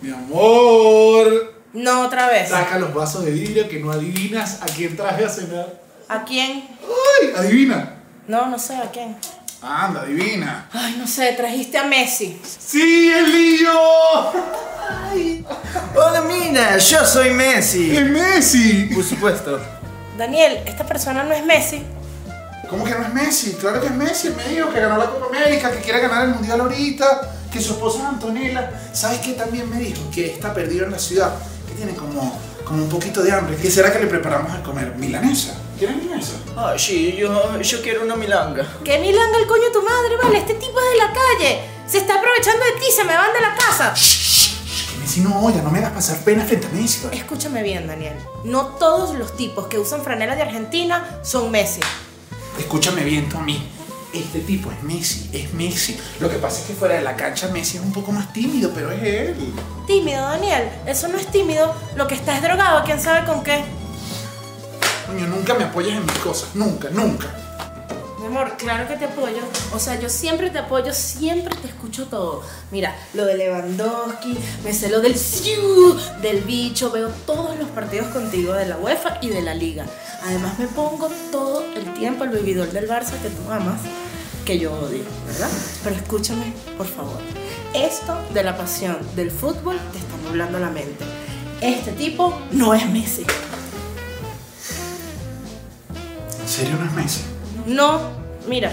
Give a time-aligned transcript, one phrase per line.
[0.00, 1.54] Mi amor.
[1.72, 2.48] No, otra vez.
[2.48, 5.80] Saca los vasos de vidrio que no adivinas a quién traje a cenar.
[6.08, 6.68] ¿A quién?
[7.20, 7.32] ¡Ay!
[7.36, 7.96] Adivina.
[8.28, 9.16] No, no sé, ¿a quién?
[9.62, 10.68] Anda, adivina.
[10.72, 12.40] Ay, no sé, trajiste a Messi.
[12.44, 13.72] ¡Sí, el niño!
[15.94, 17.96] Hola Mina, yo soy Messi.
[17.96, 18.90] ¡Es Messi!
[18.94, 19.58] Por supuesto.
[20.16, 21.82] Daniel, esta persona no es Messi.
[22.68, 23.52] ¿Cómo que no es Messi?
[23.54, 26.24] Claro que es Messi, él me dijo que ganó la Copa América, que quiere ganar
[26.24, 28.70] el Mundial ahorita, que su esposa es Antonella.
[28.92, 30.02] ¿Sabes qué también me dijo?
[30.12, 31.34] Que está perdido en la ciudad,
[31.66, 33.56] que tiene como, como un poquito de hambre.
[33.56, 34.94] ¿Qué será que le preparamos a comer?
[34.96, 35.54] ¿Milanesa?
[35.78, 36.32] ¿Quieres milanesa?
[36.56, 38.66] Ay, sí, yo, yo quiero una milanga.
[38.84, 40.38] ¿Qué milanga el coño de tu madre, vale?
[40.38, 41.60] Este tipo es de la calle.
[41.86, 43.94] Se está aprovechando de ti, se me van de la casa.
[43.94, 47.04] Que Messi no oiga, no me hagas pasar pena frente a Messi.
[47.04, 47.16] ¿vale?
[47.16, 48.16] Escúchame bien, Daniel.
[48.44, 51.80] No todos los tipos que usan franela de Argentina son Messi.
[52.58, 53.66] Escúchame bien tú a mí.
[54.16, 55.98] Este tipo es Messi, es Messi.
[56.20, 58.70] Lo que pasa es que fuera de la cancha Messi es un poco más tímido,
[58.74, 59.36] pero es él.
[59.86, 60.70] Tímido, Daniel.
[60.86, 61.74] Eso no es tímido.
[61.96, 63.62] Lo que está es drogado, quién sabe con qué.
[65.06, 67.26] Coño, nunca me apoyas en mis cosas, nunca, nunca.
[68.18, 69.42] Mi amor, claro que te apoyo.
[69.72, 72.42] O sea, yo siempre te apoyo, siempre te escucho todo.
[72.70, 78.08] Mira, lo de Lewandowski, me sé lo del Siu, del bicho, veo todos los partidos
[78.08, 79.84] contigo de la UEFA y de la Liga.
[80.24, 83.82] Además me pongo todo el tiempo el vividor del Barça que tú amas,
[84.46, 85.50] que yo odio, ¿verdad?
[85.82, 87.18] Pero escúchame, por favor.
[87.74, 91.04] Esto de la pasión del fútbol te está nublando la mente.
[91.60, 93.26] Este tipo no es Messi.
[96.40, 97.20] ¿En serio no es Messi?
[97.66, 98.00] No,
[98.48, 98.72] mira,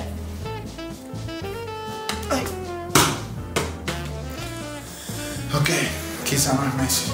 [5.56, 5.70] Ok,
[6.26, 7.12] quizá no es Messi.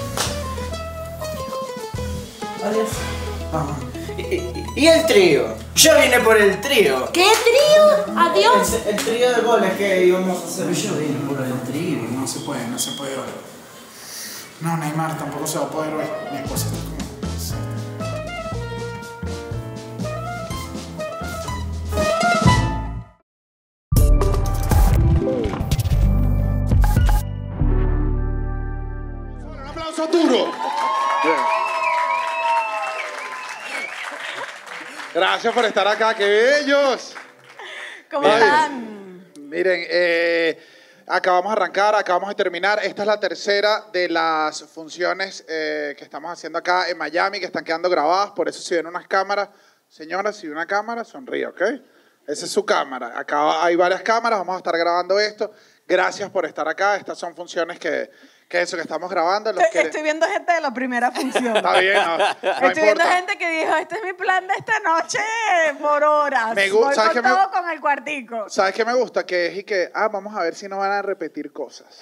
[2.64, 2.88] adiós.
[3.52, 3.89] Vamos.
[4.76, 5.54] ¿Y, el trío?
[5.74, 7.10] Yo vine por el trío.
[7.12, 8.16] ¿Qué trío?
[8.16, 8.74] Adiós.
[8.86, 10.72] El, el trío de goles que íbamos a hacer.
[10.72, 11.98] Yo vine por el trío.
[12.12, 13.28] No se puede, no se puede hoy.
[14.60, 16.04] No, Neymar tampoco se va a poder hoy.
[16.32, 17.00] Mi esposa está como...
[29.48, 30.59] Un aplauso duro.
[35.12, 37.16] Gracias por estar acá, qué bellos.
[38.08, 38.34] ¿Cómo Ay.
[38.34, 39.32] están?
[39.40, 40.56] Miren, eh,
[41.04, 42.78] acabamos de arrancar, acabamos de terminar.
[42.84, 47.46] Esta es la tercera de las funciones eh, que estamos haciendo acá en Miami, que
[47.46, 48.30] están quedando grabadas.
[48.30, 49.48] Por eso si ven unas cámaras,
[49.88, 51.60] señora, si ve una cámara, sonríe, ¿ok?
[52.28, 53.18] Esa es su cámara.
[53.18, 55.50] Acá hay varias cámaras, vamos a estar grabando esto.
[55.88, 56.94] Gracias por estar acá.
[56.94, 58.08] Estas son funciones que,
[58.50, 59.52] que eso que estamos grabando.
[59.52, 61.56] Los Estoy, que- estoy viendo gente de la primera función.
[61.56, 63.12] Está bien, no, no Estoy viendo importa.
[63.16, 65.18] gente que dijo, este es mi plan de esta noche
[65.80, 66.52] por horas.
[66.56, 68.48] Me gu- Voy ¿sabes con qué me- todo con el cuartico.
[68.50, 69.24] ¿Sabes qué me gusta?
[69.24, 72.00] Que es y que, ah, vamos a ver si no van a repetir cosas.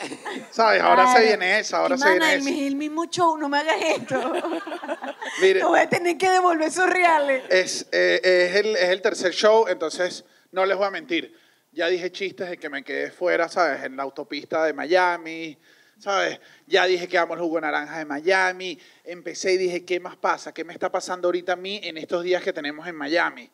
[0.51, 0.81] ¿Sabes?
[0.81, 1.27] Ahora se Claro.
[1.27, 2.49] viene esa, ahora se viene esa.
[2.49, 4.33] el mismo show, no me hagas esto.
[5.43, 5.61] Mire.
[5.61, 7.45] Te voy a tener que devolver sus reales.
[7.51, 11.39] Es, eh, es, el, es el tercer show, entonces no les voy a mentir.
[11.73, 13.85] Ya dije chistes de que me quedé fuera, ¿sabes?
[13.85, 15.59] En la autopista de Miami,
[15.99, 16.41] ¿sabes?
[16.67, 18.79] Ya dije que amo el jugo de naranja de Miami.
[19.05, 20.53] Empecé y dije, ¿qué más pasa?
[20.53, 23.51] ¿Qué me está pasando ahorita a mí en estos días que tenemos en Miami?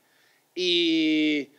[0.55, 1.51] Y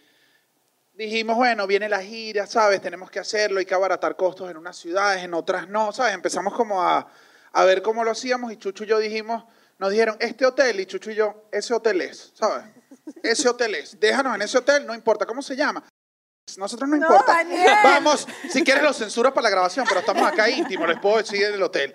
[0.94, 2.82] dijimos, bueno, viene la gira, ¿sabes?
[2.82, 6.14] Tenemos que hacerlo, hay que abaratar costos en unas ciudades, en otras no, ¿sabes?
[6.14, 7.08] Empezamos como a,
[7.52, 9.44] a ver cómo lo hacíamos y Chucho y yo dijimos,
[9.78, 12.66] nos dijeron, este hotel, y Chucho y yo, ese hotel es, ¿sabes?
[13.22, 15.84] Ese hotel es, déjanos en ese hotel, no importa cómo se llama.
[16.58, 17.34] Nosotros no, No, importa.
[17.34, 17.68] Daniel.
[17.84, 21.44] Vamos, si quieres lo censuras para la grabación, pero estamos acá íntimos, les puedo decir
[21.44, 21.94] en el hotel.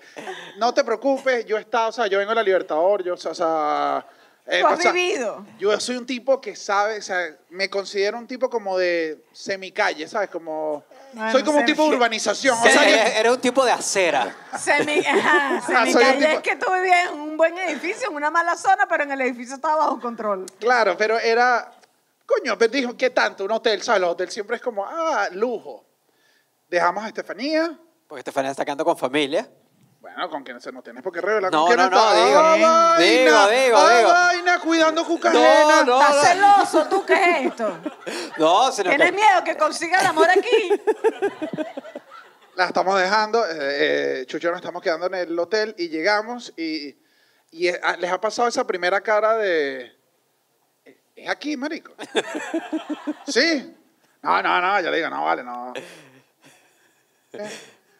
[0.57, 3.17] No te preocupes, yo he estado, o sea, yo vengo de la Libertador, yo, o
[3.17, 4.05] sea...
[4.45, 5.45] eh, Tú has o sea, vivido.
[5.57, 7.17] yo soy un tipo que sabe, o sea,
[7.49, 10.29] me considero un tipo como de semicalle, ¿sabes?
[10.29, 10.83] Como,
[11.13, 12.57] Bueno, soy como un tipo de urbanización.
[12.59, 14.35] O sea, eres, un tipo de acera.
[14.59, 18.29] Semi, ajá, Ah, semicalle tipo- es que tú vivías en un buen edificio, en una
[18.29, 20.45] mala zona, pero en el edificio estaba bajo control.
[20.59, 21.71] claro, pero era,
[22.37, 23.45] coño, pero dijo, ¿qué tanto?
[23.45, 24.01] Un hotel, ¿sabes?
[24.01, 25.85] Los hoteles siempre es como, ah, lujo.
[26.67, 27.77] Dejamos a Estefanía.
[28.07, 29.49] Porque Estefanía está quedando con familia.
[29.99, 31.51] Bueno, con quien se no tienes por qué revelar.
[31.51, 31.95] No, con no, está.
[31.95, 32.39] no, digo.
[32.39, 34.09] Ah, Digo, vaina, digo, ah, digo.
[34.09, 36.01] vaina, cuidando cuca No, no.
[36.01, 37.05] ¿Estás celoso tú?
[37.05, 37.77] ¿Qué es esto?
[38.37, 39.15] No, sino ¿Tienes que...
[39.15, 40.71] miedo que consiga el amor aquí?
[42.55, 45.89] La estamos dejando, eh, eh, Chucho y yo nos estamos quedando en el hotel y
[45.89, 46.97] llegamos y,
[47.51, 50.00] y eh, ah, les ha pasado esa primera cara de...
[51.21, 51.93] ¿Es aquí, marico?
[53.27, 53.75] ¿Sí?
[54.23, 55.73] No, no, no, yo le digo, no, vale, no.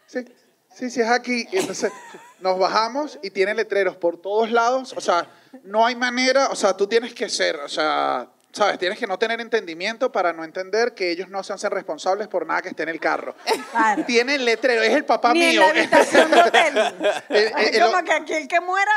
[0.08, 0.26] Sí,
[0.74, 1.48] sí, sí, es aquí.
[1.52, 1.92] Entonces
[2.40, 4.94] nos bajamos y tiene letreros por todos lados.
[4.98, 5.28] O sea,
[5.64, 8.78] no hay manera, o sea, tú tienes que ser, o sea, ¿Sabes?
[8.80, 12.46] Tienes que no tener entendimiento para no entender que ellos no se hacen responsables por
[12.46, 13.34] nada que esté en el carro.
[13.72, 14.04] Claro.
[14.06, 15.62] Tiene el letrero, es el papá Ni en mío.
[15.62, 16.78] la habitación de hotel.
[17.30, 18.92] Eh, eh, Como lo- que aquí el que muera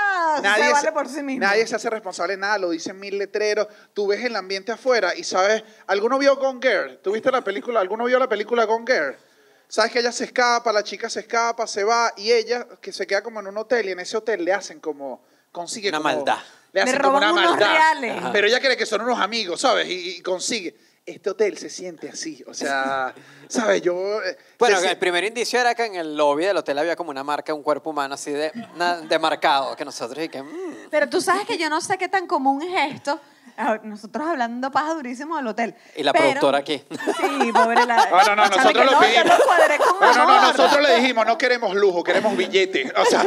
[0.57, 1.47] se vale por sí mismo.
[1.47, 3.69] nadie se hace responsable de nada, lo dicen mil letreros.
[3.93, 6.99] Tú ves el ambiente afuera y sabes, ¿alguno vio Gone Girl?
[7.03, 7.79] ¿Tú viste la película?
[7.81, 9.17] ¿Alguno vio la película Gone Girl?
[9.69, 13.07] Sabes que ella se escapa, la chica se escapa, se va y ella que se
[13.07, 16.11] queda como en un hotel y en ese hotel le hacen como consigue Una como-
[16.11, 16.39] maldad.
[16.75, 18.31] Le hacen como roban una unos maldad.
[18.33, 19.89] Pero ella cree que son unos amigos, ¿sabes?
[19.89, 20.75] Y, y consigue.
[21.07, 23.15] Este hotel se siente así, o sea,
[23.47, 23.83] ¿sabes?
[23.83, 27.11] Yo eh, Bueno, el primer indicio era que en el lobby del hotel había como
[27.11, 28.51] una marca, un cuerpo humano así de,
[29.07, 30.43] demarcado, que nosotros y que...
[30.43, 33.21] mm, Pero tú sabes que yo no sé qué tan común es esto.
[33.57, 35.75] Ah, Nosotros hablando paja durísimo del hotel.
[35.97, 36.83] Y la Pero- productora aquí.
[36.91, 37.97] Sí, pobre la.
[38.11, 39.25] No, no, no, nosotros lo no, pedimos.
[40.01, 42.93] No, no, no, nosotros le dijimos, no queremos lujo, queremos billete.
[42.97, 43.23] O sea,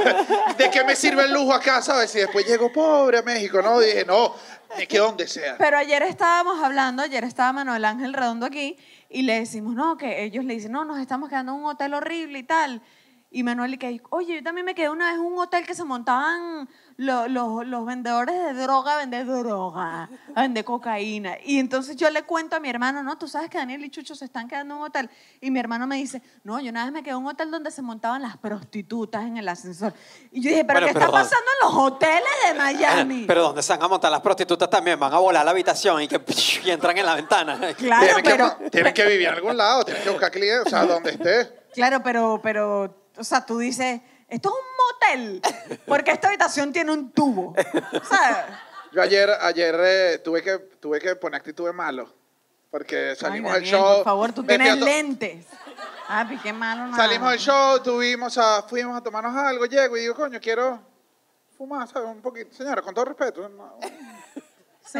[0.57, 2.13] ¿de qué me sirve el lujo acá, sabes?
[2.15, 3.79] Y después llego pobre a México, ¿no?
[3.79, 4.33] Dije, no,
[4.77, 5.55] de que donde sea.
[5.57, 8.77] Pero ayer estábamos hablando, ayer estaba Manuel Ángel Redondo aquí
[9.09, 11.93] y le decimos, no, que ellos le dicen, no, nos estamos quedando en un hotel
[11.93, 12.81] horrible y tal.
[13.29, 15.75] Y Manuel y que, oye, yo también me quedé una vez en un hotel que
[15.75, 21.35] se montaban lo- los, los vendedores de droga a vender droga, a vender cocaína.
[21.43, 24.15] Y entonces yo le cuento a mi hermano, no, tú sabes que Daniel y Chucho
[24.15, 25.09] se están quedando en un hotel.
[25.41, 27.69] Y mi hermano me dice, no, yo una vez me quedé en un hotel donde
[27.69, 29.93] se montaban las prostitutas en el ascensor.
[30.31, 31.29] Y yo dije, ¿pero Bueno, qué pero está ¿dónde?
[31.29, 33.25] pasando en los hoteles de Miami?
[33.27, 34.97] Pero ¿dónde se van a montar las prostitutas también?
[34.97, 36.21] Van a volar la habitación y que
[36.63, 37.59] y entran en la ventana.
[37.75, 38.57] Claro, tienen, pero...
[38.57, 41.67] que, tienen que vivir en algún lado, tienen que buscar clientes, o sea, donde esté.
[41.73, 45.41] Claro, pero, pero, o sea, tú dices, esto es un motel,
[45.87, 47.53] porque esta habitación tiene un tubo.
[48.91, 52.13] Yo ayer, ayer eh, tuve, que, tuve que poner actitud de malo,
[52.71, 53.95] porque salimos Ay, del Daniel, show.
[53.97, 55.45] Por favor, tú me fui tienes a to- lentes.
[56.09, 56.95] Ah, pues qué malo, no.
[56.95, 60.79] Salimos del show, tuvimos a, fuimos a tomarnos algo, llego y digo, coño, quiero
[61.57, 62.07] fumar, ¿sabes?
[62.09, 62.55] Un poquito.
[62.55, 63.49] Señora, con todo respeto.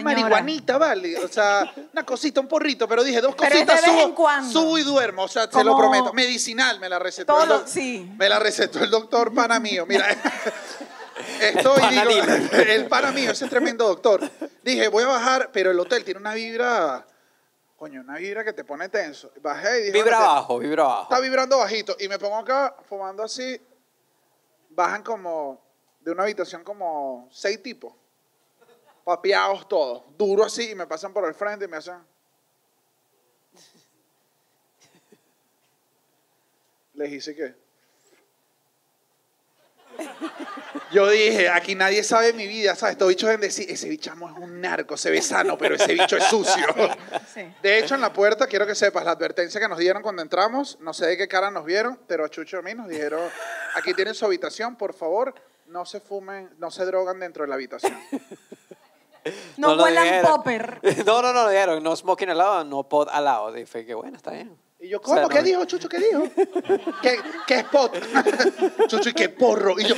[0.01, 0.29] Una Señora.
[0.29, 1.17] marihuanita, vale.
[1.23, 4.07] O sea, una cosita, un porrito, pero dije, dos Pero es de cositas, vez subo,
[4.09, 4.51] en cuando.
[4.51, 5.23] subo y duermo.
[5.23, 6.13] O sea, te lo Como- prometo.
[6.13, 7.41] Medicinal me la recetó.
[7.41, 8.11] el Todo, doc- sí.
[8.17, 9.85] Me la recetó el doctor pana mío.
[9.87, 10.07] Mira,
[11.41, 12.69] estoy, El pana digo, dealer.
[12.69, 14.29] el pana mío, ese tremendo doctor.
[14.63, 17.05] Dije, voy a bajar, pero el hotel tiene una vibra,
[17.77, 19.31] coño, una vibra que te pone tenso.
[19.41, 21.03] Bajé y dije, Vibra bueno, te- abajo, vibra abajo.
[21.03, 21.95] Está vibrando bajito.
[21.99, 23.59] Y me pongo acá fumando así.
[24.69, 25.61] Bajan como
[26.01, 27.93] de una habitación como seis tipos.
[29.07, 30.03] Papeados todos.
[30.17, 30.71] Duro así.
[30.71, 31.95] Y me pasan por el frente y me hacen.
[36.93, 37.55] Les hice qué.
[40.91, 42.93] Yo dije, aquí nadie sabe mi vida, ¿sabes?
[42.95, 46.17] Estos bichos deben decir, ese bichamo es un narco, se ve sano, pero ese bicho
[46.17, 46.67] es sucio.
[47.33, 47.49] Sí.
[47.63, 50.77] De hecho, en la puerta, quiero que sepas, la advertencia que nos dieron cuando entramos,
[50.81, 53.21] no sé de qué cara nos vieron, pero a Chucho y a mí nos dijeron,
[53.75, 55.33] aquí tienen su habitación, por favor,
[55.67, 57.97] no se fumen, no se drogan dentro de la habitación.
[59.57, 60.79] No, lo huelan popper.
[61.05, 61.83] No, no, no lo dijeron.
[61.83, 63.55] No smoking allowed, no pod allowed.
[63.57, 64.57] Y fue que bueno, está bien.
[64.79, 65.17] Y yo, O ¿cómo?
[65.17, 65.89] sea, ¿Qué no- dijo Chucho?
[65.89, 66.23] ¿Qué dijo?
[67.01, 67.97] ¿Qué, qué spot?
[68.87, 69.79] Chucho, ¿y qué porro?
[69.79, 69.95] Y yo,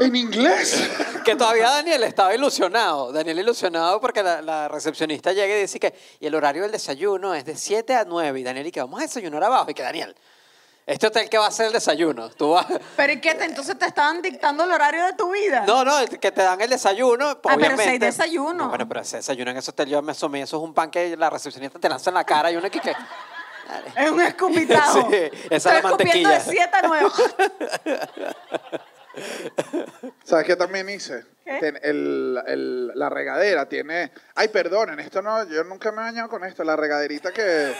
[0.00, 0.90] ¿en inglés?
[1.24, 3.12] Que todavía Daniel estaba ilusionado.
[3.12, 7.34] Daniel ilusionado porque la, la recepcionista llega y dice que y el horario del desayuno
[7.34, 8.40] es de 7 a 9.
[8.40, 9.70] Y Daniel y que vamos a desayunar abajo.
[9.70, 10.14] Y que Daniel,
[10.86, 12.28] este hotel que va a ser el desayuno.
[12.30, 12.66] Tú vas...
[12.96, 13.34] Pero ¿y qué?
[13.34, 15.64] te- Entonces te estaban dictando el horario de tu vida.
[15.66, 17.38] No, no, que te dan el desayuno.
[17.44, 18.64] Ah, pero si hay desayuno.
[18.64, 20.42] No, bueno, pero ese desayuno en ese hotel yo me asomé.
[20.42, 22.80] Eso es un pan que la recepcionista te lanza en la cara y uno que...
[22.80, 22.94] que
[23.96, 25.08] Es un escupitajo.
[25.10, 25.16] Sí,
[25.50, 26.40] esa es la Estoy escupiendo de mantequilla.
[26.40, 27.06] 7 a 9.
[30.24, 31.24] ¿Sabes qué también hice?
[31.44, 31.58] ¿Qué?
[31.60, 34.10] Ten- el- el- la regadera tiene...
[34.34, 35.44] Ay, perdonen, esto no...
[35.48, 36.64] Yo nunca me he bañado con esto.
[36.64, 37.74] La regaderita que...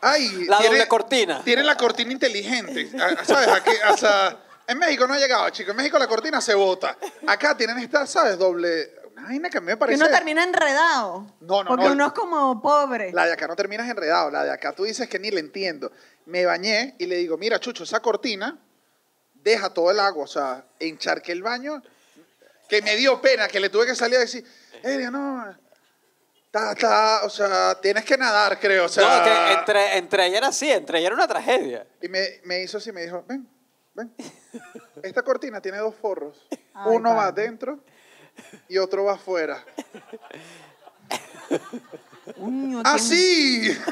[0.00, 1.42] Ay, La tiene- doble cortina.
[1.44, 2.90] Tiene la cortina inteligente.
[3.00, 3.48] Ah, ¿Sabes?
[3.48, 4.36] Aquí, o sea,
[4.66, 5.70] en México no ha llegado, chicos.
[5.70, 6.96] En México la cortina se bota.
[7.26, 8.38] Acá tienen esta, ¿sabes?
[8.38, 8.92] Doble...
[9.16, 10.02] Una vaina que a mí me Que parece...
[10.04, 11.26] uno termina enredado.
[11.40, 11.92] No, no, Porque no.
[11.92, 13.12] uno es como pobre.
[13.12, 14.30] La de acá no terminas enredado.
[14.30, 15.90] La de acá tú dices que ni le entiendo.
[16.26, 18.58] Me bañé y le digo, mira, Chucho, esa cortina
[19.34, 20.24] deja todo el agua.
[20.24, 21.82] O sea, encharqué el baño
[22.68, 24.44] que me dio pena, que le tuve que salir a decir,
[24.82, 25.56] Elia, no,
[26.56, 28.86] ta, ta, o sea, tienes que nadar, creo.
[28.86, 31.86] O sea, no, que entre, entre ella era así, entre ella era una tragedia.
[32.00, 33.46] Y me, me hizo así, me dijo, ven,
[33.94, 34.14] ven.
[35.02, 36.46] Esta cortina tiene dos forros.
[36.74, 37.78] Ay, Uno va adentro
[38.68, 39.62] y otro va afuera.
[42.38, 43.78] Coño, ¡Ah, tiene- sí!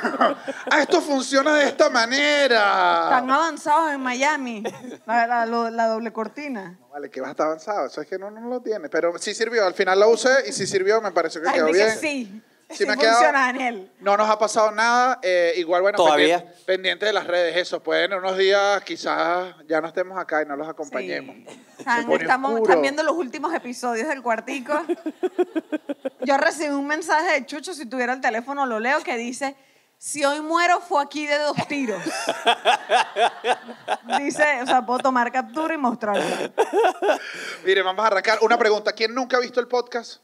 [0.71, 3.05] ¡Ah, esto funciona de esta manera!
[3.05, 4.63] Están avanzados en Miami.
[5.07, 6.77] La, la- doble cortina.
[6.81, 7.87] No, Vale, que vas a estar avanzado.
[7.87, 8.89] Eso es que no, no lo tiene.
[8.89, 9.65] Pero sí sirvió.
[9.65, 11.01] Al final lo usé y sí sirvió.
[11.01, 11.99] Me pareció que Ay, quedó di que bien.
[11.99, 12.43] sí.
[12.71, 13.93] Sí Sí, me ha quedado- funciona, Daniel.
[14.01, 15.19] No nos ha pasado nada.
[15.23, 16.39] eh, igual, bueno, ¿Todavía?
[16.39, 17.57] pendiente, pendiente de las redes.
[17.57, 21.37] Eso, pueden en unos días quizás ya no estemos acá y no los acompañemos.
[21.37, 21.47] Sí.
[21.79, 22.65] Estamos, oscuro.
[22.65, 24.81] están viendo los últimos episodios del cuartico.
[26.23, 29.55] Yo recibí un mensaje de Chucho, si tuviera el teléfono lo leo, que dice,
[29.99, 32.03] si hoy muero fue aquí de dos tiros.
[34.19, 36.25] dice, o sea, puedo tomar captura y mostrarlo.
[37.65, 38.39] Mire, vamos a arrancar.
[38.43, 38.93] Una pregunta.
[38.93, 40.21] ¿Quién nunca ha visto el podcast?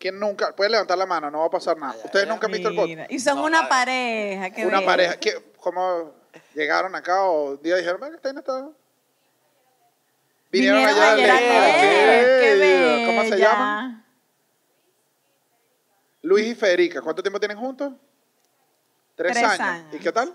[0.00, 0.56] ¿Quién nunca?
[0.56, 1.94] Pueden levantar la mano, no va a pasar nada.
[2.02, 3.12] ¿Ustedes nunca han visto el podcast?
[3.12, 4.48] Y son una pareja.
[4.50, 4.86] qué Una bello.
[4.86, 5.16] pareja.
[5.20, 6.14] ¿Qué- ¿Cómo
[6.54, 8.70] llegaron acá o un día dijeron, "Venga, esta vaina está-".
[10.50, 13.06] Vinieron allá ayer a de- leer, qué bello.
[13.08, 14.06] ¿Cómo se llaman?
[16.22, 17.02] Luis y Federica.
[17.02, 17.92] ¿Cuánto tiempo tienen juntos?
[19.16, 19.60] Tres, Tres años.
[19.60, 19.94] años.
[19.94, 20.34] ¿Y qué tal?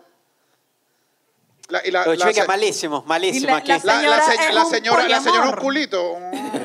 [1.70, 3.70] La, y la, Los la malísimos, malísimos Y la- aquí.
[3.70, 6.12] la- la- la señora la un señora, la señora un culito.
[6.14, 6.65] un-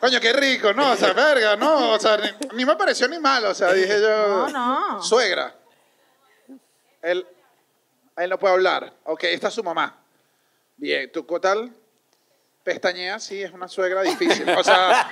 [0.00, 0.92] Coño, qué rico, ¿no?
[0.92, 1.92] O sea, verga, ¿no?
[1.92, 3.44] O sea, ni, ni me pareció ni mal.
[3.44, 4.48] O sea, dije yo.
[4.48, 5.02] No, no.
[5.02, 5.54] Suegra.
[7.02, 7.26] Él,
[8.16, 8.92] él no puede hablar.
[9.04, 9.98] Ok, esta es su mamá.
[10.76, 11.72] Bien, ¿tú qué tal?
[12.62, 14.48] Pestañea, sí, es una suegra difícil.
[14.48, 15.10] O sea,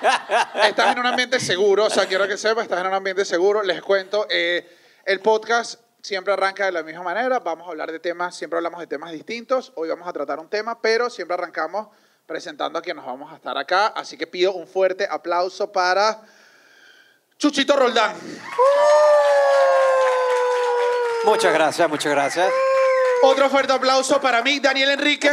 [0.65, 1.85] estás en un ambiente seguro.
[1.85, 3.63] O sea, quiero que sepas, estás en un ambiente seguro.
[3.63, 4.67] Les cuento, eh,
[5.05, 7.39] el podcast siempre arranca de la misma manera.
[7.41, 9.73] Vamos a hablar de temas, siempre hablamos de temas distintos.
[9.77, 11.89] Hoy vamos a tratar un tema, pero siempre arrancamos
[12.33, 13.89] presentando a quien nos vamos a estar acá.
[13.89, 16.23] Así que pido un fuerte aplauso para
[17.37, 18.17] Chuchito Roldán.
[21.25, 22.51] Muchas gracias, muchas gracias.
[23.23, 25.31] Otro fuerte aplauso para mí, Daniel Enrique.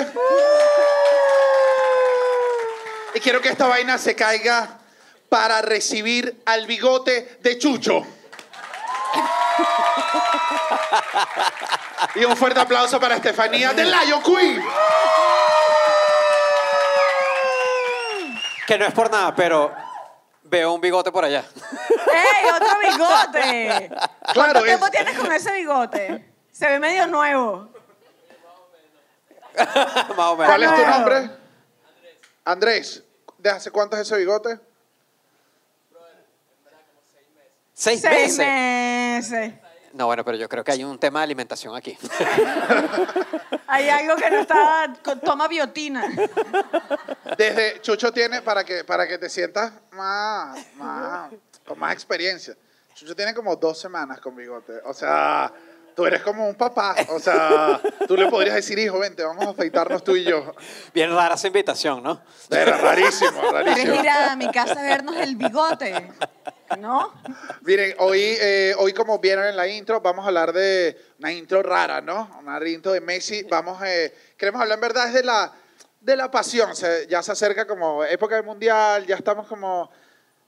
[3.14, 4.80] Y quiero que esta vaina se caiga
[5.30, 8.06] para recibir al bigote de Chucho.
[12.16, 14.62] Y un fuerte aplauso para Estefanía de Lion Queen.
[18.70, 19.74] Que no es por nada, pero
[20.44, 21.44] veo un bigote por allá.
[21.44, 23.90] ¡Ey, otro bigote!
[23.90, 26.34] Claro, ¿Cuánto es- tiempo tienes con ese bigote?
[26.52, 27.68] Se ve medio nuevo.
[29.58, 30.46] Más o menos.
[30.46, 31.30] ¿Cuál es tu nombre?
[32.46, 33.04] Andrés.
[33.40, 34.60] ¿De hace cuánto es ese bigote?
[37.74, 39.32] ¿Seis, Seis meses?
[39.32, 39.54] meses.
[39.94, 41.98] No, bueno, pero yo creo que hay un tema de alimentación aquí.
[43.68, 44.92] Hay algo que no está...
[45.24, 46.04] Toma biotina.
[47.38, 51.32] Desde Chucho tiene, para que, para que te sientas más, más,
[51.68, 52.56] con más experiencia.
[52.96, 54.74] Chucho tiene como dos semanas con bigote.
[54.86, 55.54] O sea,
[55.96, 56.96] tú eres como un papá.
[57.10, 60.56] O sea, tú le podrías decir, hijo, vente, vamos a afeitarnos tú y yo.
[60.94, 62.22] Bien rara esa invitación, ¿no?
[62.50, 63.94] Era rarísimo, ¿Quieres rarísimo.
[63.96, 66.12] ir a mi casa a vernos el bigote?
[66.78, 67.14] ¿No?
[67.62, 71.64] Miren, hoy, eh, hoy como vieron en la intro, vamos a hablar de una intro
[71.64, 72.30] rara, ¿no?
[72.40, 73.44] Una intro de Messi.
[73.44, 75.52] Vamos, eh, queremos hablar en verdad es de la,
[76.00, 76.76] de la pasión.
[76.76, 79.90] Se- ya se acerca como época del mundial, ya estamos como,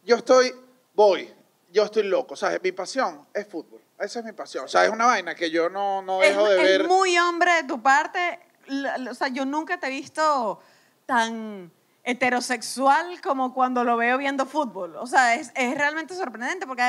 [0.04, 0.54] yo estoy,
[0.94, 1.34] voy,
[1.72, 2.34] yo estoy loco.
[2.36, 3.82] O sea, mi pasión es fútbol.
[4.00, 4.66] Esa es mi pasión.
[4.66, 6.88] O sea, es una vaina que yo no, no Es, dejo de es ver.
[6.88, 8.40] muy hombre de tu parte.
[8.68, 10.60] La- la- O sea, yo nunca te he visto
[11.06, 11.72] tan
[12.04, 14.96] heterosexual como cuando lo veo viendo fútbol.
[14.96, 16.82] O sea, es, es realmente sorprendente porque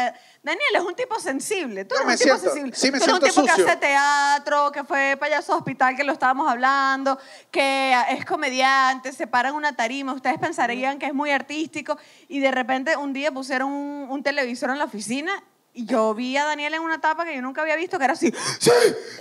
[0.42, 1.84] Daniel es un tipo sensible.
[1.84, 2.76] Tú eres me un tipo siento- sensible.
[2.76, 3.54] sí me Tú eres un tipo sucio.
[3.56, 7.18] que hace teatro, que fue payaso hospital, que lo estábamos hablando,
[7.50, 10.12] que es comediante, se para en una tarima.
[10.12, 14.70] Ustedes pensarían que es muy artístico y de repente un día pusieron un, un televisor
[14.70, 15.32] en la oficina
[15.74, 18.12] y yo vi a Daniel en una etapa que yo nunca había visto, que era
[18.12, 18.30] así.
[18.58, 18.70] ¡Sí!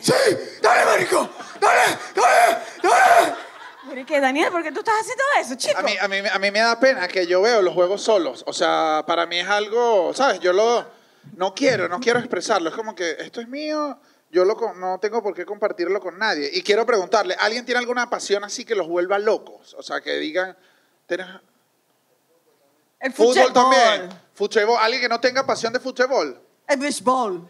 [0.02, 0.14] ¡Sí!
[0.62, 1.30] ¡Dale, marico!
[1.60, 1.98] ¡Dale!
[2.14, 2.58] ¡Dale!
[2.84, 3.50] ¡Dale!
[3.90, 5.80] Pero que Daniel, ¿por qué tú estás haciendo eso, chico?
[5.80, 8.44] A mí, a, mí, a mí me da pena que yo veo los juegos solos.
[8.46, 10.40] O sea, para mí es algo, ¿sabes?
[10.40, 10.86] Yo lo,
[11.36, 12.70] no quiero, no quiero expresarlo.
[12.70, 14.00] Es como que esto es mío,
[14.32, 16.50] yo lo, no tengo por qué compartirlo con nadie.
[16.54, 19.74] Y quiero preguntarle, ¿alguien tiene alguna pasión así que los vuelva locos?
[19.74, 20.56] O sea, que digan,
[21.08, 21.28] ¿tienes
[23.00, 24.10] el fútbol también?
[24.34, 24.78] Fútbol.
[24.80, 26.40] ¿Alguien que no tenga pasión de fútbol?
[26.68, 27.48] El béisbol.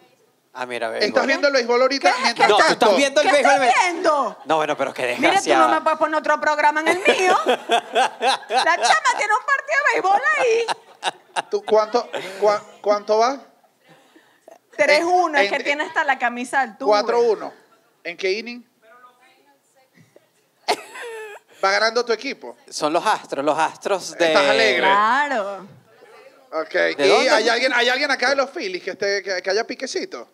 [0.54, 1.06] Ah, mira, ve.
[1.06, 2.12] ¿Estás viendo el béisbol ahorita?
[2.14, 2.22] ¿Qué?
[2.24, 3.54] Mientras No, tú tanto, estás viendo el ¿Qué béisbol.
[3.64, 4.38] estás viendo?
[4.46, 5.68] No, bueno, pero qué Mira, tú no desgraciada.
[5.68, 7.38] me puedes poner otro programa en el mío.
[7.46, 10.66] La chama tiene un partido de béisbol ahí.
[11.50, 12.10] ¿tú cuánto,
[12.42, 13.40] cua- ¿Cuánto va?
[14.78, 16.92] 3-1, es en- que tiene hasta la camisa al tubo.
[16.92, 17.54] 4-1.
[18.04, 18.66] ¿En qué inning?
[21.64, 22.58] Va ganando tu equipo.
[22.70, 24.28] Son los astros, los astros de...
[24.28, 24.82] Estás alegre.
[24.82, 25.68] Claro.
[26.52, 26.72] Ok.
[26.74, 27.30] ¿De ¿Y dónde?
[27.30, 30.28] hay alguien, hay alguien acá de los Phillies que, esté, que, que haya piquecito?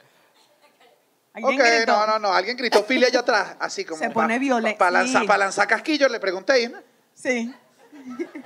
[1.38, 1.91] ¿Alguien ok, gritó?
[1.98, 2.34] no, no, no.
[2.34, 4.00] Alguien gritó Philly allá atrás, así como.
[4.00, 4.77] Se pone violento.
[4.77, 5.27] Para lanzar, Sí.
[5.27, 6.67] pa lanzar casquillos, le pregunté.
[6.70, 6.79] ¿no?
[7.13, 7.53] Sí.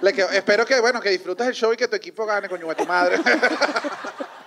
[0.02, 2.68] Le que- espero que, bueno, que disfrutes el show y que tu equipo gane, coño,
[2.68, 3.18] de tu madre.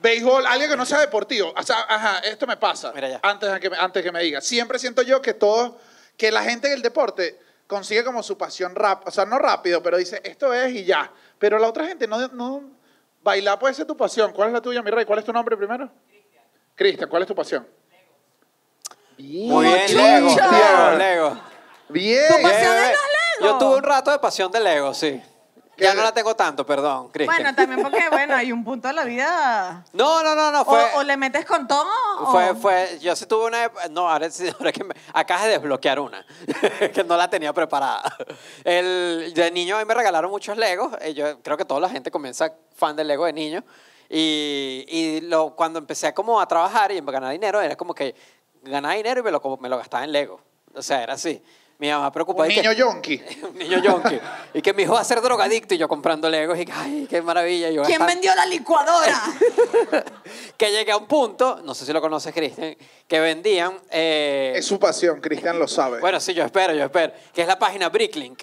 [0.00, 1.52] Béisbol, alguien que no sea deportivo.
[1.56, 2.92] O sea, ajá, esto me pasa.
[2.94, 3.20] Mira ya.
[3.22, 4.40] Antes de que me, antes que me diga.
[4.40, 5.80] Siempre siento yo que todo,
[6.16, 9.96] que la gente del deporte consigue como su pasión rap, o sea, no rápido, pero
[9.98, 11.10] dice, esto es y ya.
[11.38, 12.62] Pero la otra gente no, no
[13.22, 14.32] bailar puede ser tu pasión.
[14.32, 15.04] ¿Cuál es la tuya, mi rey?
[15.04, 15.90] ¿Cuál es tu nombre primero?
[16.78, 17.66] Cristian, ¿cuál es tu pasión?
[19.16, 19.96] Bien, Muy bien.
[19.96, 20.28] Lego.
[20.28, 21.40] Lego, Lego.
[21.88, 22.22] Bien.
[22.28, 23.40] Tu pasión es los Legos.
[23.40, 25.20] Yo tuve un rato de pasión de Lego, sí.
[25.76, 27.36] Ya no la tengo tanto, perdón, Cristian.
[27.36, 29.84] Bueno, también porque, bueno, hay un punto de la vida.
[29.92, 30.84] no, no, no, no, O, fue...
[30.96, 31.84] o le metes con todo.
[32.20, 35.50] o- Fue, fue, yo sí tuve una, no, ahora sí, ahora que me, acabas de
[35.50, 36.24] desbloquear una,
[36.94, 38.02] que no la tenía preparada.
[38.64, 41.88] El, de niño a mí me regalaron muchos Legos, eh, yo creo que toda la
[41.88, 43.64] gente comienza fan del Lego de niño,
[44.10, 48.14] y, y lo, cuando empecé como a trabajar y a ganar dinero, era como que
[48.62, 50.40] ganaba dinero y me lo, como- me lo gastaba en Lego,
[50.74, 51.42] o sea, era así.
[51.80, 52.50] Mi mamá Un preocupada.
[52.52, 53.22] y niño que- yonki.
[53.52, 54.18] un niño yonki.
[54.54, 57.06] Y que mi hijo va a ser drogadicto y yo comprando Legos y que, ay,
[57.08, 57.70] qué maravilla.
[57.70, 59.22] Yo ¿Quién vendió la licuadora?
[60.56, 63.78] que llegué a un punto, no sé si lo conoces, Cristian, que vendían.
[63.92, 66.00] eh, Es su pasión, Cristian lo sabe.
[66.00, 67.12] bueno, sí, yo espero, yo espero.
[67.32, 68.42] Que es la página Bricklink.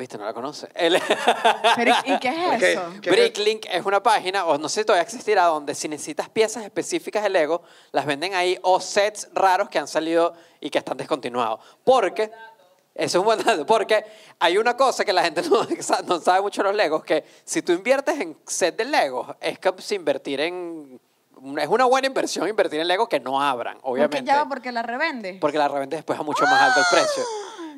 [0.00, 0.16] ¿Viste?
[0.16, 0.66] No la conoce.
[0.74, 0.98] El-
[1.76, 2.72] Pero, ¿Y qué es ¿Qué?
[2.72, 2.82] eso?
[3.02, 3.10] ¿Qué?
[3.10, 7.22] Bricklink es una página, o no sé si todavía existirá, donde si necesitas piezas específicas
[7.22, 7.60] de Lego,
[7.92, 11.60] las venden ahí, o sets raros que han salido y que están descontinuados.
[11.84, 12.30] Porque,
[12.94, 14.02] eso es un buen dato, porque
[14.38, 15.66] hay una cosa que la gente no,
[16.06, 19.58] no sabe mucho de los Legos, que si tú inviertes en set de Legos, es
[19.58, 20.98] como si invertir en...
[21.58, 24.24] Es una buena inversión invertir en Legos que no abran, Porque obviamente.
[24.30, 25.36] ya va, porque la revende.
[25.38, 27.22] Porque la revende después a mucho más alto el precio.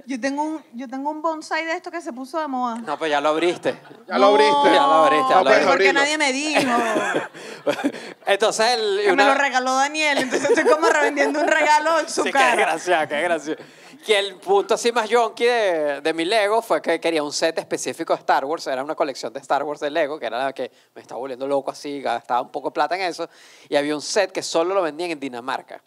[0.06, 2.76] Yo tengo un, yo tengo un bonsai de esto que se puso de moda.
[2.76, 3.78] No, pues ya lo abriste.
[4.09, 4.52] ya lo abriste.
[4.52, 5.66] No, Ya lo abriste, ya No lo puedes abriste.
[5.66, 6.00] porque abrirlo.
[6.00, 6.73] nadie me dijo.
[8.26, 12.09] Entonces, el, Que me una- lo regaló Daniel, entonces estoy como revendiendo un regalo en
[12.09, 12.56] su Sí, qué cara.
[12.56, 13.62] desgraciado, qué gracioso.
[14.06, 17.56] Que el punto así más yonky de, de mi Lego fue que quería un set
[17.59, 18.66] específico de Star Wars.
[18.66, 21.47] Era una colección de Star Wars de Lego, que era la que me estaba volviendo
[21.47, 23.28] loco así, gastaba un poco de plata en eso.
[23.68, 25.80] Y había un set que solo lo vendían en Dinamarca.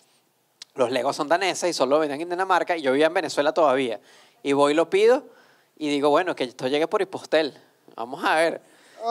[0.76, 2.76] Los Legos son daneses y solo lo vendían en Dinamarca.
[2.78, 4.00] Y yo vivía en Venezuela todavía.
[4.44, 5.24] Y voy y lo pido
[5.78, 7.58] y digo, bueno, que esto llegue por Hipostel.
[7.96, 8.62] Vamos a ver.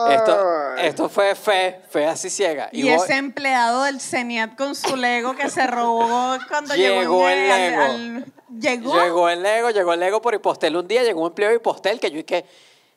[0.09, 2.67] Esto, esto fue fe, fe así ciega.
[2.73, 7.29] Y, voy- ese empleado del CENIAT con su Lego que se robó cuando llegó, Llegó
[7.29, 7.81] el al- Lego.
[7.83, 8.25] al-
[8.59, 9.01] ¿Llegó?
[9.03, 10.75] Llegó el Lego, llegó el Lego por Hipostel.
[10.75, 12.45] Un día llegó un empleo de Hipostel que yo dije,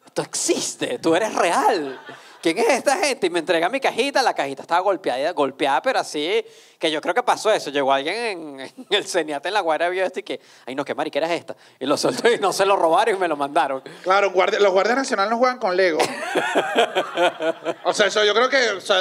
[0.07, 2.01] esto existe, tú eres real.
[2.41, 3.27] ¿Quién es esta gente?
[3.27, 6.45] Y me entrega mi cajita, la cajita estaba golpeada, golpeada, pero así,
[6.79, 7.71] que yo creo que pasó eso.
[7.71, 10.85] Llegó alguien en, en el Ceniate en la Guardia vio esto y que, ay no,
[10.85, 11.57] qué mariquera es esta.
[11.81, 13.83] Y lo soltó y no se lo robaron y me lo mandaron.
[14.03, 15.99] Claro, guardia- los guardias nacionales no juegan con Lego.
[17.85, 18.99] o sea, eso yo creo que o sea,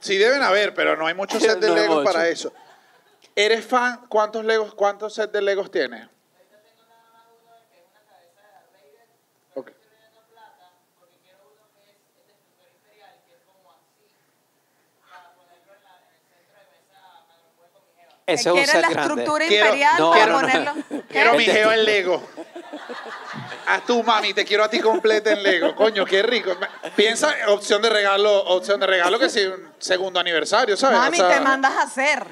[0.00, 2.04] sí deben haber, pero no hay muchos sets de No mucho.
[2.04, 2.52] para eso.
[3.36, 4.00] ¿Eres fan?
[4.08, 6.06] ¿Cuántos Legos, cuántos sets de Legos tienes?
[18.26, 19.08] Ese es que un quiere set la grande.
[19.12, 20.40] estructura Quiero- imperial no, para no, no.
[20.40, 20.72] ponerlo.
[21.10, 22.28] Quiero mi geo en Lego.
[23.66, 25.74] A tu mami, te quiero a ti completa en Lego.
[25.74, 26.56] Coño, qué rico.
[26.96, 30.98] Piensa opción de regalo, opción de regalo que sí, un segundo aniversario, ¿sabes?
[30.98, 32.26] Mami, O sea, te mandas a hacer.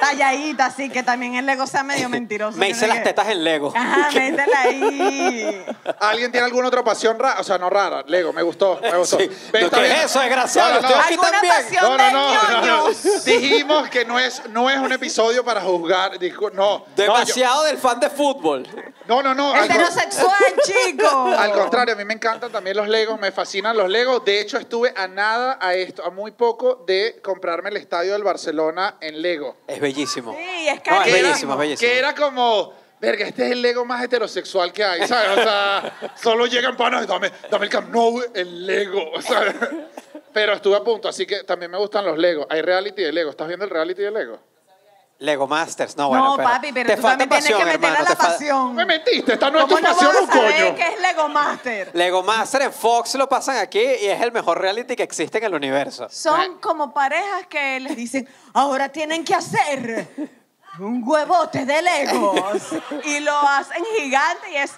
[0.00, 2.58] Talladita, así que también el Lego sea medio mentiroso.
[2.58, 3.72] Me hice las que- tetas en Lego.
[3.74, 5.64] Ajá, métela ahí.
[6.00, 7.40] ¿Alguien tiene alguna otra pasión rara?
[7.40, 8.02] O sea, no rara.
[8.06, 9.18] Lego, me gustó, me gustó.
[9.18, 9.30] Sí.
[9.52, 9.96] Ve, ¿Lo está que bien.
[9.96, 10.74] es eso, desgraciado?
[10.74, 11.02] No, no, Estoy no.
[11.02, 11.54] aquí ¿Alguna también.
[11.54, 12.60] pasión No, no, de no, no, no.
[12.90, 13.24] ñoños?
[13.24, 16.12] Dijimos que no es, no es un episodio para juzgar.
[16.52, 16.84] No.
[16.96, 18.66] Demasiado del fan de fútbol.
[19.06, 19.54] No, no, no.
[19.56, 20.32] Heterosexual,
[20.64, 21.26] chico.
[21.36, 24.24] Al contrario, a mí me encantan también los Legos, me fascinan los Legos.
[24.24, 28.22] De hecho, estuve a nada, a esto, a muy poco de comprarme el estadio del
[28.22, 29.41] Barcelona en Lego.
[29.66, 30.32] Es bellísimo.
[30.34, 31.04] Sí, es No, es carísimo.
[31.04, 31.90] Que era- bellísimo, es bellísimo.
[31.90, 35.38] Que era como, verga, este es el Lego más heterosexual que hay, ¿sabes?
[35.38, 39.54] O sea, solo llegan panas y dame, dame el Camp Nou, el Lego, ¿sabes?
[40.32, 42.46] Pero estuve a punto, así que también me gustan los Legos.
[42.48, 43.30] Hay reality de Lego.
[43.30, 44.38] ¿Estás viendo el reality de Lego?
[45.22, 45.96] Lego Masters.
[45.96, 48.16] No, bueno, No, papi, pero te tú falta también tienes que meterle hermano, la te
[48.16, 48.74] fa- pasión.
[48.74, 50.74] Me mentiste, esta no es tu ¿Cómo no pasión, vas un a saber coño.
[50.76, 51.90] qué es Lego Master?
[51.94, 55.44] Lego Master en Fox lo pasan aquí y es el mejor reality que existe en
[55.44, 56.08] el universo.
[56.10, 60.08] Son como parejas que les dicen, ahora tienen que hacer
[60.80, 62.62] un huevote de Legos.
[63.04, 64.72] Y lo hacen gigante y es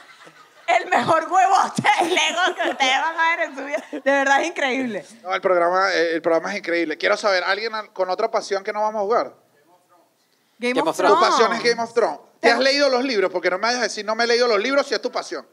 [0.66, 3.84] el mejor huevote de Legos que ustedes van a ver en su vida.
[3.92, 5.04] De verdad es increíble.
[5.22, 6.98] No, el programa, eh, el programa es increíble.
[6.98, 9.43] Quiero saber, ¿alguien al- con otra pasión que no vamos a jugar?
[10.58, 11.14] Game, Game of Thrones.
[11.14, 12.20] Tu pasión es Game of Thrones.
[12.40, 13.30] ¿Te has leído los libros?
[13.32, 15.10] Porque no me vayas a decir, no me he leído los libros si es tu
[15.10, 15.46] pasión.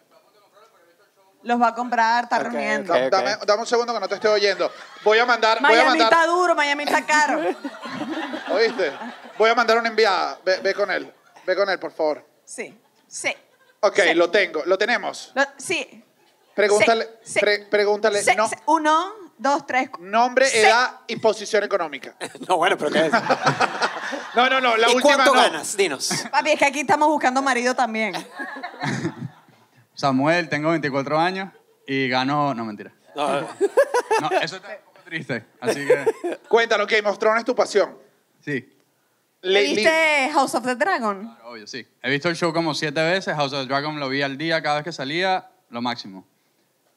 [1.44, 2.94] Los va a comprar, está Ok, reuniendo.
[3.10, 4.72] Dame, dame un segundo que no te estoy oyendo.
[5.04, 7.40] Voy a mandar, voy a Miami mandar, está duro, Miami está caro.
[8.54, 8.92] ¿oíste?
[9.40, 10.38] Voy a mandar una enviada.
[10.46, 11.12] Ve, ve con él.
[11.46, 12.24] Ve con él, por favor.
[12.46, 13.36] Sí, sí.
[13.80, 14.14] Ok, Sí.
[14.14, 14.62] lo tengo.
[14.66, 15.32] Lo tenemos.
[15.34, 16.04] Lo- sí.
[16.54, 17.40] Pregúntale, Sí, sí.
[17.40, 18.56] pre- pregúntale Sí, no- sí.
[18.68, 19.90] Uno, dos, tres.
[20.00, 20.60] nombre, Sí.
[20.60, 22.14] edad y posición económica.
[22.48, 23.12] No, bueno, pero ¿qué es?
[24.36, 24.78] No, no, no.
[24.78, 25.41] La ¿Y última cuánto no.
[25.41, 25.76] ganas?
[25.78, 26.26] Dinos.
[26.32, 28.13] Papi, es que aquí estamos buscando marido también.
[29.94, 31.50] Samuel, tengo 24 años
[31.86, 32.54] y gano.
[32.54, 32.91] No, mentira.
[33.15, 35.46] No, No, eso está un poco triste.
[35.60, 36.38] Así que.
[36.48, 37.98] Cuéntanos, Game of Thrones es tu pasión.
[38.44, 38.67] Sí,
[39.41, 41.38] Le- ¿Viste House of the Dragon?
[41.46, 41.86] obvio, sí.
[42.02, 43.36] He visto el show como siete veces.
[43.36, 46.26] House of the Dragon lo vi al día cada vez que salía, lo máximo.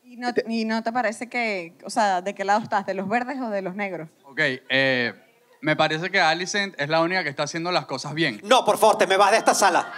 [0.05, 2.87] ¿Y no, y no te parece que, o sea, de qué lado estás?
[2.87, 4.09] ¿De los verdes o de los negros?
[4.25, 5.13] Ok, eh,
[5.65, 8.39] me parece que Alicent es la única que está haciendo las cosas bien.
[8.45, 9.91] No, por favor, te me vas de esta sala.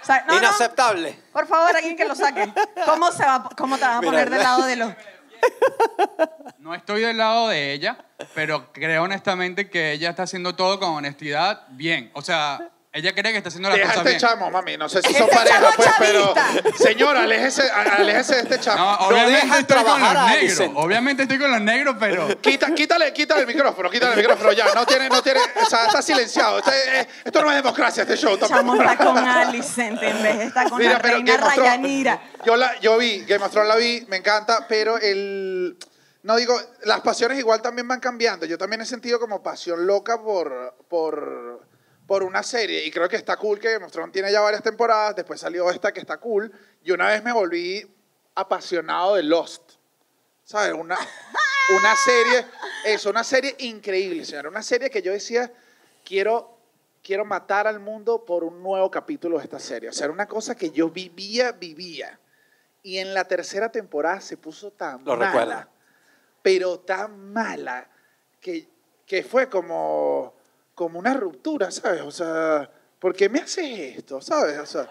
[0.00, 1.18] O sea, no, no, Inaceptable.
[1.32, 2.52] por favor, alguien que lo saque.
[2.84, 4.92] ¿Cómo, se va, cómo te vas a Mira, poner del lado de los...?
[6.58, 7.98] No estoy del lado de ella,
[8.32, 12.12] pero creo honestamente que ella está haciendo todo con honestidad bien.
[12.14, 14.20] O sea, ella cree que está haciendo las Deja cosas este bien.
[14.20, 14.76] chamo, mami.
[14.76, 16.34] No sé si son pareja, chamo pues, pero.
[16.34, 16.78] chavista.
[16.82, 18.78] Señora, aléjese, a- aléjese de este chamo.
[18.84, 20.42] No, obviamente dejan estoy con trabajar los a negros.
[20.60, 20.72] Alicent.
[20.76, 24.66] Obviamente estoy con los negros, pero Quita, quítale, quítale el micrófono, quítale el micrófono ya.
[24.74, 26.58] No tiene, no tiene, o sea, está silenciado.
[26.58, 28.36] Este- eh, esto no es democracia, este show.
[28.38, 28.56] tampoco.
[28.60, 32.22] Chamo está con Alicent en vez de estar con la reina Game of Thrones- Rayanira.
[32.44, 35.76] Yo, la, yo vi, Game of Thrones la vi, me encanta, pero el...
[36.22, 38.46] No digo, las pasiones igual también van cambiando.
[38.46, 41.45] Yo también he sentido como pasión loca por, por,
[42.06, 44.62] por una serie y creo que está cool que Game of Thrones tiene ya varias
[44.62, 47.84] temporadas, después salió esta que está cool y una vez me volví
[48.36, 49.72] apasionado de Lost.
[50.44, 50.74] ¿Sabes?
[50.74, 52.46] Una, una serie,
[52.84, 54.48] eso, una serie increíble, señora.
[54.48, 55.52] Una serie que yo decía,
[56.04, 56.56] quiero,
[57.02, 59.88] quiero matar al mundo por un nuevo capítulo de esta serie.
[59.88, 62.20] O sea, era una cosa que yo vivía, vivía.
[62.84, 65.68] Y en la tercera temporada se puso tan Lo mala,
[66.42, 67.90] pero tan mala,
[68.40, 68.68] que,
[69.04, 70.35] que fue como,
[70.76, 72.02] como una ruptura, ¿sabes?
[72.02, 74.20] O sea, ¿por qué me haces esto?
[74.20, 74.58] ¿Sabes?
[74.58, 74.88] O sea,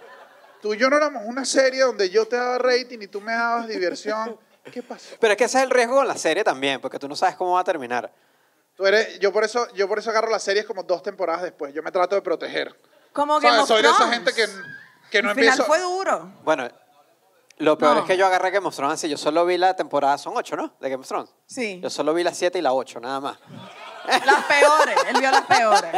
[0.61, 3.31] tú y yo no éramos una serie donde yo te daba rating y tú me
[3.31, 4.37] dabas diversión.
[4.71, 5.15] ¿Qué pasó?
[5.19, 7.35] Pero es que ese es el riesgo con la serie también, porque tú no sabes
[7.35, 8.11] cómo va a terminar.
[8.75, 11.71] Tú eres, yo, por eso, yo por eso agarro las series como dos temporadas después.
[11.71, 12.75] Yo me trato de proteger.
[13.13, 13.61] Como ¿Sabes?
[13.61, 14.47] of Soy de esa gente que,
[15.11, 15.65] que no El final empiezo...
[15.65, 16.33] fue duro.
[16.43, 16.67] Bueno,
[17.59, 18.01] lo peor No.
[18.01, 19.07] es que yo agarré Game of Thrones así.
[19.07, 20.73] Yo solo vi la temporada, son ocho, ¿no?
[20.81, 21.29] De Game of Thrones.
[21.45, 21.79] Sí.
[21.81, 23.37] Yo solo vi las siete y la ocho, nada más.
[24.07, 24.95] Las peores.
[25.07, 25.91] Él vio las peores.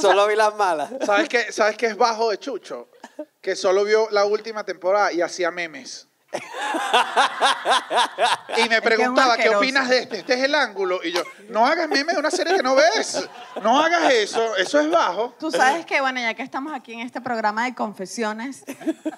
[0.00, 0.90] Solo vi las malas.
[1.04, 2.88] ¿Sabes qué, ¿Sabes qué es bajo de Chucho?
[3.40, 6.08] Que solo vio la última temporada y hacía memes.
[8.56, 9.58] Y me un preguntaba, ¿qué asqueroso.
[9.58, 10.18] opinas de este?
[10.18, 11.00] Este es el ángulo.
[11.02, 13.28] Y yo, no hagas memes de una serie que no ves.
[13.62, 14.56] No hagas eso.
[14.56, 15.34] Eso es bajo.
[15.38, 18.64] Tú sabes que, bueno, ya que estamos aquí en este programa de confesiones,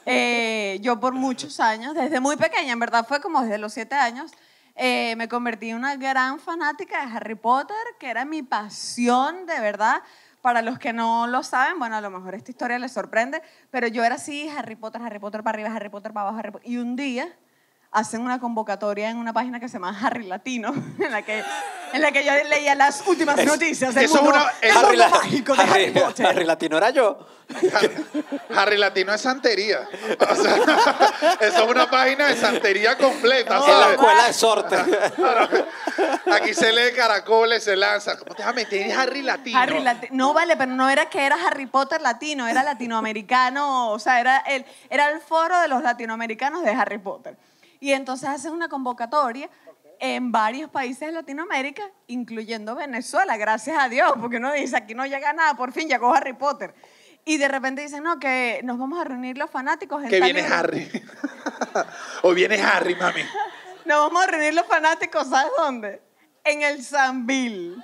[0.07, 3.95] eh, yo por muchos años, desde muy pequeña, en verdad fue como desde los siete
[3.95, 4.33] años,
[4.79, 9.59] eh, me convertí en una gran fanática de Harry Potter, que era mi pasión, de
[9.61, 10.03] verdad.
[10.41, 13.88] Para los que no lo saben, bueno, a lo mejor esta historia les sorprende, pero
[13.88, 16.71] yo era así, Harry Potter, Harry Potter para arriba, Harry Potter para abajo, Harry Potter.
[16.71, 17.29] Y un día
[17.90, 21.42] hacen una convocatoria en una página que se llama Harry Latino, en la que,
[21.92, 24.74] en la que yo leía las últimas noticias del eso es mundo, una- el eso-
[24.81, 26.27] mundo Harry, la- mágico de Harry, Harry- Potter.
[26.27, 27.18] Harry Latino era yo.
[28.55, 29.88] Harry Latino es santería.
[30.20, 30.57] O sea,
[31.40, 33.57] eso es una página de santería completa.
[33.57, 34.77] en la escuela de sorte.
[36.33, 38.18] Aquí se lee caracoles, se lanza.
[38.18, 39.59] ¿Cómo te vas a meter en Harry Latino?
[39.59, 43.98] Harry Lati- no vale, pero no era que era Harry Potter latino, era latinoamericano, o
[43.98, 47.37] sea, era el, era el foro de los latinoamericanos de Harry Potter.
[47.81, 49.49] Y entonces hacen una convocatoria
[50.01, 55.07] en varios países de Latinoamérica, incluyendo Venezuela, gracias a Dios, porque uno dice, aquí no
[55.07, 56.75] llega nada, por fin llegó Harry Potter.
[57.25, 60.43] Y de repente dicen, no, que nos vamos a reunir los fanáticos en Que viene
[60.43, 60.61] lugar.
[60.61, 60.91] Harry.
[62.23, 63.23] o viene Harry, mami.
[63.85, 66.03] Nos vamos a reunir los fanáticos, ¿sabes dónde?
[66.45, 67.83] En el Sambil.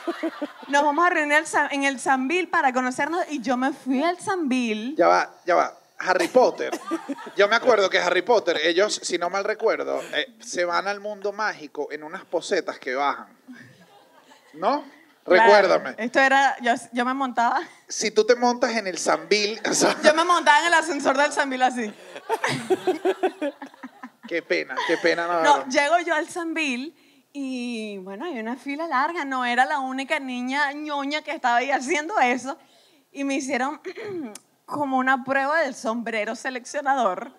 [0.68, 4.96] Nos vamos a reunir en el Sambil para conocernos y yo me fui al Sambil.
[4.96, 5.83] Ya va, ya va.
[5.98, 6.78] Harry Potter.
[7.36, 11.00] Yo me acuerdo que Harry Potter, ellos, si no mal recuerdo, eh, se van al
[11.00, 13.28] mundo mágico en unas posetas que bajan.
[14.54, 14.84] ¿No?
[15.26, 15.94] Recuérdame.
[15.96, 19.96] Esto era, yo, yo me montaba, Si tú te montas en el Zambil, o sea,
[20.02, 21.92] yo me montaba en el ascensor del Sambil así.
[24.28, 25.26] qué pena, qué pena.
[25.26, 26.94] No, No, llego yo al Sambil
[27.32, 31.70] y bueno, hay una fila larga, no era la única niña ñoña que estaba ahí
[31.70, 32.58] haciendo eso.
[33.10, 33.80] Y me hicieron
[34.64, 37.32] como una prueba del sombrero seleccionador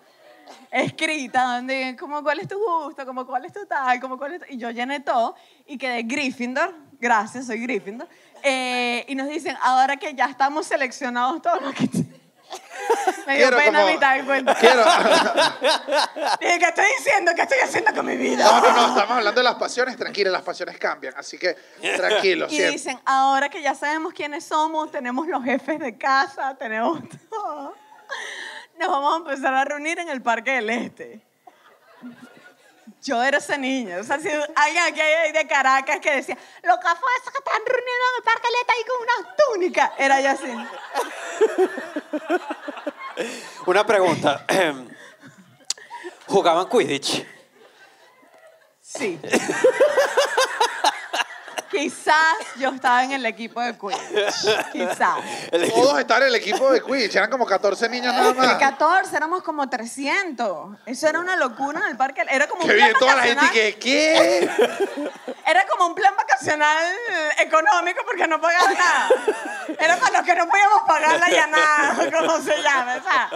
[0.70, 4.40] escrita, donde como cuál es tu gusto, como cuál es tu tal, como cuál es
[4.40, 5.34] tu- Y yo llené todo
[5.66, 8.08] y quedé Gryffindor, gracias, soy Gryffindor.
[8.42, 11.88] Eh, y nos dicen, ahora que ya estamos seleccionados todos los que...
[13.26, 14.54] Me dio Quiero pena como- cuento.
[14.60, 14.84] Quiero.
[16.40, 17.32] Dije, ¿qué estoy diciendo?
[17.34, 18.44] ¿Qué estoy haciendo con mi vida?
[18.44, 21.54] No, no, no, estamos hablando de las pasiones, tranquila, las pasiones cambian, así que
[21.96, 22.70] tranquilo, Y siempre.
[22.72, 27.74] dicen, ahora que ya sabemos quiénes somos, tenemos los jefes de casa, tenemos todo,
[28.78, 31.20] nos vamos a empezar a reunir en el Parque del Este.
[33.02, 33.98] Yo era esa niña.
[33.98, 38.08] O sea, si alguien aquí hay de Caracas que decía, los cafés que están reunidos
[38.10, 39.90] en el Parque del Este ahí con unas túnicas.
[39.98, 40.52] Era yo así.
[43.66, 44.44] Una pregunta.
[46.26, 47.26] ¿Jugaban Quidditch?
[48.80, 49.18] Sí.
[51.76, 54.72] Quizás yo estaba en el equipo de Quidditch.
[54.72, 55.16] Quizás.
[55.74, 58.54] Todos estaban en el equipo de Quidditch, eran como 14 niños nada más.
[58.54, 60.78] 14, éramos como 300.
[60.86, 62.24] Eso era una locura en el parque.
[62.30, 64.50] Era como un Que plan viene toda la gente que, ¿qué?
[65.46, 66.86] Era como un plan vacacional
[67.38, 69.08] económico porque no pagaba nada.
[69.78, 72.96] Era para los que no podíamos pagar la llanada, como se llama.
[72.96, 73.30] O sea,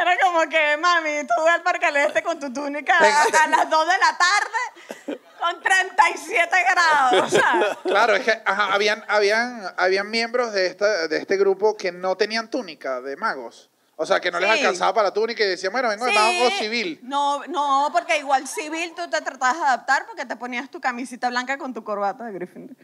[0.00, 3.46] era como que, mami, tú vas al Parque del Este con tu túnica a, a
[3.48, 7.34] las 2 de la tarde con 37 grados.
[7.82, 12.16] Claro, es que ajá, habían, habían, habían miembros de, esta, de este grupo que no
[12.16, 13.70] tenían túnica de magos.
[13.96, 14.58] O sea, que no les Sí.
[14.60, 16.18] alcanzaba para la túnica y decían, bueno, vengo de sí.
[16.18, 16.98] mago civil.
[17.02, 21.28] No, no, porque igual civil tú te tratabas de adaptar porque te ponías tu camisita
[21.28, 22.76] blanca con tu corbata de Gryffindor.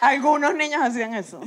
[0.00, 1.40] Algunos niños hacían eso.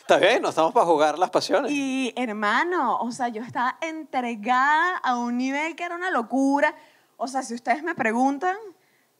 [0.00, 1.70] Está bien, no estamos para jugar las pasiones.
[1.72, 6.74] Y hermano, o sea, yo estaba entregada a un nivel que era una locura.
[7.22, 8.56] O sea, si ustedes me preguntan,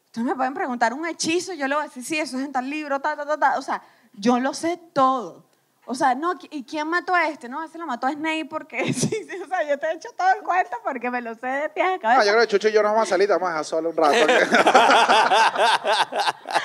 [0.06, 2.52] ustedes me pueden preguntar un hechizo, yo le voy a decir, sí, eso es en
[2.52, 3.58] tal libro, ta, ta, ta, ta.
[3.58, 3.80] O sea,
[4.14, 5.44] yo lo sé todo.
[5.84, 7.48] O sea, no, ¿y quién mató a este?
[7.48, 10.08] No, ese lo mató a Snape porque, sí, sí, o sea, yo te he hecho
[10.16, 12.24] todo el cuento porque me lo sé de pies a Ah, cabeza.
[12.24, 13.96] yo creo que Chucho y yo nos vamos a salir, vamos a dejar solo un
[13.96, 14.14] rato.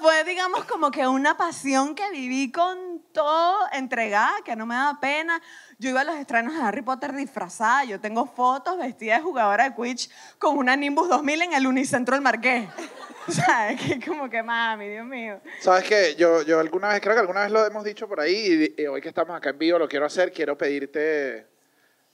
[0.00, 5.00] Fue, digamos, como que una pasión que viví con todo entregada, que no me daba
[5.00, 5.42] pena.
[5.78, 7.84] Yo iba a los estrenos de Harry Potter disfrazada.
[7.84, 12.14] Yo tengo fotos vestida de jugadora de Quidditch con una Nimbus 2000 en el Unicentro
[12.14, 12.68] del Marqués.
[13.28, 15.38] O sea, que como que mami, Dios mío.
[15.60, 16.14] ¿Sabes qué?
[16.14, 18.86] Yo, yo alguna vez, creo que alguna vez lo hemos dicho por ahí y, y
[18.86, 21.46] hoy que estamos acá en vivo lo quiero hacer, quiero pedirte,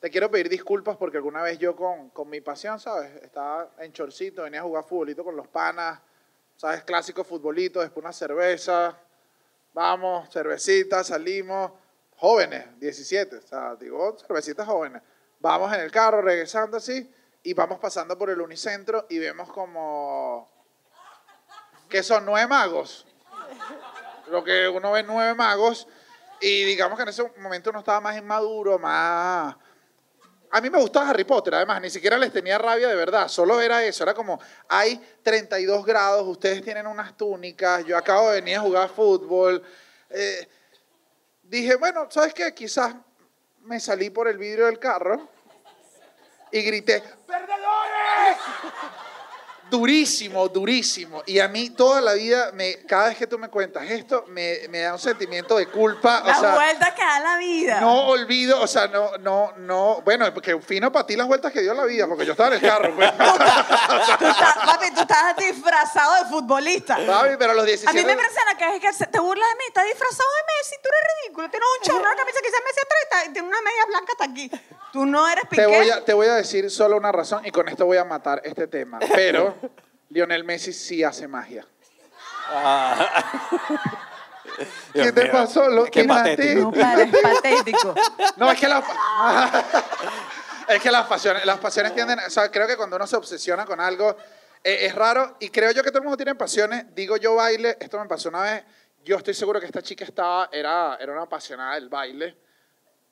[0.00, 3.14] te quiero pedir disculpas porque alguna vez yo con, con mi pasión, ¿sabes?
[3.22, 6.00] Estaba en chorcito, venía a jugar futbolito con los panas,
[6.64, 6.82] ¿sabes?
[6.84, 8.98] Clásico futbolito, después una cerveza,
[9.74, 11.72] vamos, cervecita, salimos,
[12.16, 15.02] jóvenes, 17, o sea, digo, cervecitas jóvenes.
[15.40, 20.48] Vamos en el carro, regresando así, y vamos pasando por el unicentro y vemos como
[21.90, 23.06] que son nueve magos.
[24.28, 25.86] Lo que uno ve nueve magos.
[26.40, 29.54] Y digamos que en ese momento uno estaba más inmaduro, más...
[30.54, 33.60] A mí me gustaba Harry Potter, además, ni siquiera les tenía rabia de verdad, solo
[33.60, 34.38] era eso, era como,
[34.68, 39.60] hay 32 grados, ustedes tienen unas túnicas, yo acabo de venir a jugar fútbol.
[40.10, 40.48] Eh,
[41.42, 42.54] dije, bueno, ¿sabes qué?
[42.54, 42.94] Quizás
[43.62, 45.28] me salí por el vidrio del carro
[46.52, 48.38] y grité, ¡Perdedores!
[49.78, 51.22] Durísimo, durísimo.
[51.26, 54.60] Y a mí toda la vida, me, cada vez que tú me cuentas esto, me,
[54.70, 56.22] me da un sentimiento de culpa.
[56.24, 57.80] Las o sea, vueltas que da la vida.
[57.80, 60.00] no olvido, o sea, no, no, no.
[60.04, 62.62] Bueno, porque fino para ti las vueltas que dio la vida, porque yo estaba en
[62.64, 62.94] el carro.
[62.94, 63.10] Pues.
[64.18, 66.96] Tú estás, papi, tú estás disfrazado de futbolista.
[67.04, 67.90] Papi, pero a los 17.
[67.90, 70.76] A mí me impresiona que es que te burlas de mí, estás disfrazado de Messi,
[70.82, 71.50] tú eres ridículo.
[71.50, 74.24] Tienes un chorro, una camisa que dice Messi atrás y tiene una media blanca hasta
[74.24, 74.50] aquí.
[74.92, 75.62] Tú no eres Piqué.
[75.62, 78.04] Te voy, a, te voy a decir solo una razón y con esto voy a
[78.04, 79.00] matar este tema.
[79.14, 79.56] Pero
[80.10, 81.66] Lionel Messi sí hace magia.
[84.92, 85.68] ¿Qué te pasó?
[85.68, 86.70] Lo Qué patético.
[86.70, 87.94] No, es patético.
[88.36, 88.84] No, es que las
[90.68, 93.64] es que las pasiones, las pasiones tienden, o sea, creo que cuando uno se obsesiona
[93.64, 94.16] con algo
[94.62, 96.94] eh, es raro y creo yo que todo el mundo tiene pasiones.
[96.94, 98.64] Digo yo baile, esto me pasó una vez.
[99.04, 102.36] Yo estoy seguro que esta chica estaba era era una apasionada del baile.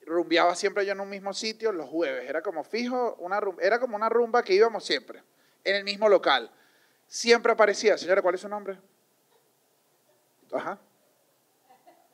[0.06, 3.78] Rumbeaba siempre yo en un mismo sitio los jueves, era como fijo, una rum- era
[3.78, 5.22] como una rumba que íbamos siempre
[5.64, 6.50] en el mismo local.
[7.06, 8.78] Siempre aparecía, señora, ¿cuál es su nombre?
[10.52, 10.78] Ajá.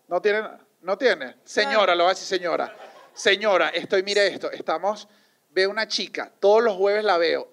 [0.09, 0.43] No tiene,
[0.83, 1.37] no tiene.
[1.45, 2.75] Señora, lo decir señora.
[3.13, 5.09] Señora, estoy, mire esto, estamos,
[5.51, 7.49] veo una chica, todos los jueves la veo.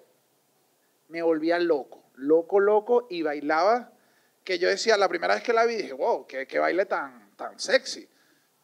[1.08, 3.92] Me volvía loco, loco, loco, y bailaba,
[4.44, 7.34] que yo decía, la primera vez que la vi, dije, wow, qué, qué baile tan,
[7.36, 8.08] tan sexy.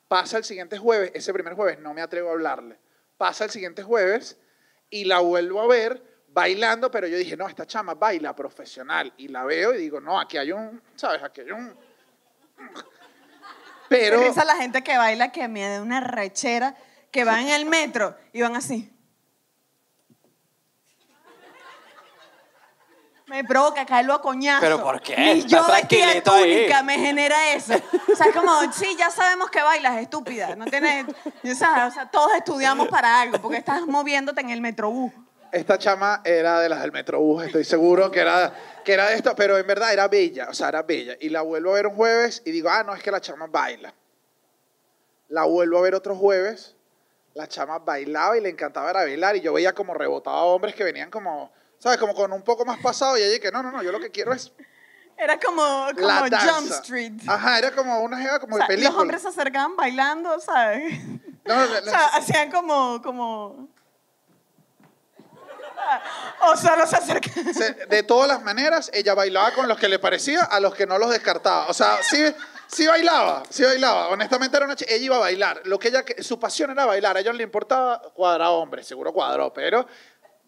[0.06, 2.78] Pasa el siguiente jueves, ese primer jueves no me atrevo a hablarle.
[3.16, 4.38] Pasa el siguiente jueves
[4.90, 9.12] y la vuelvo a ver bailando, pero yo dije, no, esta chama baila profesional.
[9.16, 11.22] Y la veo y digo, no, aquí hay un, ¿sabes?
[11.22, 11.76] Aquí hay un...
[13.88, 14.20] Pero...
[14.20, 16.74] Qué risa la gente que baila que me da una rechera,
[17.10, 18.88] que va en el metro y van así.
[23.26, 24.60] Me provoca caerlo a coñazo.
[24.60, 25.14] ¿Pero por qué?
[25.36, 26.42] Y yo vestida tranquilito ahí.
[26.42, 27.74] túnica me genera eso.
[28.12, 30.54] O sea, es como, sí, ya sabemos que bailas, estúpida.
[30.54, 34.60] No tienes, o sea, o sea, todos estudiamos para algo, porque estás moviéndote en el
[34.60, 35.12] metrobús.
[35.52, 39.34] Esta chama era de las del Metrobús, estoy seguro que era, que era de esto,
[39.36, 41.14] pero en verdad era bella, o sea, era bella.
[41.20, 43.46] Y la vuelvo a ver un jueves y digo, ah, no, es que la chama
[43.48, 43.92] baila.
[45.28, 46.74] La vuelvo a ver otro jueves,
[47.34, 50.74] la chama bailaba y le encantaba era bailar y yo veía como rebotaba a hombres
[50.74, 51.98] que venían como, ¿sabes?
[51.98, 54.10] Como con un poco más pasado y ella que no, no, no, yo lo que
[54.10, 54.52] quiero es
[55.18, 56.52] Era como, como la danza.
[56.54, 57.12] Jump Street.
[57.26, 58.92] Ajá, era como una jeva como O sea, de película.
[58.94, 60.98] los hombres se acercaban bailando, ¿sabes?
[61.44, 63.68] No, la- O sea, hacían como, como...
[66.40, 67.30] O solo se acerca.
[67.52, 70.86] Se- de todas las maneras, ella bailaba con los que le parecía, a los que
[70.86, 71.66] no los descartaba.
[71.68, 72.22] O sea, sí,
[72.66, 74.08] sí bailaba, sí bailaba.
[74.08, 75.60] Honestamente era una chica, ella iba a bailar.
[75.64, 77.16] Lo que ella, su pasión era bailar.
[77.16, 79.86] A ella no le importaba cuadrar hombre, seguro cuadró, pero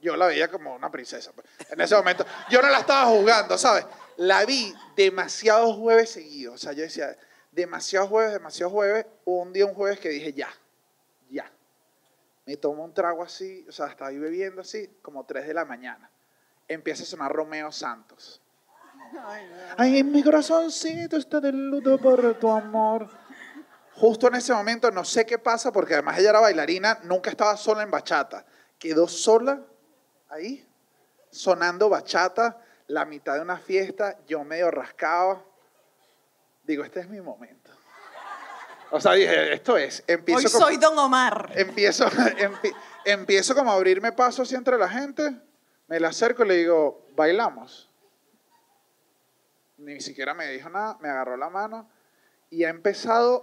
[0.00, 1.32] yo la veía como una princesa.
[1.32, 1.46] pues.
[1.70, 3.86] En ese momento, yo no la estaba juzgando, ¿sabes?
[4.16, 6.54] La vi demasiados jueves seguidos.
[6.54, 7.16] O sea, yo decía,
[7.52, 9.06] demasiados jueves, demasiados jueves.
[9.24, 10.48] Un día, un jueves que dije, ya.
[12.46, 15.64] Me tomo un trago así, o sea, estaba ahí bebiendo así, como 3 de la
[15.64, 16.10] mañana.
[16.68, 18.42] Empieza a sonar Romeo Santos.
[19.76, 23.08] Ay, en mi corazoncito está de luto por tu amor.
[23.94, 27.56] Justo en ese momento, no sé qué pasa, porque además ella era bailarina, nunca estaba
[27.56, 28.44] sola en bachata.
[28.78, 29.62] Quedó sola
[30.28, 30.66] ahí,
[31.30, 35.44] sonando bachata, la mitad de una fiesta, yo medio rascado.
[36.64, 37.63] Digo, este es mi momento.
[38.96, 40.04] O sea, dije, esto es.
[40.06, 41.50] Empiezo Hoy como- soy Don Omar.
[41.56, 45.34] empiezo, empi- empiezo como a abrirme paso así entre la gente,
[45.88, 47.90] me le acerco y le digo, bailamos.
[49.78, 51.90] Ni siquiera me dijo nada, me agarró la mano
[52.50, 53.42] y ha empezado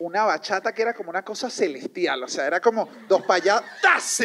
[0.00, 4.20] una bachata que era como una cosa celestial, o sea, era como dos payatas.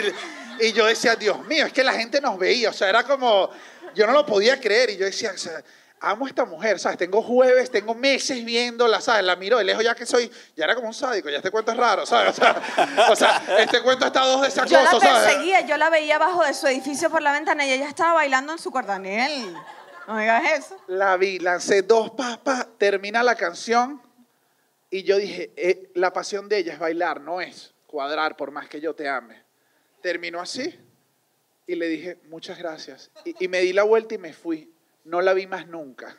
[0.60, 3.50] Y yo decía, Dios mío, es que la gente nos veía, o sea, era como,
[3.94, 5.64] yo no lo podía creer y yo decía, o sea,
[6.04, 6.98] amo a esta mujer, ¿sabes?
[6.98, 9.24] Tengo jueves, tengo meses viéndola, ¿sabes?
[9.24, 11.72] La miro de lejos ya que soy, ya era como un sádico, ya este cuento
[11.72, 12.38] es raro, ¿sabes?
[12.38, 15.24] O sea, o sea, este cuento está dos de Yo la sacoso, ¿sabes?
[15.24, 18.52] perseguía, yo la veía abajo de su edificio por la ventana y ella estaba bailando
[18.52, 18.92] en su cuarto.
[18.92, 19.56] Daniel,
[20.08, 20.78] no digas eso.
[20.88, 24.02] La vi, lancé dos papas, termina la canción
[24.90, 28.68] y yo dije, eh, la pasión de ella es bailar, no es cuadrar por más
[28.68, 29.42] que yo te ame.
[30.02, 30.78] Terminó así
[31.66, 33.10] y le dije, muchas gracias.
[33.24, 34.73] Y, y me di la vuelta y me fui.
[35.06, 36.16] No la vi más nunca.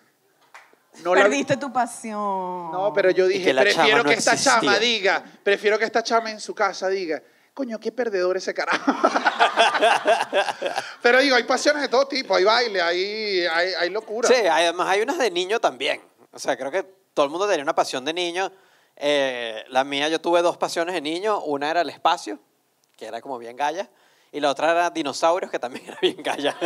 [1.02, 2.70] No la Perdiste tu pasión.
[2.70, 4.60] No, pero yo dije, que la prefiero no que esta existía.
[4.60, 8.92] chama diga, prefiero que esta chama en su casa diga, coño, qué perdedor ese carajo.
[11.02, 14.28] pero digo, hay pasiones de todo tipo, hay baile, hay, hay, hay locura.
[14.28, 16.00] Sí, además hay unas de niño también.
[16.30, 18.52] O sea, creo que todo el mundo tenía una pasión de niño.
[18.96, 21.40] Eh, la mía, yo tuve dos pasiones de niño.
[21.42, 22.38] Una era el espacio,
[22.96, 23.88] que era como bien galla.
[24.34, 26.56] Y la otra era dinosaurios, que también era bien galla.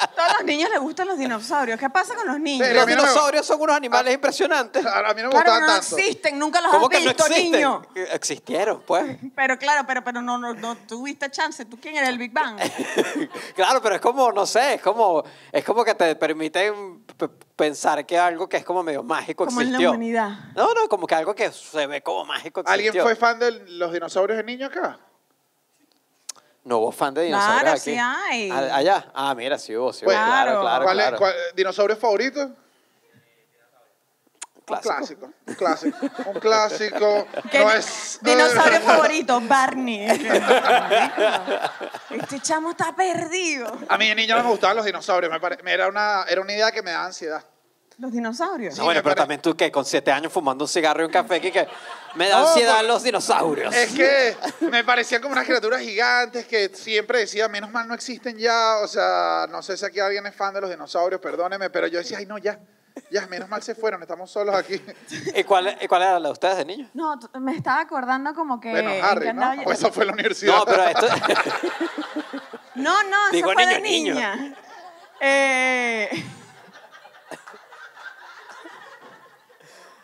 [0.00, 1.80] A todos los niños les gustan los dinosaurios.
[1.80, 2.68] ¿Qué pasa con los niños?
[2.68, 4.84] Pero a los mí no me- dinosaurios son unos animales impresionantes.
[4.84, 5.96] A mí no me claro, gustaban no tanto.
[5.96, 7.52] existen, nunca los ¿Cómo has que no visto, existen?
[7.52, 7.82] niño.
[8.12, 9.16] Existieron, pues.
[9.34, 11.64] Pero claro, pero, pero no, no, no tuviste chance.
[11.64, 12.58] ¿Tú quién eres el Big Bang?
[13.54, 18.04] claro, pero es como, no sé, es como, es como que te permiten p- pensar
[18.04, 19.90] que algo que es como medio mágico Como en la existió.
[19.90, 20.30] humanidad.
[20.54, 22.86] No, no, como que algo que se ve como mágico existió.
[22.88, 24.98] ¿Alguien fue fan de los dinosaurios de niño acá?
[26.64, 27.80] No hubo fan de dinosaurios Claro, aquí.
[27.92, 28.50] sí hay.
[28.50, 29.06] A- Allá.
[29.14, 30.12] Ah, mira, sí hubo, sí hubo.
[30.12, 31.18] Pues, claro, claro, ¿Cuál es- claro.
[31.18, 32.50] cuál- ¿Dinosaurio favorito?
[34.66, 34.92] Clásico.
[34.92, 35.30] Un clásico.
[35.46, 35.96] Un clásico.
[36.26, 37.26] Un clásico.
[37.50, 38.18] ¿Qué No di- es.
[38.20, 40.06] Dinosaurio favorito, Barney.
[42.10, 43.72] este chamo está perdido.
[43.88, 45.32] A mí de niño no me gustaban los dinosaurios.
[45.32, 47.42] Me pare- me era, una, era una idea que me daba ansiedad.
[47.96, 48.76] Los dinosaurios.
[48.76, 51.06] No, bueno, me pero pare- también tú que con siete años fumando un cigarro y
[51.06, 51.66] un café que, que
[52.18, 53.74] me da No, ansiedad los dinosaurios.
[53.74, 54.36] Es que
[54.70, 58.78] me parecían como unas criaturas gigantes que siempre decía, menos mal no existen ya.
[58.82, 61.98] O sea, no sé si aquí alguien es fan de los dinosaurios, perdóneme, pero yo
[61.98, 62.58] decía, ay, no, ya.
[63.12, 64.82] Ya, menos mal se fueron, estamos solos aquí.
[65.36, 66.90] ¿Y cuál, y cuál era la de ustedes de niños?
[66.94, 68.72] No, me estaba acordando como que.
[68.72, 69.52] Bueno, ¿en Harry, ¿no?
[69.62, 70.56] Pues eso fue la universidad.
[70.56, 71.06] No, pero esto...
[72.74, 74.14] No, no, eso Digo fue de niño.
[74.14, 74.56] niña.
[75.20, 76.08] Eh...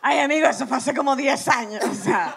[0.07, 1.83] Ay, amigo, eso fue hace como 10 años.
[1.83, 2.37] O sea,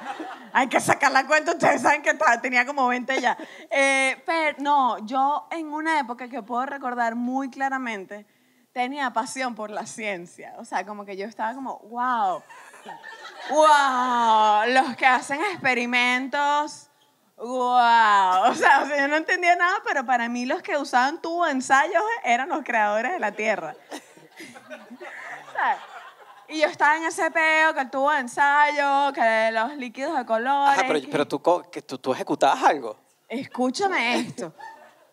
[0.54, 1.52] hay que sacar la cuenta.
[1.52, 3.38] Ustedes saben que tenía como 20 ya.
[3.70, 8.26] Eh, pero no, yo en una época que puedo recordar muy claramente,
[8.72, 10.54] tenía pasión por la ciencia.
[10.60, 12.42] O sea, como que yo estaba como, wow.
[13.50, 14.74] ¡Wow!
[14.74, 16.90] Los que hacen experimentos.
[17.36, 17.48] ¡Wow!
[18.46, 21.46] O sea, o sea, yo no entendía nada, pero para mí los que usaban tubo
[21.46, 23.76] ensayos eran los creadores de la Tierra.
[25.54, 25.97] ¿Sabes?
[26.50, 30.26] Y yo estaba en ese peo, que el tubo de ensayo, que los líquidos de
[30.26, 30.78] colores.
[30.80, 32.98] Ajá, pero, que- pero tú, que tú, tú ejecutabas algo.
[33.28, 34.54] Escúchame esto.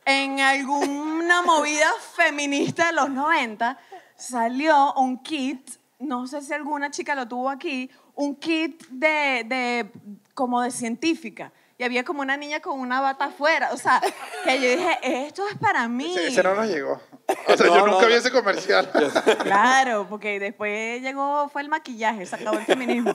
[0.04, 3.78] En alguna movida feminista de los 90
[4.16, 5.68] salió un kit,
[5.98, 9.92] no sé si alguna chica lo tuvo aquí, un kit de, de
[10.34, 11.52] como de científica.
[11.76, 13.70] Y había como una niña con una bata afuera.
[13.72, 14.00] O sea,
[14.44, 16.12] que yo dije, esto es para mí.
[16.12, 17.00] Ese, ese no nos llegó.
[17.48, 18.18] O sea, No, yo no, nunca vi no.
[18.18, 18.90] ese comercial.
[19.42, 23.14] Claro, porque después llegó, fue el maquillaje, se acabó el feminismo.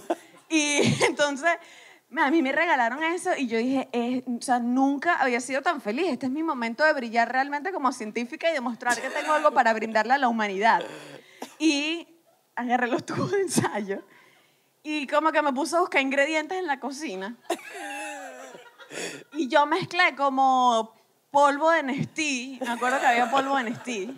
[0.50, 1.52] Y entonces,
[2.18, 5.80] a mí me regalaron eso y yo dije, eh, o sea, nunca había sido tan
[5.80, 6.08] feliz.
[6.10, 9.74] Este es mi momento de brillar realmente como científica y demostrar que tengo algo para
[9.74, 10.84] brindarle a la humanidad.
[11.60, 12.08] Y
[12.56, 14.02] agarré los tubos de ensayo
[14.84, 17.38] y como que me puse a buscar ingredientes en la cocina.
[19.34, 20.96] Y yo mezclé como
[21.32, 22.60] polvo de Nestí.
[22.62, 24.18] Me acuerdo que había polvo de Nestí.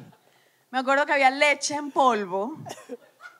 [0.70, 2.58] Me acuerdo que había leche en polvo.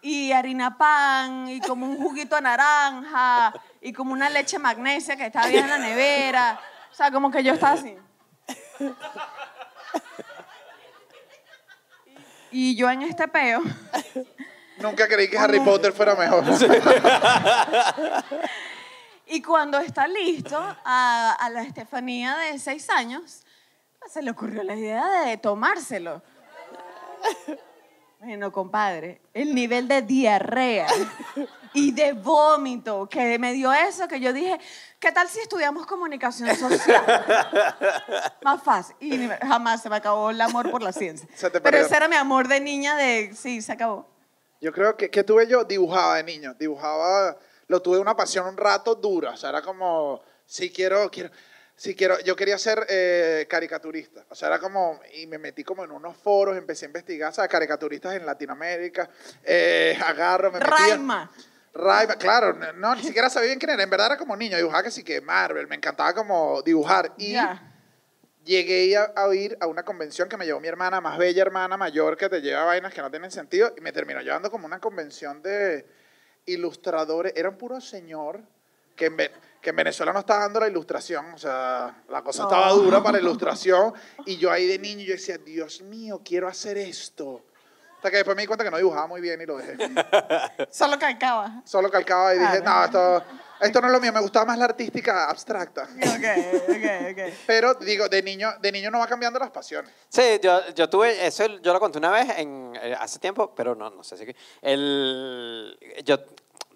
[0.02, 5.28] Y harina pan, y como un juguito de naranja, y como una leche magnesia que
[5.28, 6.60] estaba bien en la nevera.
[6.92, 7.96] O sea, como que yo estaba así.
[12.52, 13.62] Y yo en este peo.
[14.80, 16.44] Nunca creí que Harry Potter fuera mejor.
[19.32, 23.44] Y cuando está listo, a, a la Estefanía de seis años,
[23.98, 26.22] pues, se le ocurrió la idea de tomárselo.
[28.20, 30.86] Bueno, compadre, el nivel de diarrea
[31.74, 34.60] y de vómito que me dio eso, que yo dije,
[35.00, 37.04] ¿qué tal si estudiamos comunicación social?
[38.44, 38.96] Más fácil.
[39.00, 41.28] Y jamás se me acabó el amor por la ciencia.
[41.64, 44.06] Pero ese era mi amor de niña de, sí, se acabó.
[44.60, 47.38] Yo creo que, que tuve yo, dibujaba de niño, dibujaba,
[47.72, 51.32] lo tuve una pasión un rato dura, o sea, era como, si quiero, quiero,
[51.74, 55.86] si quiero, yo quería ser eh, caricaturista, o sea, era como, y me metí como
[55.86, 57.50] en unos foros, empecé a investigar, ¿sabes?
[57.50, 59.10] Caricaturistas en Latinoamérica,
[59.42, 60.70] eh, agarro, me metí...
[60.70, 61.32] Raima.
[61.74, 64.84] Raima, claro, no, ni siquiera sabía bien quién era, en verdad era como niño, dibujaba
[64.84, 67.38] que sí que Marvel, me encantaba como dibujar, y
[68.44, 71.78] llegué a, a ir a una convención que me llevó mi hermana, más bella hermana
[71.78, 74.82] mayor, que te lleva vainas que no tienen sentido, y me terminó llevando como una
[74.82, 76.01] convención de
[76.46, 77.34] ilustradores.
[77.36, 78.42] Era un puro señor
[78.96, 79.18] que en,
[79.62, 83.18] que en Venezuela no estaba dando la ilustración, o sea, la cosa estaba dura para
[83.18, 83.94] la ilustración,
[84.26, 87.46] y yo ahí de niño yo decía, Dios mío, quiero hacer esto.
[87.96, 89.78] Hasta que después me di cuenta que no dibujaba muy bien y lo dejé.
[90.72, 91.62] Solo calcaba.
[91.66, 93.24] Solo calcaba y dije, no, esto,
[93.62, 95.84] esto no es lo mío, me gustaba más la artística abstracta.
[95.84, 97.34] Ok, ok, ok.
[97.48, 99.92] Pero digo, de niño, de niño no va cambiando las pasiones.
[100.10, 103.76] Sí, yo, yo tuve, eso yo lo conté una vez en, eh, hace tiempo, pero
[103.76, 104.26] no, no sé si...
[104.62, 106.18] El, yo,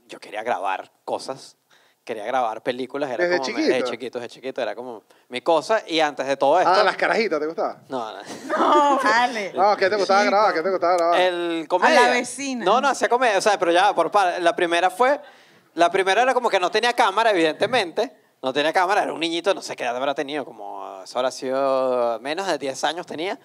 [0.08, 1.58] yo quería grabar cosas,
[2.04, 3.46] quería grabar películas, era ¿Desde como...
[3.48, 3.68] chiquito?
[3.74, 5.82] Desde chiquito, desde chiquito, era como mi cosa.
[5.88, 6.72] Y antes de todo esto...
[6.72, 7.82] Ah, las carajitas, ¿te gustaba?
[7.90, 8.22] No, no.
[8.58, 9.52] No, vale.
[9.56, 10.32] No, ¿qué te gustaba Chico.
[10.32, 10.54] grabar?
[10.54, 11.20] ¿Qué te gustaba grabar?
[11.20, 12.02] El comedia.
[12.02, 12.64] la vecina.
[12.66, 15.20] No, no, hacía comedia, o sea, pero ya, por par- La primera fue,
[15.76, 18.11] la primera era como que no tenía cámara, evidentemente.
[18.41, 21.32] No tenía cámara, era un niñito, no sé qué edad habrá tenido, como, eso habrá
[21.32, 23.39] sido menos de 10 años tenía.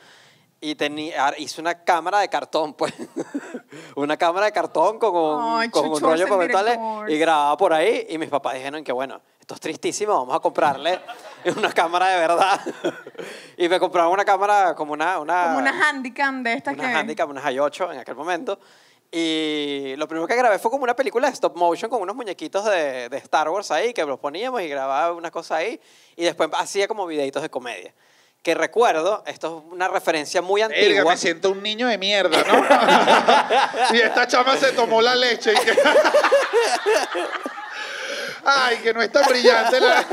[0.61, 2.93] Y tenía, hice una cámara de cartón, pues.
[3.97, 7.11] una cámara de cartón con un, Ay, con un rollo director.
[7.11, 8.07] y grababa por ahí.
[8.11, 11.01] Y mis papás dijeron que, bueno, esto es tristísimo, vamos a comprarle
[11.57, 12.61] una cámara de verdad.
[13.57, 15.19] y me compraron una cámara como una...
[15.19, 16.95] una Como una handicam de estas una que...
[16.95, 18.59] handicap, una i8 en aquel momento.
[19.13, 22.65] Y lo primero que grabé fue como una película de stop motion con unos muñequitos
[22.65, 25.81] de, de Star Wars ahí, que los poníamos y grababa una cosa ahí.
[26.17, 27.93] Y después hacía como videitos de comedia.
[28.43, 31.11] Que recuerdo, esto es una referencia muy antigua.
[31.13, 33.95] me siento un niño de mierda, ¿no?
[33.97, 35.53] y esta chama se tomó la leche.
[35.53, 35.77] y que-
[38.45, 40.07] Ay, que no es tan brillante la...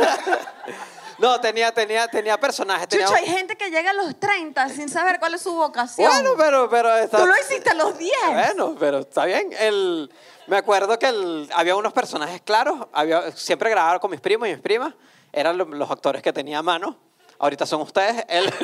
[1.19, 2.87] No, tenía, tenía, tenía personajes.
[2.87, 3.07] Tenía...
[3.07, 6.09] Chucho, hay gente que llega a los 30 sin saber cuál es su vocación.
[6.11, 6.69] Bueno, pero...
[6.69, 8.11] pero está- Tú lo hiciste a los 10.
[8.33, 9.49] Bueno, pero está bien.
[9.57, 10.11] El,
[10.45, 12.87] me acuerdo que el- había unos personajes claros.
[12.93, 14.93] Había, siempre grababa con mis primos y mis primas.
[15.33, 16.95] Eran lo- los actores que tenía a mano.
[17.39, 18.23] Ahorita son ustedes.
[18.29, 18.51] Él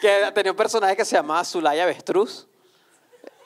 [0.00, 2.46] que tenía un personaje que se llamaba Zulaya Avestruz.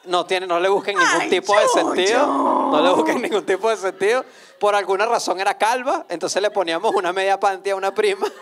[0.04, 1.78] No, tiene, no le busquen ningún Ay, tipo de Chucho.
[1.94, 2.26] sentido.
[2.26, 4.24] No le busquen ningún tipo de sentido.
[4.60, 8.26] Por alguna razón era calva, entonces le poníamos una media panty a una prima.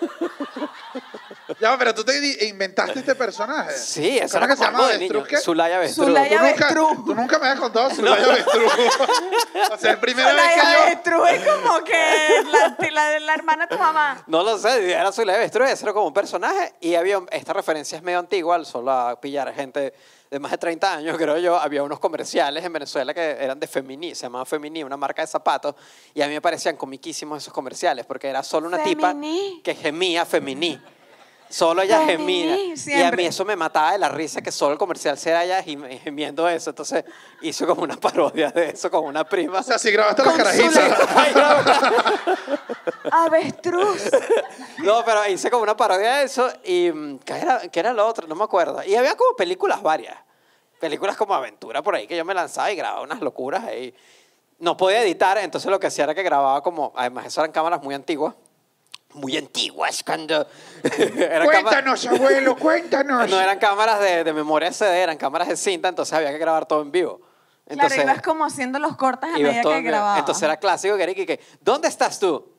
[1.61, 3.73] Ya, pero tú te inventaste este personaje.
[3.77, 5.41] Sí, eso ¿Cómo era que se como llama.
[5.41, 6.07] Zulaya Avestruz.
[6.09, 7.05] Zulaya- Tú nunca, Avestruz.
[7.07, 8.73] tú nunca me has contado Zulaya Avestruz.
[9.73, 10.83] o sea, es primera vez que La yo...
[10.83, 14.23] avestruz es como que la, la, la hermana de tu mamá.
[14.27, 17.97] No lo sé, era Zulay Avestruz, ese era como un personaje y había, esta referencia
[17.97, 19.95] es medio antigua, solo a pillar gente
[20.31, 23.67] de más de 30 años, creo yo, había unos comerciales en Venezuela que eran de
[23.67, 25.75] Femini, se llamaba Femini, una marca de zapatos,
[26.15, 29.61] y a mí me parecían comiquísimos esos comerciales, porque era solo una Femini.
[29.61, 30.79] tipa que gemía Femini.
[31.49, 32.57] Solo ella gemía.
[32.57, 35.63] Y a mí eso me mataba de la risa que solo el comercial sea ella
[35.63, 36.71] gemiendo eso.
[36.71, 37.05] Entonces
[37.41, 39.61] hizo como una parodia de eso con una prima.
[39.61, 40.99] O sea, si grabaste las carajitas.
[43.11, 44.11] Avestruz.
[44.79, 48.07] No, pero hice como una parodia de eso y mm, ¿qué era, qué era lo
[48.07, 48.27] otro?
[48.27, 48.83] No me acuerdo.
[48.85, 50.17] Y había como películas varias.
[50.79, 53.95] Películas como aventura por ahí que yo me lanzaba y grababa unas locuras ahí.
[54.61, 57.83] No podía editar, entonces lo que hacía era que grababa como, además eso eran cámaras
[57.83, 58.35] muy antiguas.
[59.15, 60.47] Muy antiguas cuando...
[60.85, 63.31] eran cámaras- Cuéntanos, abuelo, cuéntanos.
[63.31, 66.67] no eran cámaras de, de memoria CD, eran cámaras de cinta, entonces había que grabar
[66.67, 67.21] todo en vivo.
[67.67, 69.83] claro, ibas como haciendo los cortes a medida que en vivo.
[69.89, 70.19] grababa.
[70.19, 72.53] Entonces era clásico que era que, que, ¿dónde estás tú?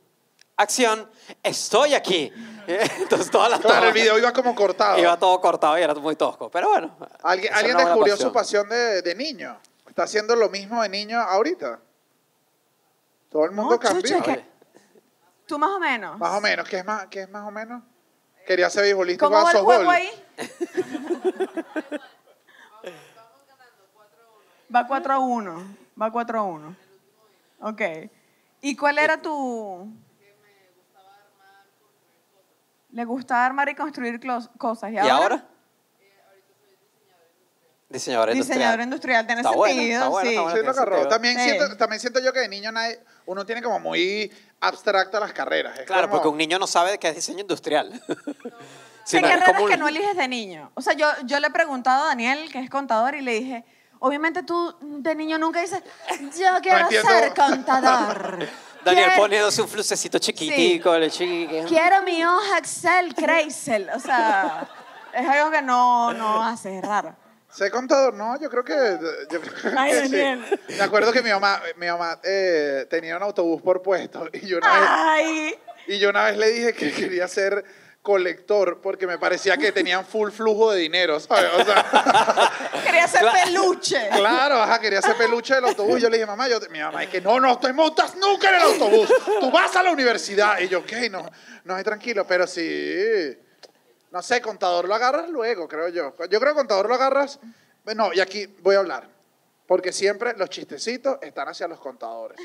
[0.58, 1.10] Acción,
[1.43, 2.34] estoy aquí.
[2.68, 4.97] Entonces todas las Claro, el video iba como cortado.
[5.00, 6.50] Iba todo cortado y era muy tosco.
[6.52, 6.97] Pero bueno.
[7.24, 9.58] Alguien, alguien descubrió su pasión de, de niño.
[9.88, 11.80] Está haciendo lo mismo de niño ahorita.
[13.30, 14.18] Todo el mundo No, cambió.
[14.18, 14.45] Oye,
[15.50, 16.20] ¿Tú más o menos?
[16.20, 16.70] Más o menos.
[16.70, 17.82] ¿Qué es más, qué es más o menos?
[18.45, 19.95] Quería ser beisbolista ¿Cómo va el juego softball.
[19.95, 20.10] ahí?
[24.74, 25.76] Va 4 a 1.
[26.00, 26.76] Va 4 a 1.
[27.62, 27.82] Ok.
[28.62, 29.91] ¿Y cuál era tu...?
[32.91, 34.22] Le gustaba armar y construir
[34.56, 34.91] cosas.
[34.91, 35.47] ¿Y, ¿Y ahora?
[37.90, 38.60] Diseñadora industrial.
[38.60, 39.26] Diseñador industrial.
[39.26, 40.36] Tiene Está bueno, sentido, está bueno, sí.
[40.60, 41.04] está bueno.
[41.04, 41.10] Sí.
[41.10, 41.44] También, Sí.
[41.44, 44.32] siento, también siento yo que de niño nadie- uno tiene como muy
[44.62, 45.80] abstracta las carreras.
[45.80, 47.90] Es Claro, como- porque un niño no sabe qué es diseño industrial.
[48.08, 50.72] ¿Qué Sino es carreras como un- que no eliges de niño?
[50.76, 53.66] O sea, yo, yo le he preguntado a Daniel, que es contador, y le dije,
[53.98, 55.82] obviamente tú de niño nunca dices,
[56.38, 57.10] yo quiero entiendo.
[57.10, 58.48] ser contador.
[58.86, 63.90] Daniel poniéndose un flucecito chiquitico, el chiqui- Quiero mi hoja Excel Crazel.
[63.96, 64.68] O sea,
[65.12, 67.16] es algo que no, no hace, es raro.
[67.52, 68.74] Sé contador, no, yo creo que.
[69.32, 70.16] Yo creo Ay, sí.
[70.16, 70.60] Daniel.
[70.70, 74.58] Me acuerdo que mi mamá, mi mamá eh, tenía un autobús por puesto y yo,
[74.58, 75.56] una vez, Ay,
[75.88, 77.66] y yo una vez le dije que quería ser
[78.02, 81.50] colector porque me parecía que tenían full flujo de dinero, ¿sabes?
[81.58, 82.52] O sea,
[82.84, 84.10] quería ser peluche.
[84.16, 86.02] claro, ajá, quería ser peluche del autobús.
[86.02, 88.56] Yo le dije, mamá, yo, mi mamá, es que no, no te montas nunca en
[88.56, 89.10] el autobús.
[89.39, 90.60] Tú vas a la universidad.
[90.60, 91.30] Y yo, ok, no,
[91.64, 93.38] no, es tranquilo, pero sí.
[94.12, 96.16] No sé, contador lo agarras luego, creo yo.
[96.30, 97.39] Yo creo que contador lo agarras.
[97.95, 99.07] No, y aquí voy a hablar.
[99.68, 102.39] Porque siempre los chistecitos están hacia los contadores.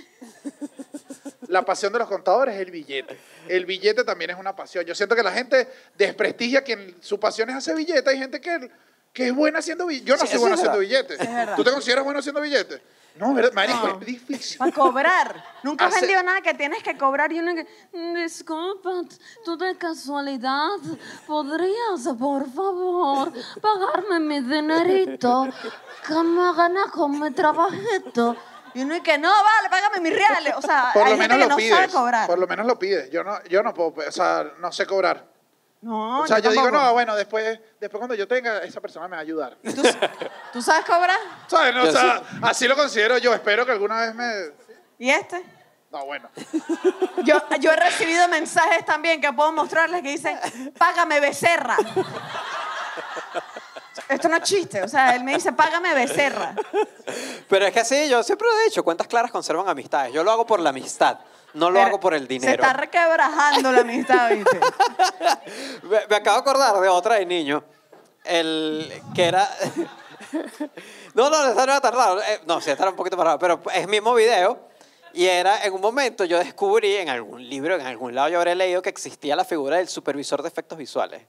[1.49, 3.19] La pasión de los contadores es el billete.
[3.49, 4.85] El billete también es una pasión.
[4.85, 8.11] Yo siento que la gente desprestigia quien su pasión es hacer billete.
[8.11, 8.71] Hay gente que,
[9.13, 10.07] que es buena haciendo billetes.
[10.07, 11.19] Yo no Sí, soy bueno haciendo billetes.
[11.57, 12.81] ¿Tú te consideras bueno haciendo billetes?
[13.17, 13.53] No, ¿verdad?
[13.53, 14.01] Marico, No.
[14.01, 14.59] es difícil.
[14.59, 15.45] Para cobrar.
[15.63, 17.67] Nunca has Hace- vendido nada que tienes que cobrar y uno que.
[18.15, 18.91] Disculpa,
[19.45, 20.69] tú de casualidad
[21.27, 25.47] podrías, por favor, pagarme mi dinerito
[26.07, 28.37] que me gana con mi trabajito.
[28.75, 30.55] Y uno que no, vale, págame mis reales.
[30.57, 31.95] O sea, Por hay lo gente menos que lo no sabe pides.
[31.95, 32.27] cobrar.
[32.27, 33.11] Por lo menos lo pides.
[33.11, 35.33] Yo no, yo no puedo, o sea, no sé cobrar.
[35.85, 36.83] No, o sea, yo, digo, tampoco.
[36.83, 39.59] no, bueno, después, después cuando yo tenga, esa persona me va a ayudar.
[39.63, 39.83] ¿Tú,
[40.55, 41.19] tú sabes cobrar?
[41.47, 41.75] ¿Sabes?
[41.75, 43.35] No, o Yo sea, así lo considero yo.
[43.35, 44.33] Espero que alguna vez me...
[44.99, 45.45] ¿Y este?
[45.93, 46.31] No, bueno.
[47.25, 50.39] Yo, yo he recibido mensajes también que puedo mostrarles que dicen,
[50.77, 51.77] págame becerra.
[54.09, 56.55] Esto no es chiste, o sea, él me dice, págame becerra.
[57.49, 60.13] Pero es que sí, yo siempre lo he dicho, cuentas claras conservan amistades.
[60.13, 61.19] Yo lo hago por la amistad,
[61.55, 62.63] no lo Pero hago por el Se dinero.
[62.63, 64.61] está requebrajando la amistad, ¿viste?
[65.85, 67.65] Me, me acabo de acordar de otra de niño,
[68.25, 69.49] el que era...
[71.15, 72.21] no, no, esa no era tan raro.
[72.47, 74.59] no, sí, esta era un poquito más raro, pero es el mismo video.
[75.13, 78.57] Y era, en un momento yo descubrí en algún libro, en algún lado yo habré
[78.57, 81.23] leído que existía la figura del supervisor de efectos visuales.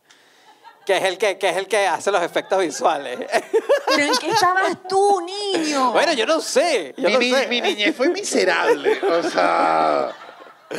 [0.85, 3.17] Que es el que, que, es el que hace los efectos visuales.
[3.87, 5.91] Pero ¿en qué estabas tú, niño?
[5.91, 6.93] bueno, yo no sé.
[6.97, 7.47] Yo Mi, no ni- sé.
[7.47, 8.99] mi niñez fue miserable.
[9.03, 10.11] O sea...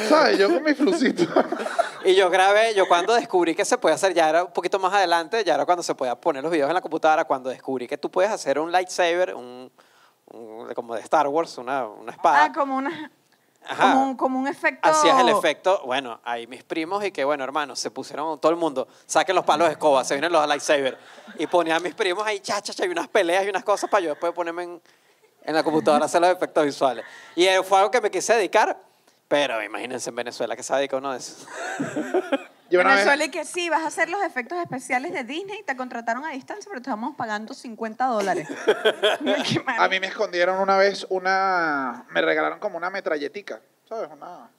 [0.08, 0.36] ¿Sabes?
[0.38, 1.24] Yo con mi flucito.
[2.04, 4.92] Y yo grabé, yo cuando descubrí que se puede hacer, ya era un poquito más
[4.92, 7.96] adelante, ya era cuando se podía poner los videos en la computadora, cuando descubrí que
[7.96, 9.70] tú puedes hacer un lightsaber, un,
[10.32, 12.44] un- como de Star Wars, una, una espada.
[12.44, 13.10] Ah, como una...
[13.68, 13.92] Ajá.
[13.92, 14.88] Como un, como un efecto...
[14.88, 18.56] Hacías el efecto, bueno, ahí mis primos y que, bueno, hermanos, se pusieron todo el
[18.56, 20.98] mundo, saquen los palos de escoba, se vienen los lightsaber.
[21.38, 23.90] Y ponía a mis primos ahí, cha, cha, cha, y unas peleas y unas cosas
[23.90, 24.82] para yo después ponerme en,
[25.44, 27.04] en la computadora a hacer los efectos visuales.
[27.34, 28.78] Y eh, fue algo que me quise dedicar,
[29.28, 31.46] pero imagínense en Venezuela que se dedica uno de eso.
[32.70, 35.62] Yo una vez- Venezuela y que sí, vas a hacer los efectos especiales de Disney,
[35.62, 38.48] te contrataron a distancia, pero te estamos pagando 50 dólares.
[39.78, 42.04] A mí me escondieron una vez una...
[42.10, 44.08] Me regalaron como una metralletica, ¿sabes?
[44.12, 44.50] Una...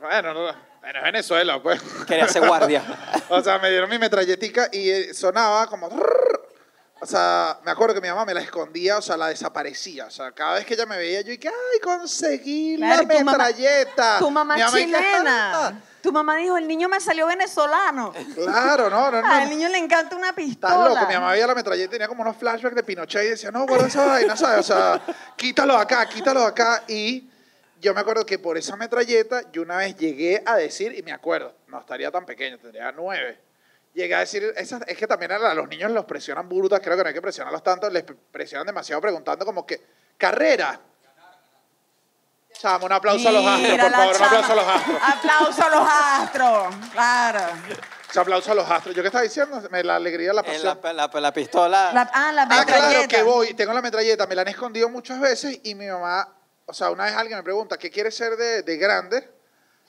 [0.00, 0.40] Bueno, no,
[0.80, 1.82] bueno, es Venezuela, pues.
[2.06, 2.82] Quería ser guardia.
[3.28, 5.88] o sea, me dieron mi metralletica y eh, sonaba como...
[7.00, 10.06] O sea, me acuerdo que mi mamá me la escondía, o sea, la desaparecía.
[10.06, 13.18] O sea, cada vez que ella me veía, yo dije, ¡ay, conseguí Claro, la y
[13.18, 14.18] tu mamá- metralleta!
[14.20, 15.66] Tu mamá Mi y que, chilena.
[15.66, 15.72] "Ah".
[16.04, 18.12] Tu mamá dijo, el niño me salió venezolano.
[18.34, 19.26] Claro, no, no, no.
[19.26, 20.74] Al niño le encanta una pistola.
[20.74, 23.28] Estás loco, mi mamá veía la metralleta y tenía como unos flashbacks de Pinochet y
[23.30, 24.60] decía, no, guarda esa vaina, ¿sabes?
[24.60, 25.00] O sea,
[25.34, 26.84] quítalo acá, quítalo acá.
[26.88, 27.30] Y
[27.80, 31.12] yo me acuerdo que por esa metralleta yo una vez llegué a decir, y me
[31.12, 33.40] acuerdo, no estaría tan pequeño, tendría nueve.
[33.94, 37.02] Llegué a decir, esas- es que también a los niños los presionan brutas, creo que
[37.02, 39.80] no hay que presionarlos tanto, les pre- presionan demasiado preguntando como que,
[40.18, 40.78] carrera.
[42.64, 44.54] Chama, un aplauso a los astros, Mira por favor, un aplauso a chama.
[44.54, 44.98] los astros.
[45.02, 46.74] Aplauso a los astros.
[46.92, 47.40] Claro.
[48.14, 48.96] Un aplauso a los astros.
[48.96, 49.60] ¿Yo qué estaba diciendo?
[49.70, 50.78] Me la alegría, la pasión.
[50.82, 51.90] la, la- la pistola.
[51.92, 53.08] La- ah, la Ah, claro, metralleta.
[53.08, 56.26] que voy, tengo la metralleta, me la han escondido muchas veces y mi mamá,
[56.64, 59.28] o sea, una vez alguien me pregunta, ¿qué quieres ser de, de grande?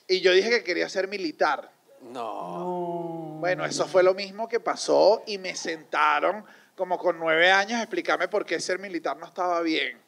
[0.06, 1.70] Y yo dije que quería ser militar.
[2.02, 3.38] No.
[3.40, 6.44] Bueno, eso fue lo mismo que pasó y me sentaron
[6.76, 9.98] como con nueve años a explicarme por qué ser militar no estaba bien.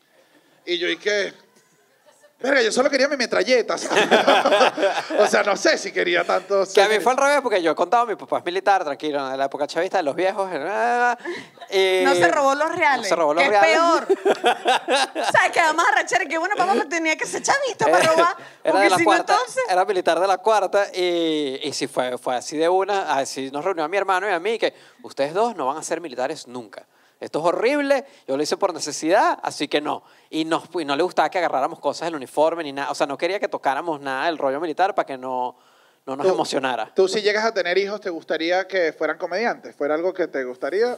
[0.67, 1.33] Y yo dije,
[2.41, 3.77] Verga, yo solo quería mi metralleta.
[3.77, 4.07] ¿sabes?
[5.19, 6.65] o sea, no sé si quería tanto.
[6.73, 9.29] Que a mí fue al revés, porque yo he contado, mi papá es militar, tranquilo,
[9.33, 10.49] en la época chavista de los viejos.
[11.71, 13.03] y- No se robó los reales.
[13.03, 13.71] No se robó los que reales.
[13.71, 14.19] es peor.
[14.87, 15.61] ¿Sabes qué?
[15.61, 16.29] Vamos a rechar.
[16.29, 18.37] Que bueno, papá me tenía que ser chavista para robar.
[18.63, 19.65] Era Porque de la si cuarta, no, entonces.
[19.69, 23.65] era militar de la cuarta y, y sí fue, fue así de una, así nos
[23.65, 26.47] reunió a mi hermano y a mí que ustedes dos no van a ser militares
[26.47, 26.87] nunca.
[27.21, 30.03] Esto es horrible, yo lo hice por necesidad, así que no.
[30.31, 33.07] Y, nos, y no le gustaba que agarráramos cosas del uniforme ni nada, o sea,
[33.07, 35.57] no quería que tocáramos nada del rollo militar para que no,
[36.07, 36.93] no nos Tú- emocionara.
[36.95, 39.75] Tú si llegas a tener hijos, ¿te gustaría que fueran comediantes?
[39.75, 40.97] ¿Fuera algo que te gustaría?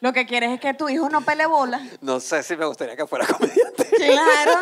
[0.00, 1.80] Lo que quieres es que tu hijo no pele bola.
[2.02, 3.86] No sé si me gustaría que fuera comediante.
[3.96, 4.60] Claro.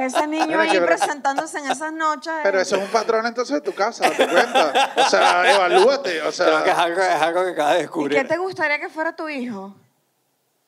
[0.00, 2.32] Ese niño ahí que- presentándose en esas noches.
[2.42, 4.92] Pero eso es un patrón entonces de tu casa, ¿te cuenta?
[4.96, 6.82] O sea, evalúate, o Creo que es sea...
[6.82, 8.18] algo, es algo que acabas de ¿Y descubrir.
[8.22, 9.74] qué te gustaría que fuera tu hijo?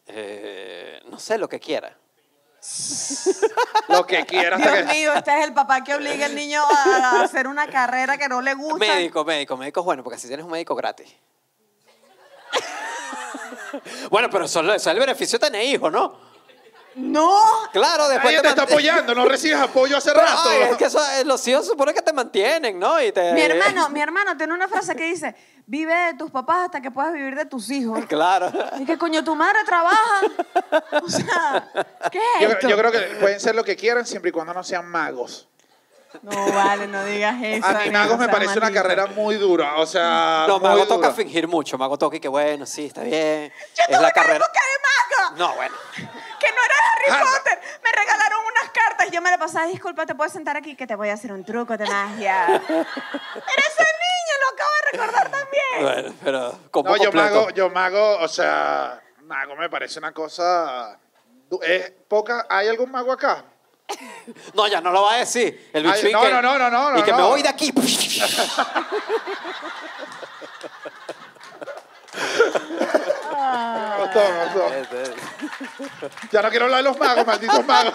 [0.09, 1.97] Eh, no sé, lo que quiera.
[3.89, 4.61] Lo que quieras.
[4.61, 7.69] hasta Dios que- mío, este es el papá que obliga al niño a hacer una
[7.69, 8.79] carrera que no le gusta.
[8.79, 11.09] Médico, médico, médico es bueno, porque así tienes un médico gratis.
[14.11, 16.28] bueno, pero eso, eso es el beneficio de tener hijos, ¿no?
[16.95, 17.31] No.
[17.73, 20.49] Claro, después Nadie te está apoyando, no recibes apoyo hace rato.
[20.49, 23.01] Ay, es que eso, eh, los hijos supone que te mantienen, ¿no?
[23.03, 25.35] Y te, Mi hermano, mi hermano tiene una frase que dice,
[25.67, 27.99] vive de tus papás hasta que puedas vivir de tus hijos.
[28.09, 28.51] Claro.
[28.79, 30.21] Y que coño, tu madre trabaja.
[31.03, 31.71] O sea,
[32.11, 32.69] ¿qué es Yo, esto?
[32.69, 35.49] yo creo que pueden ser lo que quieran siempre y cuando no sean magos.
[36.23, 37.67] No, vale, no digas eso.
[37.67, 41.09] A mí magos me parece una carrera muy dura, o sea, No, muy Mago toca
[41.09, 41.13] dura.
[41.13, 41.77] fingir mucho.
[41.79, 43.53] Mago toca y que bueno, sí, está bien.
[43.77, 44.37] Yo es tuve la carrera.
[44.37, 45.37] época de mago.
[45.37, 45.75] No, bueno.
[45.95, 47.25] Que no era Harry Ah.
[47.37, 47.61] Potter.
[47.85, 49.11] Me regalaron unas cartas.
[49.11, 50.75] Yo me la pasaba, disculpa, ¿te puedes sentar aquí?
[50.77, 52.47] Que te voy a hacer un truco de magia.
[52.69, 55.83] Era ese niño, lo acabo de recordar también.
[55.83, 57.35] Bueno, pero como No, yo completo.
[57.35, 60.99] mago, yo mago, o sea, mago me parece una cosa...
[61.63, 63.43] Es poca, ¿Hay algún mago acá?
[64.55, 65.71] No, ya no lo va a decir.
[65.73, 67.17] El bicho Ay, y no, que, no, no, no, no, Y que no.
[67.19, 67.73] me voy de aquí.
[72.69, 74.45] Me gustó, me
[74.81, 75.17] gustó.
[76.33, 77.95] Ya no quiero hablar de los magos, malditos magos.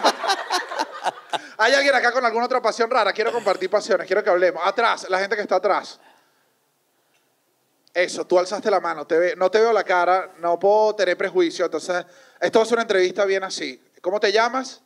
[1.58, 3.12] ¿Hay alguien acá con alguna otra pasión rara?
[3.14, 4.62] Quiero compartir pasiones, quiero que hablemos.
[4.66, 6.00] Atrás, la gente que está atrás.
[7.94, 11.16] Eso, tú alzaste la mano, te ve- no te veo la cara, no puedo tener
[11.16, 12.04] prejuicio, entonces
[12.40, 13.80] esto ser una entrevista bien así.
[14.02, 14.82] ¿Cómo te llamas?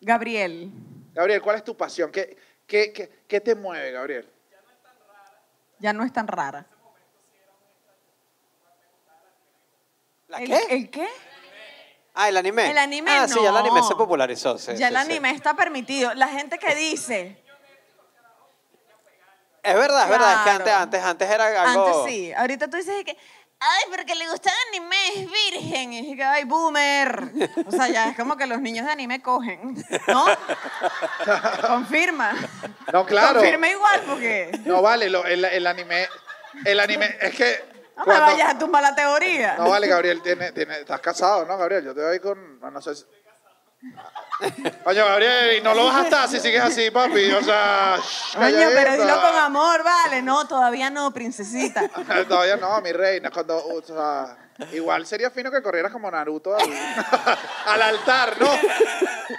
[0.00, 0.70] Gabriel.
[1.14, 2.10] Gabriel, ¿cuál es tu pasión?
[2.12, 2.36] ¿Qué,
[2.66, 4.28] qué, qué, qué te mueve, Gabriel?
[5.78, 6.66] Ya no es tan rara.
[10.28, 10.60] ¿La ¿El, qué?
[10.70, 11.08] ¿El qué?
[12.14, 12.70] Ah, el anime.
[12.70, 14.58] El anime Ah, sí, ya el anime se popularizó.
[14.58, 14.96] sí, ya sí, el sí.
[14.96, 16.12] anime está permitido.
[16.14, 17.42] La gente que dice,
[19.62, 20.32] Es verdad, es verdad.
[20.34, 21.86] Es que antes, antes, antes era algo...
[21.86, 23.16] antes sí, ahorita tú dices que,
[23.60, 25.92] ay, porque le gusta el anime, es virgen.
[25.92, 27.30] Y dije que, ay, boomer.
[27.66, 29.74] O sea, ya es como que los niños de anime cogen,
[30.06, 30.24] ¿no?
[31.66, 32.34] Confirma.
[32.92, 33.40] No, claro.
[33.40, 36.06] Confirma igual porque No vale, lo- el, el anime,
[36.64, 37.64] el anime, es que...
[37.96, 39.56] no me cuando- vayas a tumbar la teoría.
[39.56, 41.84] No vale, Gabriel, tiene, tiene, estás casado, ¿no, Gabriel?
[41.84, 42.94] Yo te voy con, no, no sé.
[42.94, 43.04] si-
[44.84, 47.30] Oye, Gabriel, y no lo vas a estar si sigues así, papi.
[47.32, 47.96] O sea,
[48.34, 50.22] Coño, pero dilo con amor, vale.
[50.22, 51.88] No, todavía no, princesita.
[52.28, 53.30] Todavía no, mi reina.
[53.30, 54.36] Cuando, o sea,
[54.72, 56.68] igual sería fino que corrieras como Naruto al,
[57.66, 58.48] al altar, ¿no?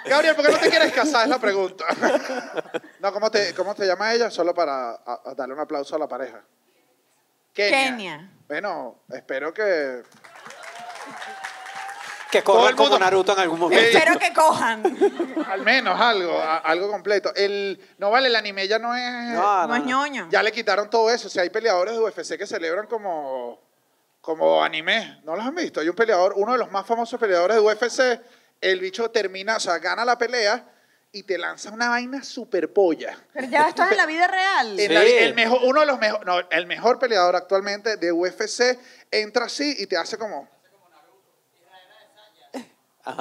[0.06, 1.24] Gabriel, ¿por qué no te quieres casar?
[1.24, 1.84] Es la pregunta.
[3.00, 4.30] No, ¿cómo te, cómo te llama ella?
[4.30, 6.42] Solo para a- a darle un aplauso a la pareja.
[7.54, 7.86] Kenia.
[7.90, 8.30] Kenia.
[8.46, 10.02] Bueno, espero que...
[12.30, 13.84] Que Todo el como mundo- Naruto en algún momento.
[13.84, 14.82] Espero que cojan.
[15.48, 17.32] Al menos algo, a- algo completo.
[17.34, 19.02] El, no vale, el anime ya no es...
[19.34, 20.28] No, No es ñoño.
[20.30, 21.26] Ya le quitaron todo eso.
[21.26, 23.60] O sea, hay peleadores de UFC que celebran como,
[24.20, 25.20] como anime.
[25.24, 25.80] ¿No los han visto?
[25.80, 28.20] Hay un peleador, uno de los más famosos peleadores de UFC.
[28.60, 30.64] El bicho termina, o sea, gana la pelea
[31.12, 33.18] y te lanza una vaina super polla.
[33.32, 34.78] Pero ya esto es en la vida real.
[34.78, 34.94] En Sí.
[34.94, 38.78] la- el mejor, uno de los mejores, no, el mejor peleador actualmente de UFC
[39.10, 40.48] entra así y te hace como.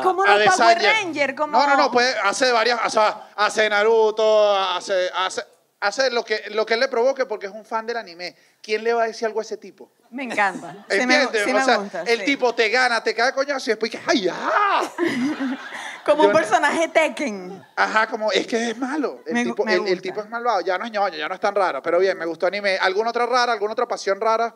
[0.04, 0.78] Como a los Power.
[0.82, 1.58] Rangers, como...
[1.58, 5.44] No, no, no, puede, hace varias, o sea, hace Naruto, hace, hace,
[5.80, 8.36] hace lo que, lo que él le provoque porque es un fan del anime.
[8.62, 9.90] ¿Quién le va a decir algo a ese tipo?
[10.12, 10.86] Me encanta.
[10.90, 12.02] Sí me, o me sea, gusta.
[12.02, 12.26] el sí.
[12.26, 14.36] tipo te gana, te cae coñazo y después que, ¡ay, ya!
[16.06, 17.66] Como yo un no- personaje Tekken.
[17.76, 19.22] Ajá, como, es que es malo.
[19.28, 21.40] El, Me tipo, me el, tipo es malvado, ya no es ñoño, ya no es
[21.40, 22.78] tan raro, pero bien, me gustó anime.
[22.78, 24.56] ¿Alguna otra rara, alguna otra pasión rara?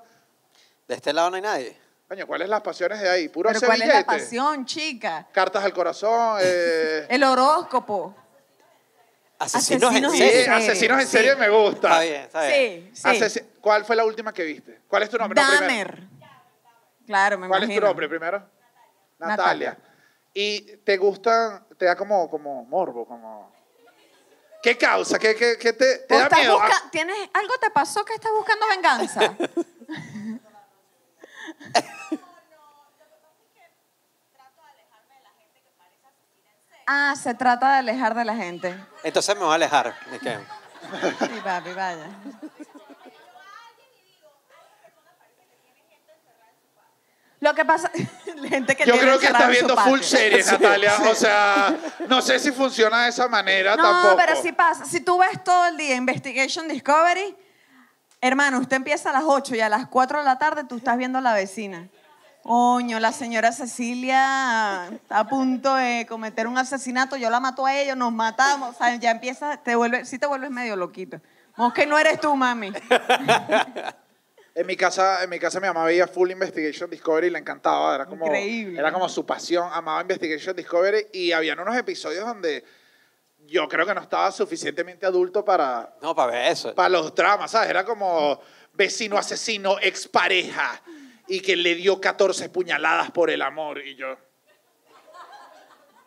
[0.88, 1.83] De este lado no hay nadie.
[2.14, 3.28] Coño, ¿cuáles las pasiones de ahí?
[3.28, 5.28] Puro Pero ¿cuál es la pasión, chica?
[5.32, 7.08] Cartas al corazón, eh...
[7.10, 8.16] El horóscopo.
[9.40, 10.44] Asesinos, Asesinos en sí, serie.
[10.44, 10.56] serie.
[10.56, 11.12] asesinos en Sí.
[11.18, 11.88] serie me gusta.
[11.88, 12.92] Está bien, está bien.
[12.94, 13.08] Sí, sí.
[13.08, 14.82] Asesi- ¿Cuál fue la última que viste?
[14.88, 15.42] ¿Cuál es tu nombre?
[15.42, 15.90] No, primero.
[15.90, 16.04] Dahmer.
[17.08, 17.88] Claro, me ¿Cuál es tu imagino.
[17.88, 18.38] nombre primero?
[19.18, 19.70] Natalia.
[19.72, 19.78] Natalia.
[20.36, 23.52] ¿Y te gustan, te da como, como morbo, como...
[24.62, 25.18] ¿Qué causa?
[25.18, 26.60] ¿Qué, qué, qué te, te ¿O da miedo?
[26.60, 29.36] Busca- ¿Tienes, ¿Algo te pasó que estás buscando venganza?
[36.86, 38.76] Ah, se trata de alejar de la gente.
[39.04, 39.94] Entonces me voy a alejar.
[40.12, 40.38] ¿De qué?
[41.20, 42.08] Sí, papi, vaya.
[47.40, 47.92] Lo que pasa,
[48.48, 50.04] gente que Yo tiene creo que encerrado estás en su viendo full patio.
[50.18, 50.94] series, Natalia.
[51.10, 51.76] O sea,
[52.08, 54.16] no sé si funciona de esa manera No, tampoco.
[54.18, 54.86] pero sí pasa.
[54.86, 57.36] Si tú ves todo el día Investigation Discovery,
[58.24, 60.98] hermano, usted empieza a las 8 y a las 4 de la tarde tú estás
[60.98, 61.90] viendo a la vecina.
[62.42, 67.76] Coño, la señora Cecilia está a punto de cometer un asesinato, yo la mato a
[67.76, 71.20] ellos, nos matamos, o sea, ya empieza, te vuelve, sí te vuelves medio loquito.
[71.58, 72.74] No es que no eres tú, mami.
[74.56, 77.96] En mi casa, en mi casa mi mamá veía Full Investigation Discovery y le encantaba,
[77.96, 78.78] era como Increíble.
[78.80, 82.64] era como su pasión, amaba Investigation Discovery y habían unos episodios donde
[83.46, 86.74] yo creo que no estaba suficientemente adulto para No, para ver eso.
[86.76, 87.70] para los dramas, ¿sabes?
[87.70, 88.40] Era como
[88.74, 90.82] vecino asesino, expareja
[91.28, 94.16] y que le dio 14 puñaladas por el amor y yo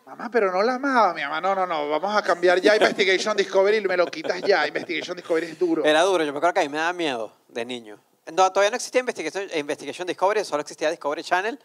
[0.07, 1.41] Mamá, pero no la amaba, mi mamá.
[1.41, 1.89] No, no, no.
[1.89, 4.65] Vamos a cambiar ya Investigation Discovery y me lo quitas ya.
[4.65, 5.85] Investigation Discovery es duro.
[5.85, 7.99] Era duro, yo me acuerdo que a mí me daba miedo de niño.
[8.33, 11.59] No, todavía no existía Investigation, Investigation Discovery, solo existía Discovery Channel.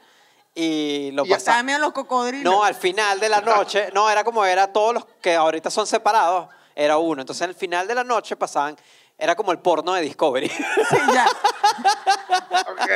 [0.54, 1.64] Y lo Y Estaba pasaba.
[1.64, 2.43] medio los cocodrilos.
[2.43, 5.88] No, al final de la noche, no, era como era todos los que ahorita son
[5.88, 7.22] separados, era uno.
[7.22, 8.76] Entonces al final de la noche pasaban,
[9.18, 10.49] era como el porno de Discovery.
[10.49, 11.26] Sí, ya.
[12.72, 12.89] Ok.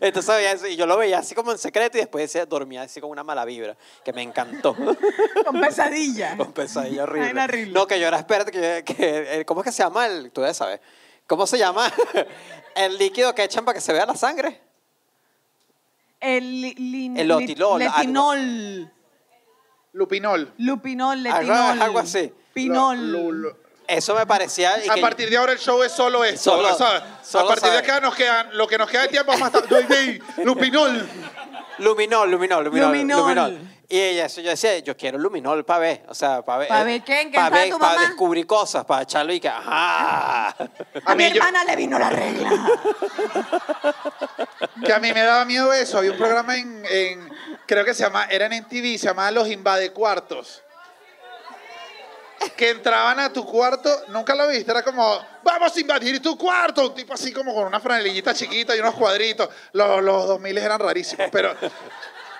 [0.00, 2.82] Entonces veía eso, y yo lo veía así como en secreto y después decía, dormía
[2.82, 4.74] así con una mala vibra, que me encantó.
[5.46, 6.36] Con pesadilla.
[6.36, 7.66] Con pesadilla horrible.
[7.72, 10.40] No, que yo era experto, que, que- eh, ¿cómo es que se llama el, tú
[10.40, 10.80] debes saber,
[11.26, 11.90] ¿cómo se llama
[12.74, 14.60] el líquido que echan para que se vea la sangre?
[16.24, 17.98] El, li- lin- El lotilol, li- algo.
[17.98, 18.92] Letinol.
[19.92, 20.52] Lupinol.
[20.58, 21.82] Lupinol, Algo- letinol.
[21.82, 22.32] algo así.
[22.52, 23.12] Pinol.
[23.12, 23.56] Lo- lo- lo-
[23.86, 24.82] Eso me parecía...
[24.84, 26.52] y A que- partir de ahora el show es solo esto.
[26.52, 27.02] Solo- ¿sabes?
[27.22, 29.52] solo a partir de acá nos quedan, lo que nos queda de tiempo es más
[29.52, 30.20] tarde.
[30.42, 31.06] Lupinol.
[31.78, 33.20] Luminol, luminol, luminol, Luminol.
[33.20, 33.73] luminol.
[33.94, 36.68] Y ella, eso yo decía, yo quiero luminol para ver, o sea, para ver.
[36.68, 37.20] ¿Pa ver qué?
[37.20, 38.06] ¿En qué Para ver, tu para mamá?
[38.08, 40.48] descubrir cosas, para echarlo y que, ajá.
[40.48, 42.50] A, mi mí yo- hermana le vino la regla.
[44.84, 45.98] Que a mí me daba miedo eso.
[45.98, 47.30] Había un programa en, en-
[47.66, 50.62] creo que se llama, era en MTV, se llamaba Los Invadecuartos.
[52.56, 56.88] Que entraban a tu cuarto, nunca lo viste, era como, vamos a invadir tu cuarto.
[56.88, 59.48] Un tipo así como con una franelillita chiquita y unos cuadritos.
[59.72, 61.54] Los, los 2000 eran rarísimos, pero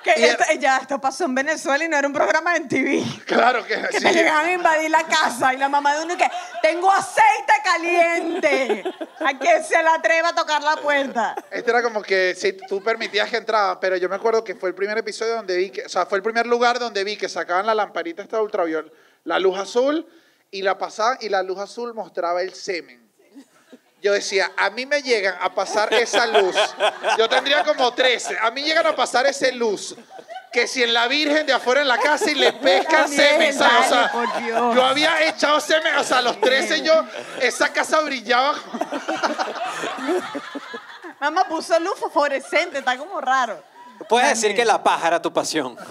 [0.05, 3.02] Que Y esto, ya esto pasó en Venezuela y no era un programa en TV.
[3.26, 4.09] claro que Que sí.
[4.11, 6.26] llegaban a invadir la casa y la mamá de uno que
[6.62, 8.84] tengo aceite caliente.
[9.20, 11.34] A quien se le atreva a tocar la puerta.
[11.50, 14.68] Este era como que si tú permitías que entraban, pero yo me acuerdo que fue
[14.68, 17.28] el primer episodio donde vi que, o sea, fue el primer lugar donde vi que
[17.28, 18.92] sacaban la lamparita esta ultraviol,
[19.24, 20.07] la luz azul
[20.50, 23.03] y la pasaban y la luz azul mostraba el semen.
[24.05, 26.55] Yo decía, a mí me llegan a pasar esa luz.
[27.16, 28.36] Yo tendría como 13.
[28.38, 29.96] A mí llegan a pasar esa luz.
[30.52, 33.86] Que si en la Virgen de afuera en la casa y le pescan semen, ¿sabes?
[33.86, 34.12] O sea,
[34.74, 37.02] yo había echado semen, o sea, a los 13 yo,
[37.40, 38.55] esa casa brillaba.
[41.18, 43.64] Mamá puso luz fosforescente, está como raro.
[44.09, 45.76] Puedes decir que la paja era tu pasión.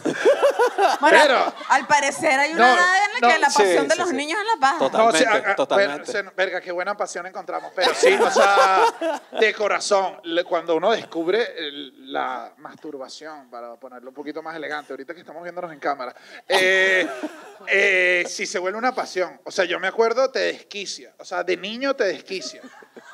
[0.99, 3.88] Bueno, Pero- al parecer hay una No, edad en la que no, la sí, pasión
[3.88, 4.16] de sí, los sí.
[4.16, 4.80] niños es la paja.
[4.80, 5.01] Total.
[5.01, 6.12] No, o sea, Totalmente, totalmente.
[6.12, 7.72] bueno, verga, qué buena pasión encontramos.
[7.76, 8.86] Pero sí, o sea,
[9.39, 14.91] de corazón, le- cuando uno descubre el- la masturbación, para ponerlo un poquito más elegante,
[14.91, 16.14] ahorita que estamos viéndonos en cámara,
[16.49, 17.08] eh,
[17.68, 21.43] eh, si se vuelve una pasión, o sea, yo me acuerdo, te desquicia, o sea,
[21.43, 22.62] de niño te desquicia.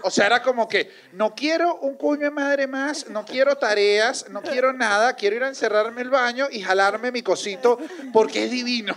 [0.04, 4.28] O sea, era como que no quiero un coño de madre más, no quiero tareas,
[4.30, 7.78] no quiero nada, quiero ir a encerrarme el baño y jalarme mi cosito
[8.14, 8.96] porque es divino.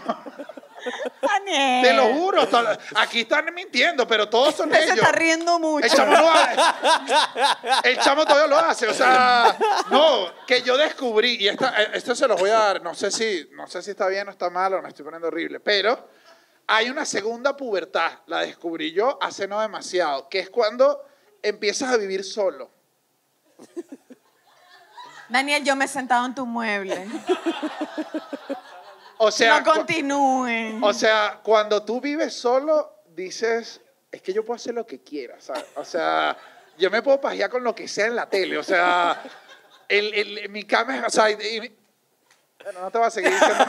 [1.21, 1.85] Daniel.
[1.85, 2.49] Te lo juro,
[2.97, 4.99] aquí están mintiendo, pero todos son Usted se ellos.
[4.99, 5.87] está riendo mucho.
[5.87, 6.61] El chamo, lo hace.
[7.85, 9.57] el chamo todavía lo hace, o sea,
[9.91, 13.13] no, que yo descubrí, y esta- eh, esto se los voy a dar, no sé,
[13.13, 16.09] si, no sé si está bien o está mal o me estoy poniendo horrible, pero
[16.67, 21.05] hay una segunda pubertad, la descubrí yo hace no demasiado, que es cuando
[21.43, 22.71] empiezas a vivir solo.
[25.29, 27.07] Daniel, yo me he sentado en tu mueble.
[29.19, 30.83] O sea, no continúen.
[30.83, 35.41] O sea, cuando tú vives solo, dices, es que yo puedo hacer lo que quiera,
[35.41, 35.65] ¿sabes?
[35.77, 36.37] O sea,
[36.77, 39.23] yo me puedo pajear con lo que sea en la tele, o sea,
[39.89, 41.79] el, el- mi cama es, o sea, y-
[42.65, 43.65] bueno, no te voy a seguir diciendo.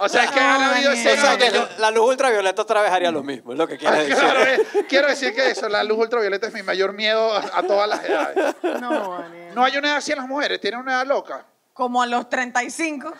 [0.00, 1.06] O sea, es que han No, habido Daniel.
[1.06, 1.68] O escenas sea, donde que yo...
[1.78, 4.16] la luz ultravioleta otra vez haría lo mismo, es lo que quieres decir.
[4.16, 7.62] Claro, eh, quiero decir que eso, la luz ultravioleta es mi mayor miedo a, a
[7.62, 8.54] todas las edades.
[8.80, 9.54] no, Daniel.
[9.54, 11.46] No hay una edad así en las mujeres, tienen una edad loca.
[11.72, 13.12] como a los 35,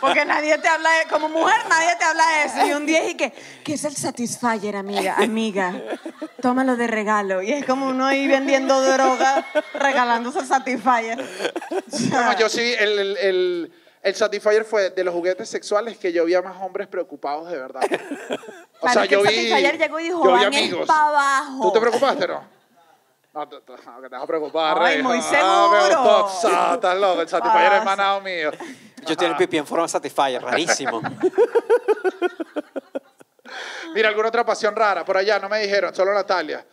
[0.00, 2.66] porque nadie te habla de, como mujer nadie te habla de eso.
[2.66, 3.32] Y un día dije que,
[3.64, 5.16] ¿qué es el Satisfyer, amiga?
[5.18, 5.74] Amiga,
[6.40, 7.42] tómalo de regalo.
[7.42, 9.44] Y es como uno ahí vendiendo droga,
[9.74, 11.20] regalándose el Satisfyer.
[11.20, 13.72] O sea, No, yo sí, el, el, el,
[14.02, 17.58] el Satisfyer fue de los juguetes sexuales que yo vi a más hombres preocupados de
[17.58, 17.82] verdad.
[18.82, 19.34] O sea, yo el vi.
[19.50, 20.86] Satisfyer llegó y dijo, yo vi "Van es amigos.
[20.86, 21.60] pa' abajo".
[21.64, 22.44] ¿Tú te preocupaste, no?
[23.34, 25.02] No, te, te- no, que te vas a preocupar, Ay, Rey.
[25.02, 26.74] muy Ah, seguro.
[26.74, 27.84] Estás loco, el Satisfyer es Pasa.
[27.84, 28.50] manado mío.
[29.06, 31.00] Yo tengo el pipí en forma de Satisfyer, rarísimo.
[33.94, 35.04] Mira, alguna otra pasión rara.
[35.04, 36.64] Por allá no me dijeron, solo Natalia.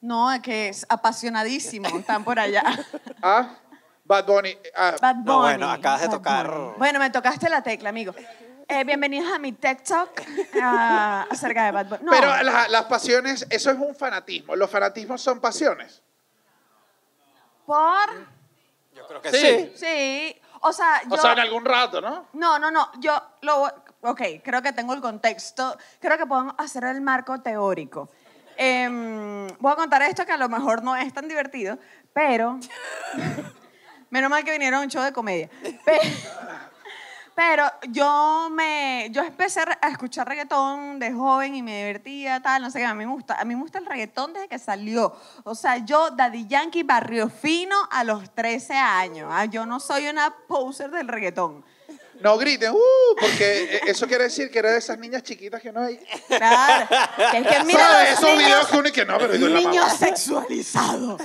[0.00, 2.62] No, es que es apasionadísimo, están por allá.
[3.22, 3.54] ¿Ah?
[4.04, 4.56] Bad Bunny.
[4.76, 5.24] ah, Bad Bunny.
[5.26, 6.74] No, bueno, acabas de Bad tocar- Bunny.
[6.78, 8.14] Bueno, me tocaste la tecla, amigo.
[8.68, 10.10] Eh, bienvenidos a mi TED Talk
[10.62, 12.04] ah, acerca de Bad Bunny.
[12.04, 14.56] No, Pero la- las pasiones, eso es un fanatismo.
[14.56, 16.02] Los fanatismos son pasiones.
[17.66, 18.26] por...
[18.94, 19.38] Yo creo que Sí.
[19.38, 19.72] sí.
[19.74, 21.14] Sí, o sea, yo...
[21.14, 22.28] O sea, en algún rato, ¿no?
[22.34, 23.58] No, no, no, yo lo...
[23.60, 23.70] voy-
[24.06, 28.10] Ok, creo que tengo el contexto, creo que podemos hacer el marco teórico.
[28.54, 31.78] Em, voy a contar esto que a lo mejor no es tan divertido,
[32.12, 32.58] pero...
[34.14, 35.50] Menos mal que vinieron a un show de comedia.
[35.84, 35.98] Pe-
[37.34, 42.70] Pero yo me, yo empecé a escuchar reggaetón de joven y me divertía, tal, no
[42.70, 45.16] sé qué, a mí me gusta, a mí me gusta el reggaetón desde que salió.
[45.42, 49.28] O sea, yo, Daddy Yankee, Barrio Fino, a los 13 años.
[49.32, 51.64] Ah, Yo no soy una poser del reggaetón.
[52.20, 52.76] No griten, uh,
[53.20, 55.98] porque eh, eso quiere decir que eres de esas niñas chiquitas que no hay.
[56.28, 56.88] Claro.
[57.34, 58.10] Es que mira ¿Sabes?
[58.10, 59.90] los Esos niños- videos que uno y que no, pero digo, la niño mamá.
[59.94, 61.18] sexualizado.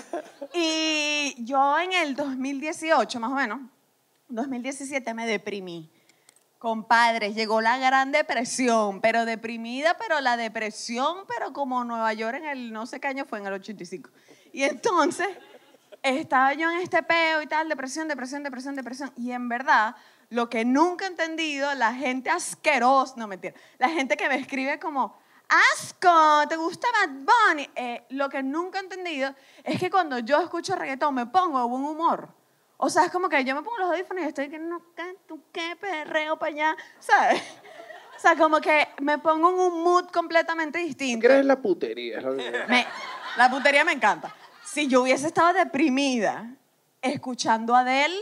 [0.53, 3.59] Y yo en el 2018, más o menos,
[4.29, 5.89] 2017 me deprimí.
[6.57, 12.45] Compadres, llegó la gran depresión, pero deprimida, pero la depresión, pero como Nueva York en
[12.45, 14.09] el, no sé qué año fue, en el 85.
[14.51, 15.27] Y entonces,
[16.03, 19.13] estaba yo en este peo y tal, depresión, depresión, depresión, depresión.
[19.15, 19.95] Y en verdad,
[20.29, 24.79] lo que nunca he entendido, la gente asquerosa, no mentira, la gente que me escribe
[24.79, 25.17] como,
[25.73, 27.69] asco, ¿te gusta Bad Bunny?
[27.75, 31.83] Eh, lo que nunca he entendido es que cuando yo escucho reggaetón me pongo buen
[31.83, 32.29] humor.
[32.77, 35.17] O sea, es como que yo me pongo los audífonos y estoy que no, que
[35.27, 37.41] tú qué perreo para allá, ¿sabes?
[38.15, 41.25] O sea, como que me pongo en un mood completamente ¿Tú distinto.
[41.25, 42.19] crees en la putería?
[42.19, 42.25] es
[42.69, 42.87] Me-
[43.37, 44.33] la putería me encanta.
[44.63, 46.53] Si yo hubiese estado deprimida
[47.01, 48.15] escuchando a Adele,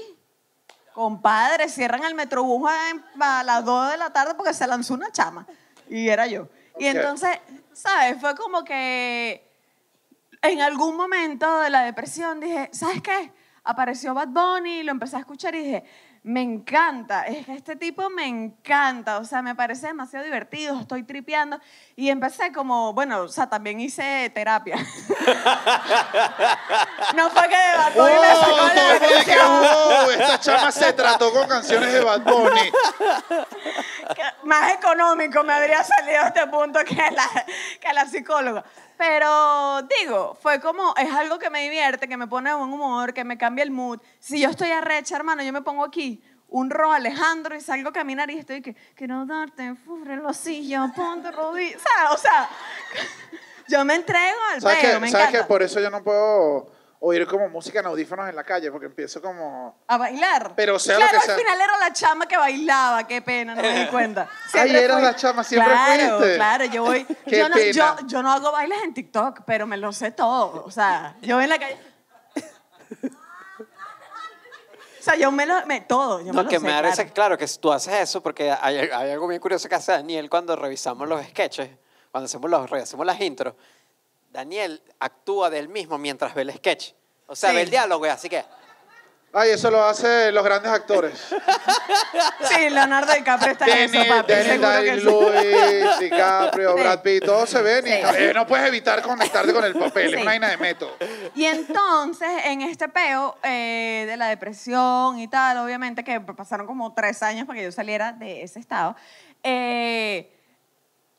[0.98, 5.12] compadre, cierran el metrobús a, a las 2 de la tarde porque se lanzó una
[5.12, 5.46] chama.
[5.88, 6.50] Y era yo.
[6.80, 7.38] Y entonces,
[7.72, 8.20] ¿sabes?
[8.20, 9.48] Fue como que
[10.42, 13.32] en algún momento de la depresión dije, ¿sabes qué?
[13.64, 15.84] Apareció Bad Bunny, lo empecé a escuchar y dije,
[16.24, 21.04] me encanta, es que este tipo me encanta, o sea, me parece demasiado divertido, estoy
[21.04, 21.60] tripeando.
[22.00, 24.76] Y empecé como, bueno, o sea, también hice terapia.
[27.16, 29.48] no fue que de Bad Bunny me sacó la Todo el mundo dice que, depresión.
[29.50, 32.72] wow, esta chama se trató con canciones de Bad Bunny.
[34.16, 37.28] que más económico me habría salido a este punto que la,
[37.82, 38.64] que la psicóloga.
[38.96, 43.12] Pero digo, fue como, es algo que me divierte, que me pone de buen humor,
[43.12, 44.00] que me cambia el mood.
[44.20, 47.94] Si yo estoy arrecha, hermano, yo me pongo aquí un rojo Alejandro y salgo a
[47.94, 49.76] caminar y estoy que, quiero darte,
[50.34, 51.82] sillos, ponte rodillas.
[52.12, 52.50] O sea,
[53.68, 55.00] yo me entrego al ¿Sabes peo, qué?
[55.00, 55.48] me ¿Sabes encanta.
[55.48, 59.22] Por eso yo no puedo oír como música en audífonos en la calle, porque empiezo
[59.22, 59.78] como...
[59.88, 60.54] A bailar.
[60.56, 61.36] Pero sea lo claro, que sea.
[61.36, 64.28] al final era la chama que bailaba, qué pena, no me di cuenta.
[64.54, 66.36] Ay, eras fui- la chama, siempre claro, fuiste.
[66.36, 67.06] Claro, yo voy.
[67.26, 67.72] Qué yo, no, pena.
[67.72, 70.64] yo, yo no hago bailes en TikTok, pero me lo sé todo.
[70.66, 71.78] O sea, yo en la calle.
[75.08, 75.66] Sea, yo me lo.
[75.66, 76.20] Me, todo.
[76.22, 76.96] Yo me Lo que sé, me da claro.
[76.96, 80.30] que, claro, que tú haces eso porque hay, hay algo bien curioso que hace Daniel
[80.30, 81.70] cuando revisamos los sketches,
[82.12, 83.54] cuando hacemos, los, hacemos las intros.
[84.32, 86.92] Daniel actúa del mismo mientras ve el sketch.
[87.28, 87.56] O sea, Sí.
[87.56, 88.44] ve el diálogo y así que...
[89.34, 91.14] Ay, eso lo hacen los grandes actores.
[92.42, 94.34] Sí, Leonardo DiCaprio está en eso, papi.
[94.34, 96.04] Danny seguro que sí.
[96.06, 96.74] DiCaprio.
[96.76, 98.00] Brad Pitt, todos se ven y Sí.
[98.02, 100.16] no, eh, no puedes evitar conectarte con el papel, es Sí.
[100.18, 100.96] una vaina de método.
[101.36, 106.94] Y entonces, en este peo eh, de la depresión y tal, obviamente que pasaron como
[106.94, 108.96] tres años para que yo saliera de ese estado,
[109.44, 110.32] eh,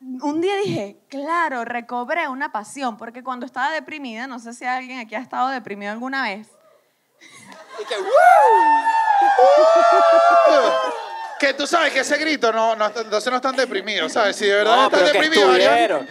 [0.01, 4.99] un día dije, claro, recobré una pasión, porque cuando estaba deprimida, no sé si alguien
[4.99, 6.47] aquí ha estado deprimido alguna vez,
[7.81, 7.95] y que,
[11.39, 14.35] Que tú sabes que ese grito no, no, entonces no están deprimidos, ¿sabes?
[14.35, 16.09] Si de verdad no, están pero que deprimidos, harían- estuvieron.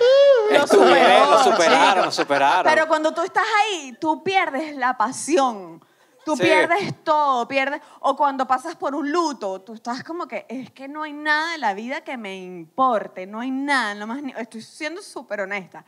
[0.50, 2.72] Lo Estuvieron, superó, lo superaron, lo superaron.
[2.72, 5.84] Pero cuando tú estás ahí, tú pierdes la pasión.
[6.24, 6.42] Tú Sí.
[6.42, 7.80] pierdes todo, pierdes.
[8.00, 11.52] O cuando pasas por un luto, tú estás como que es que no hay nada
[11.52, 15.40] de la vida que me importe, no hay nada, no más ni- estoy siendo súper
[15.42, 15.84] honesta.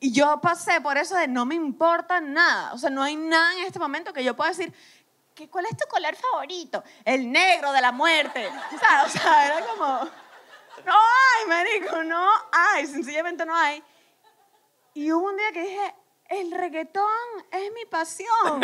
[0.00, 2.72] Y yo pasé por eso de no me importa nada.
[2.74, 4.72] O sea, no hay nada en este momento que yo pueda decir,
[5.34, 6.82] ¿qué, ¿cuál es tu color favorito?
[7.04, 8.48] El negro de la muerte.
[9.04, 9.86] O sea, era como,
[10.84, 13.82] no hay, marico, no hay, sencillamente no hay.
[14.94, 15.94] Y hubo un día que dije,
[16.28, 17.04] el reggaetón
[17.50, 18.62] es mi pasión.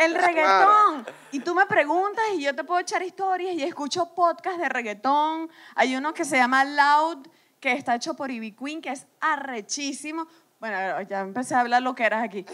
[0.00, 1.06] El reggaetón.
[1.32, 5.50] Y tú me preguntas y yo te puedo echar historias y escucho podcast de reggaetón.
[5.74, 7.26] Hay uno que se llama Loud,
[7.58, 10.26] que está hecho por Ivy Queen, que es arrechísimo.
[10.60, 12.44] Bueno, ya empecé a hablar lo que eras aquí.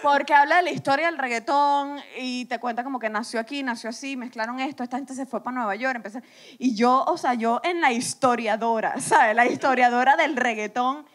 [0.00, 3.90] Porque habla de la historia del reggaetón y te cuenta como que nació aquí, nació
[3.90, 6.22] así, mezclaron esto, esta gente se fue para Nueva York, empecé.
[6.58, 9.34] Y yo, o sea, yo en la historiadora, ¿sabes?
[9.34, 11.06] La historiadora del reggaetón.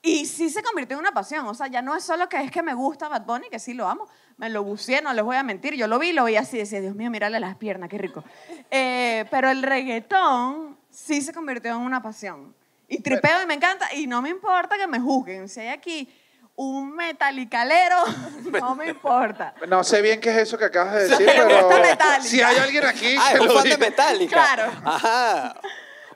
[0.00, 2.52] Y sí se convirtió en una pasión, o sea, ya no es solo que es
[2.52, 5.34] que me gusta Bad Bunny, que sí lo amo, me lo buceé, no les voy
[5.34, 7.98] a mentir, yo lo vi, lo vi así, decía, Dios mío, mírale las piernas, qué
[7.98, 8.22] rico.
[8.70, 12.54] Eh, pero el reggaetón sí se convirtió en una pasión.
[12.88, 16.08] Y tripeo y me encanta, y no me importa que me juzguen, si hay aquí
[16.56, 17.96] un metalicalero,
[18.60, 19.54] no me importa.
[19.68, 21.70] No sé bien qué es eso que acabas de decir, pero
[22.22, 23.78] si hay alguien aquí Ah, que es un lo fan de.
[23.78, 24.32] Metallica.
[24.54, 24.72] Claro.
[24.84, 25.60] Ajá.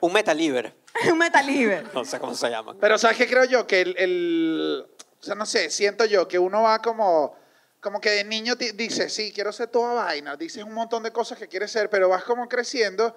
[0.01, 0.75] Un Metaliber.
[1.11, 1.89] un metaliber.
[1.93, 2.77] No sé cómo se llaman.
[2.79, 3.65] Pero ¿sabes qué creo yo?
[3.65, 4.85] Que el, el-
[5.19, 7.35] o sea, no sé, siento yo que uno va como,
[7.79, 11.11] como que de niño ti- dice, sí, quiero ser toda vaina, dices un montón de
[11.11, 13.15] cosas que quieres ser, pero vas como creciendo,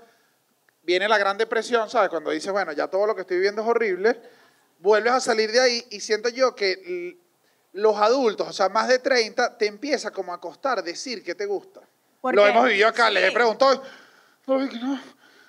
[0.87, 2.09] viene la gran depresión, ¿sabes?
[2.09, 4.20] Cuando dices, bueno, ya todo lo que estoy viviendo es horrible,
[4.78, 7.18] vuelves a salir de ahí y siento yo que
[7.72, 11.45] los adultos, o sea, más de 30, te empieza como a costar decir que te
[11.45, 11.80] gusta.
[12.20, 12.51] ¿Por Lo qué?
[12.51, 13.34] hemos vivido acá, les he Sí.
[13.34, 13.82] preguntado,
[14.47, 15.01] "Ay, que no,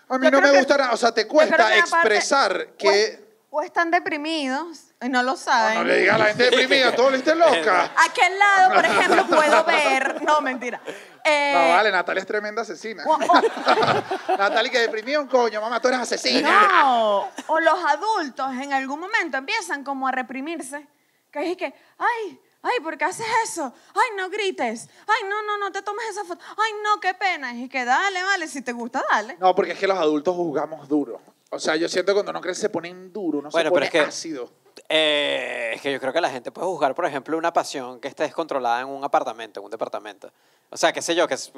[0.09, 3.25] a mí Yo no me que- gusta nada, o sea, te cuesta que expresar que...
[3.49, 5.75] O están deprimidos y no lo No, saben.
[5.75, 7.91] no le digas a la gente deprimida, todo lo esté loca.
[7.95, 10.21] ¿A qué lado, por ejemplo, puedo ver?
[10.23, 10.81] No, mentira.
[11.23, 13.03] Eh, No, vale, Natalia es tremenda asesina.
[13.05, 13.17] o- o-
[14.37, 16.67] Natalia que deprimió un coño, mamá, tú eres asesina.
[16.81, 20.87] no, o los adultos en algún momento empiezan como a reprimirse.
[21.31, 21.65] Que es que,
[21.99, 23.71] ay, ay, ¿por qué haces eso?
[23.93, 24.89] Ay, no grites.
[25.05, 26.41] Ay, no, no, no te tomes esa foto.
[26.57, 27.53] Ay, no, qué pena.
[27.53, 29.35] Y que dale, vale, si te gusta, dale.
[29.39, 31.21] No, porque es que los adultos juzgamos duro.
[31.51, 33.91] O sea, yo siento que cuando uno crece se ponen duro, no Bueno, se es
[33.91, 34.51] que- ácido.
[34.89, 38.07] Eh, es que yo creo que la gente puede juzgar, por ejemplo, una pasión que
[38.07, 40.31] esté descontrolada en un apartamento, en un departamento.
[40.69, 41.51] O sea, qué sé yo, que es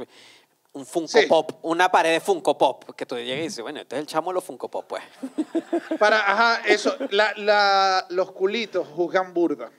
[0.74, 1.26] un Funko Sí.
[1.28, 4.08] Pop, una pared de Funko Pop, que tú llegas y dices, bueno, este es el
[4.08, 5.04] chamo de los Funko Pop, pues.
[6.00, 9.72] Para, ajá, eso, la, la- los culitos juzgan burda.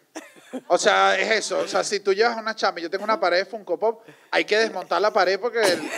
[0.67, 1.59] O sea, es eso.
[1.61, 4.03] O sea, si tú llevas una chama y yo tengo una pared de Funko Pop,
[4.33, 5.91] hay que desmontar la pared porque el-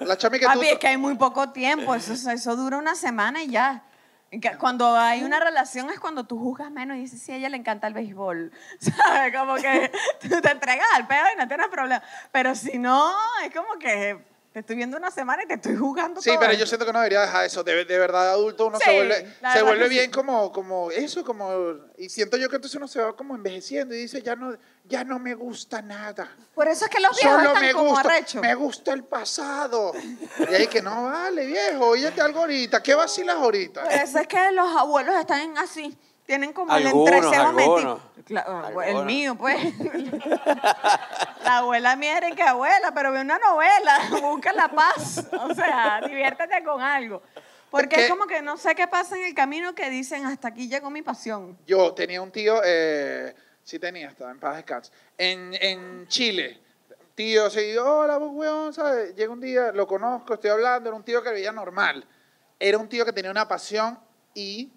[0.00, 0.52] la chama que tú...
[0.52, 3.84] Papi, es que hay muy poco tiempo, eso, eso dura una semana y ya.
[4.58, 7.56] Cuando hay una relación es cuando tú juzgas menos y dices, sí, a ella le
[7.56, 8.52] encanta el béisbol.
[8.78, 9.34] ¿Sabes?
[9.36, 12.02] Como que tú te entregas al pedo y no tienes problema.
[12.30, 13.10] Pero si no,
[13.44, 14.18] es como que
[14.58, 16.60] te estoy viendo una semana y te estoy jugando Sí, todo pero esto.
[16.64, 17.62] yo siento que no debería dejar eso.
[17.62, 20.10] De, de verdad, de adulto uno Sí, se vuelve, se vuelve bien sí.
[20.10, 21.76] como, como eso, como...
[21.96, 25.04] Y siento yo que entonces uno se va como envejeciendo y dice, ya no, ya
[25.04, 26.28] no me gusta nada.
[26.54, 28.42] Por eso es que los viejos Solo están me como gusta, arrechos.
[28.42, 29.92] me gusta el pasado.
[30.50, 32.82] Y ahí que no vale, viejo, oídate algo ahorita.
[32.82, 33.84] ¿Qué vacilas ahorita?
[33.84, 35.96] Por eso es que los abuelos están así.
[36.28, 38.00] Tienen como Algunos, el entrecejo.
[38.26, 39.56] Claro, El mío, pues.
[41.42, 45.26] la abuela mía era que abuela, pero ve una novela, busca la paz.
[45.32, 47.22] O sea, diviértete con algo.
[47.70, 48.02] Porque ¿Qué?
[48.02, 50.90] es como que no sé qué pasa en el camino que dicen hasta aquí llegó
[50.90, 51.56] mi pasión.
[51.66, 56.60] Yo tenía un tío, eh, sí tenía, estaba en paz descanse, en, en Chile.
[57.14, 59.14] Tío, así, hola, weón, ¿sabes?
[59.16, 62.06] Llega un día, lo conozco, estoy hablando, era un tío que veía normal.
[62.60, 63.98] Era un tío que tenía una pasión
[64.34, 64.70] y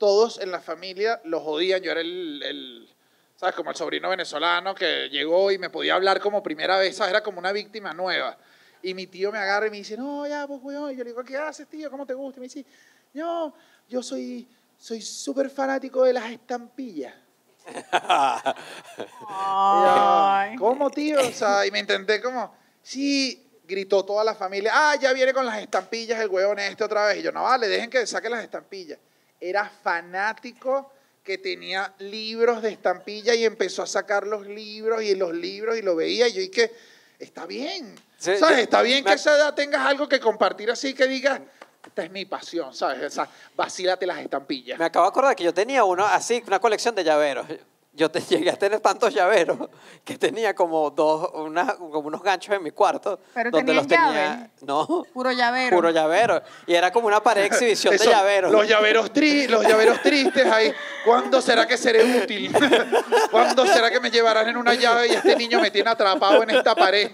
[0.00, 1.80] todos en la familia lo jodían.
[1.80, 2.88] Yo era el, el,
[3.36, 3.54] ¿sabes?
[3.54, 7.10] Como el sobrino venezolano que llegó y me podía hablar como primera vez, ¿sabes?
[7.10, 8.36] Era como una víctima nueva.
[8.82, 10.90] Y mi tío me agarra y me dice, no, ya, pues, weón.
[10.92, 11.90] Y yo le digo, ¿qué haces, tío?
[11.90, 12.38] ¿Cómo te gusta?
[12.38, 12.64] Y me dice,
[13.12, 13.54] no,
[13.88, 14.48] yo soy
[14.80, 17.14] soy súper fanático de las estampillas.
[19.28, 20.56] Ay.
[20.56, 21.20] ¿Cómo, tío?
[21.20, 25.44] O sea, y me intenté como, sí, gritó toda la familia, ah, ya viene con
[25.44, 27.18] las estampillas el huevón este otra vez.
[27.18, 28.98] Y yo, no, vale, dejen que saque las estampillas.
[29.40, 30.92] Era fanático
[31.24, 35.82] que tenía libros de estampilla y empezó a sacar los libros y los libros y
[35.82, 36.28] lo veía.
[36.28, 36.72] Y yo, y que,
[37.18, 37.94] está bien.
[38.18, 38.56] Sí, ¿Sabes?
[38.56, 41.40] yo- Está bien me- que a esa edad tengas algo que compartir así que digas,
[41.86, 43.02] esta es mi pasión, ¿sabes?
[43.04, 44.78] O sea, vacílate las estampillas.
[44.78, 47.46] Me acabo de acordar que yo tenía uno así, una colección de llaveros.
[48.00, 49.58] Yo te llegué a tener tantos llaveros
[50.02, 53.20] que tenía como dos, una- como unos ganchos en mi cuarto.
[53.34, 54.10] Pero donde los tenía.
[54.10, 54.50] llave.
[54.62, 55.04] No.
[55.12, 55.76] Puro llavero.
[55.76, 56.40] Puro llavero.
[56.66, 58.50] Y era como una pared de exhibición de Eso, llaveros.
[58.52, 60.72] Los llaveros, tri- los llaveros tristes ahí.
[61.04, 62.50] ¿Cuándo será que seré útil?
[63.30, 66.50] ¿Cuándo será que me llevarán en una llave y este niño me tiene atrapado en
[66.50, 67.10] esta pared?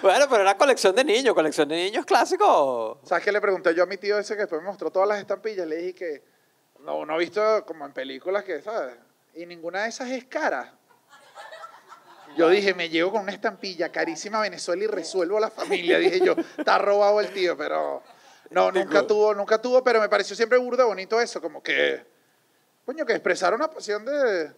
[0.00, 2.96] Bueno, pero era colección de niños, colección de niños clásicos.
[3.04, 5.18] ¿Sabes qué le pregunté yo a mi tío ese que después me mostró todas las
[5.18, 5.66] estampillas?
[5.66, 6.24] Le dije que
[6.80, 8.94] no, no he visto como en películas que, ¿sabes?
[9.34, 10.74] Y ninguna de esas es cara.
[12.36, 15.98] Yo dije, me llevo con una estampilla carísima a Venezuela y resuelvo la familia.
[15.98, 18.02] Dije yo, está robado el tío, pero
[18.50, 22.04] no, nunca tuvo, nunca tuvo, pero me pareció siempre burda bonito eso, como que,
[22.84, 24.52] coño, que expresar una pasión de,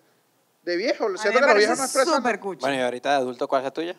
[0.63, 1.09] de viejo.
[1.17, 2.23] Siento que los viejos no expresan.
[2.61, 3.97] Bueno, y ahorita de adulto, ¿cuál es la tuya?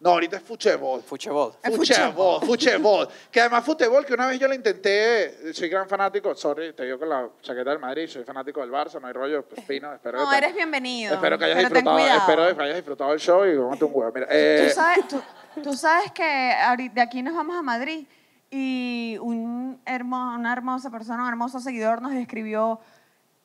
[0.00, 1.02] No, ahorita es fuchebol.
[1.02, 1.52] Fuchebol.
[1.62, 3.08] Fuchebol, fuchebol.
[3.30, 6.98] Que además fuchebol, que una vez yo lo intenté, soy gran fanático, sorry, te digo
[6.98, 10.18] con la chaqueta del Madrid, soy fanático del Barça, no hay rollo, pues fino, espero
[10.20, 11.14] No, que te- eres bienvenido.
[11.14, 14.12] Espero que hayas pero disfrutado, espero que hayas disfrutado el show y cómate un huevo.
[14.14, 15.22] Mira, eh, Tú sabes, tú,
[15.62, 18.06] tú sabes que ahorita de aquí nos vamos a Madrid
[18.50, 22.80] y un hermo- una hermosa persona, un hermoso seguidor nos escribió,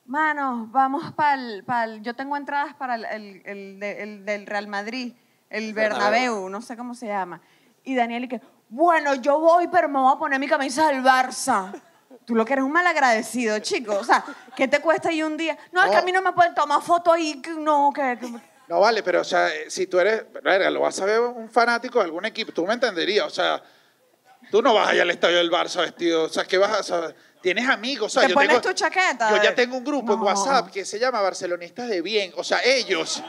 [0.06, 5.12] manos, vamos para el, yo tengo entradas para el, el- el el del Real Madrid,
[5.50, 6.48] el Bernabéu.
[6.48, 7.40] No sé cómo se llama.
[7.84, 11.02] Y Daniel y que, bueno, yo voy, pero me voy a poner mi camisa del
[11.02, 11.72] Barça.
[12.24, 13.94] Tú lo que eres un malagradecido, chico.
[13.96, 14.24] O sea,
[14.56, 15.56] ¿qué te cuesta ahí un día?
[15.72, 16.02] No, es que No.
[16.02, 18.18] a mí no me pueden tomar foto ahí, no, que...
[18.20, 18.32] que-
[18.68, 21.48] No vale, pero o sea, eh, si tú eres, verga, lo vas a ver un
[21.48, 23.62] fanático de algún equipo, tú me entenderías, o sea,
[24.50, 26.82] tú no vas allá al estadio del Barça vestido, o sea, que vas a, o
[26.82, 29.30] sea, tienes amigos, o sea, ¿Te yo pones tengo, tu chaqueta?
[29.30, 30.24] Yo ya tengo un grupo en No.
[30.24, 33.22] WhatsApp que se llama Barcelonistas de Bien, o sea, ellos.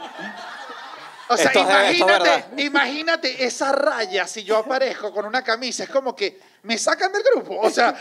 [1.30, 5.43] O sea, Esto es- esto es imagínate, imagínate esa raya si yo aparezco con una
[5.43, 7.95] camisa, es como que me sacan del grupo, o sea,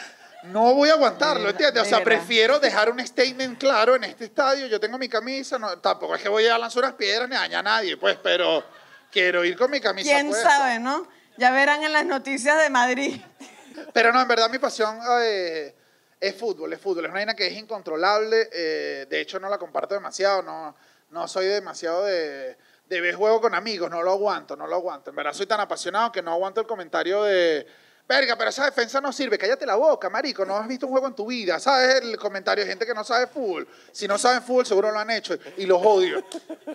[0.45, 1.83] no voy a aguantarlo, ¿entiendes?
[1.83, 5.77] O sea, prefiero dejar un statement claro en este estadio, yo tengo mi camisa, no,
[5.79, 8.63] tampoco es que voy a lanzar unas piedras ni a dañar a nadie, pues, pero
[9.11, 10.49] quiero ir con mi camisa ¿Quién puesta.
[10.49, 11.09] sabe, no?
[11.37, 13.21] Ya verán en las noticias de Madrid.
[13.93, 15.75] Pero no, en verdad mi pasión eh,
[16.19, 17.05] es fútbol, es fútbol.
[17.05, 18.49] Es una vaina que es incontrolable.
[18.51, 20.41] eh, de hecho, no la comparto demasiado.
[20.43, 20.75] No,
[21.11, 22.57] no soy demasiado de,
[22.89, 23.91] de ver juego con amigos.
[23.91, 25.11] No lo aguanto, no lo aguanto.
[25.11, 27.67] En verdad soy tan apasionado que no aguanto el comentario de...
[28.09, 29.37] Verga, pero esa defensa no sirve.
[29.37, 30.45] Cállate la boca, marico.
[30.45, 31.59] No has visto un juego en tu vida.
[31.59, 32.03] ¿Sabes?
[32.03, 33.67] El comentario de gente que no sabe fútbol.
[33.91, 35.37] Si no saben fútbol, seguro lo han hecho.
[35.57, 36.25] Y los odio.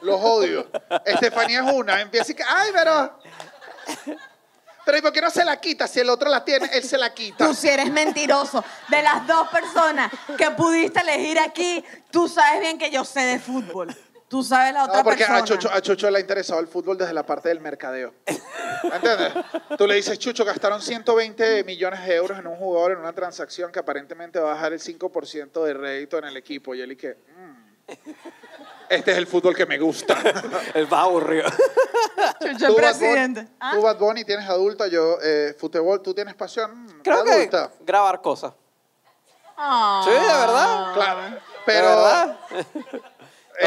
[0.02, 0.68] Los odio.
[1.06, 2.02] Estefanía es una.
[2.02, 2.44] Empieza y que...
[2.44, 3.20] ¡Ay, pero...
[4.84, 5.88] Pero ¿y por qué no se la quita?
[5.88, 7.46] Si el otro la tiene, él se la quita.
[7.46, 8.62] Tú si eres mentiroso.
[8.90, 13.40] De las dos personas que pudiste elegir aquí, tú sabes bien que yo sé de
[13.40, 13.96] fútbol.
[14.32, 15.40] Tú sabes la otra No, porque persona.
[15.40, 18.14] a Chucho, a Chucho le ha interesado el fútbol desde la parte del mercadeo.
[18.84, 19.34] ¿Entiendes?
[19.78, 23.74] Tú le dices, Chucho, gastaron 120 millones de euros en un jugador en una transacción
[23.74, 26.74] que aparentemente va a bajar el 5% de rédito en el equipo.
[26.74, 27.92] Y él y que, "Mm,
[28.88, 30.16] este es el fútbol que me gusta.
[30.76, 31.50] El más aburrido.
[32.40, 33.42] Chucho el Bad presidente.
[33.42, 33.72] Bunny, ¿Ah?
[33.74, 37.50] tú, Bad Bunny, tienes adulta, yo, eh, fútbol, tú tienes pasión Creo que
[37.82, 38.54] grabar cosas.
[39.58, 40.02] Ah.
[40.06, 40.94] Sí, de verdad.
[40.94, 41.22] Claro.
[41.32, 41.88] ¿De Pero,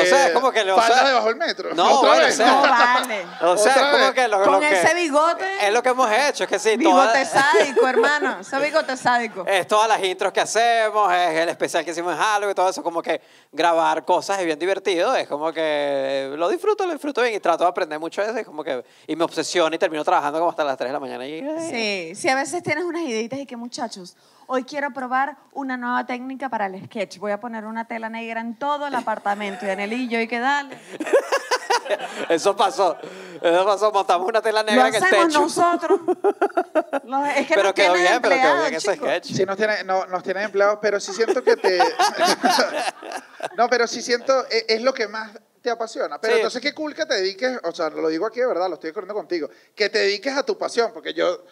[0.02, 1.74] O sea, eh, es como que lo- o sea- debajo del metro.
[1.74, 2.34] No, Otra bueno, vez.
[2.34, 3.26] o sea- No vale.
[3.42, 4.80] O sea, es como que lo, Con lo que...
[4.82, 5.66] ese bigote.
[5.66, 8.38] Es lo que hemos hecho, es que sí, Bigote todas, sádico, hermano.
[8.40, 9.44] Ese bigote sádico.
[9.46, 12.68] es todas las intros que hacemos, es el especial que hicimos en Halloween y todo
[12.68, 13.20] eso, como que
[13.52, 17.64] grabar cosas es bien divertido, es como que lo disfruto, lo disfruto bien y trato
[17.64, 20.50] de aprender mucho de eso, es como que, y me obsesiona y termino trabajando como
[20.50, 21.26] hasta las 3 de la mañana.
[21.26, 21.68] Y, ay,
[22.14, 24.16] Sí, sí, a veces tienes unas ideitas y que muchachos,
[24.46, 27.18] hoy quiero probar una nueva técnica para el sketch.
[27.18, 29.64] Voy a poner una tela negra en todo el apartamento.
[29.64, 30.78] Y Daniel y yo, y que dale.
[32.30, 32.96] Eso pasó,
[33.42, 35.40] eso pasó, montamos una tela negra en el hacemos techo.
[35.40, 36.00] nosotros.
[37.04, 39.26] Lo- es que pero nos quedó bien, pero quedó empleados, bien ese sketch.
[39.36, 41.78] Sí, nos tienen, no, nos tienen empleados, pero sí siento que te...
[43.56, 46.18] no, pero sí siento, es, es lo que más te apasiona.
[46.20, 46.38] Pero Sí.
[46.40, 48.92] entonces qué cool que te dediques, o sea, lo digo aquí de verdad, lo estoy
[48.92, 51.44] corriendo contigo, que te dediques a tu pasión, porque yo,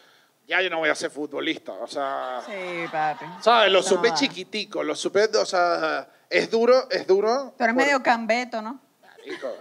[0.53, 2.43] ya yo no voy a ser futbolista, o sea...
[2.47, 3.25] Sí, papi.
[3.41, 3.73] ¿Sabes?
[3.73, 4.15] Lo No supe va.
[4.15, 7.55] chiquitico, lo supe, o sea, es duro, es duro.
[7.57, 8.79] Tú eres por- medio cambeto, ¿no?
[9.01, 9.57] Marico,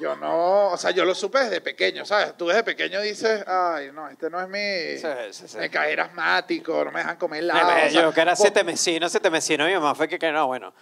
[0.00, 2.36] Yo no, o sea, yo lo supe desde pequeño, ¿sabes?
[2.36, 4.98] Tú desde pequeño dices, ay, no, este no es mi...
[5.00, 5.56] Sí, sí, sí.
[5.58, 7.66] Me caí asmático, no me dejan comer Me- helado.
[7.68, 8.64] me- o sea, yo que era siete
[9.30, 10.74] mesino, mi mamá fue que, que no, bueno,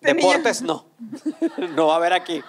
[0.00, 0.86] deportes no,
[1.74, 2.42] no va a haber aquí.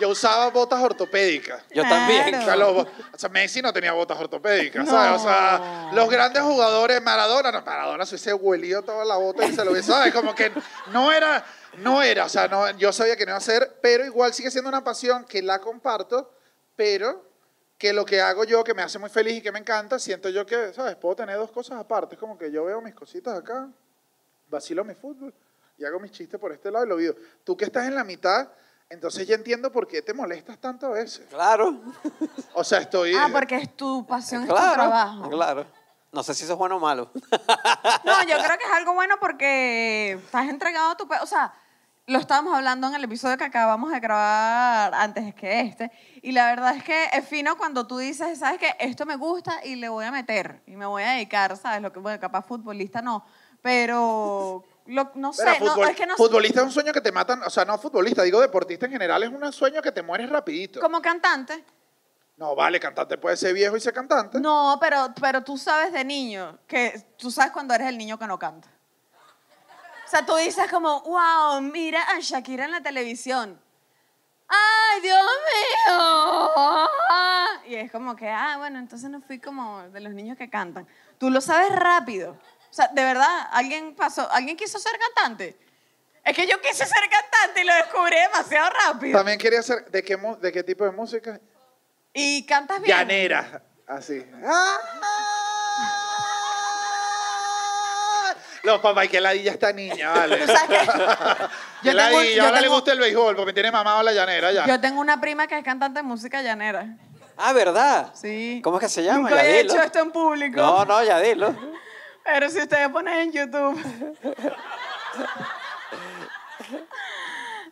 [0.00, 1.62] Yo usaba botas ortopédicas.
[1.70, 2.34] Yo también.
[2.34, 5.20] O sea, los- o sea, Messi no tenía botas ortopédicas, ¿sabes?
[5.20, 9.54] O sea, los grandes jugadores, Maradona, no, Maradona se hubiese huelido toda la bota y
[9.54, 10.12] se lo hubiese, ¿sabes?
[10.12, 10.50] Como que
[10.92, 11.44] no era,
[11.78, 14.50] no era, o sea, no, yo sabía que no iba a ser, pero igual sigue
[14.50, 16.32] siendo una pasión que la comparto,
[16.74, 17.30] pero
[17.78, 20.28] que lo que hago yo, que me hace muy feliz y que me encanta, siento
[20.30, 20.96] yo que, ¿sabes?
[20.96, 23.68] Puedo tener dos cosas aparte, es como que yo veo mis cositas acá,
[24.48, 25.32] vacilo mi fútbol
[25.78, 27.14] y hago mis chistes por este lado y lo vivo.
[27.44, 28.48] Tú que estás en la mitad,
[28.92, 31.26] entonces ya entiendo por qué te molestas tanto a veces.
[31.30, 31.80] Claro,
[32.54, 33.14] O sea, estoy...
[33.14, 35.30] Ah, porque es tu pasión, es tu claro, trabajo.
[35.30, 35.66] claro.
[36.12, 37.10] No sé si eso es bueno o malo.
[38.04, 41.08] No, yo creo que es algo bueno porque estás entregado a tu...
[41.22, 41.54] O sea,
[42.06, 45.90] lo estábamos hablando en el episodio que acabamos de grabar antes que este.
[46.20, 48.74] Y la verdad es que es fino cuando tú dices, ¿sabes qué?
[48.78, 50.62] Esto me gusta y le voy a meter.
[50.66, 51.80] Y me voy a dedicar, ¿sabes?
[51.80, 53.24] Lo que, bueno, capaz futbolista no.
[53.62, 56.22] Pero Lo- no sé, Pero no, es que no sé.
[56.22, 59.22] futbolista es un sueño que te matan, o sea, no futbolista, digo deportista en general,
[59.22, 60.80] es un sueño que te mueres rapidito.
[60.80, 61.64] Como cantante.
[62.36, 64.40] No, vale, cantante puede ser viejo y ser cantante.
[64.40, 68.26] No, pero, pero tú sabes de niño que tú sabes cuando eres el niño que
[68.26, 68.68] no canta.
[70.06, 73.60] O sea, tú dices como, wow, mira a Shakira en la televisión.
[74.48, 75.20] ¡Ay, Dios
[75.96, 76.88] mío!
[77.66, 80.86] Y es como que, ah, bueno, entonces no fui como de los niños que cantan.
[81.18, 82.36] Tú lo sabes rápido.
[82.72, 85.58] O sea, de verdad, alguien pasó, alguien quiso ser cantante.
[86.24, 89.18] Es que yo quise ser cantante y lo descubrí demasiado rápido.
[89.18, 91.38] También quería ser, ¿de qué, mu- de qué tipo de música?
[92.14, 92.96] Y cantas bien.
[92.96, 94.24] Llanera, así.
[94.46, 94.78] Ah.
[98.62, 100.36] Los papás, que ladilla esta niña, vale.
[100.38, 100.92] Tú sabes que yo
[101.82, 104.52] tengo, ladilla, yo ahora le tengo- gusta el béisbol porque me tiene mamado la llanera
[104.52, 104.66] ya.
[104.66, 106.86] yo tengo una prima que es cantante de música llanera.
[107.36, 108.12] Ah, ¿verdad?
[108.14, 108.60] Sí.
[108.62, 109.18] ¿Cómo es que se llama?
[109.30, 109.72] Nunca Ya había dilo.
[109.74, 110.60] hecho esto en público.
[110.60, 111.54] No, no, ya dilo.
[112.24, 114.16] Pero si ustedes ponen en YouTube.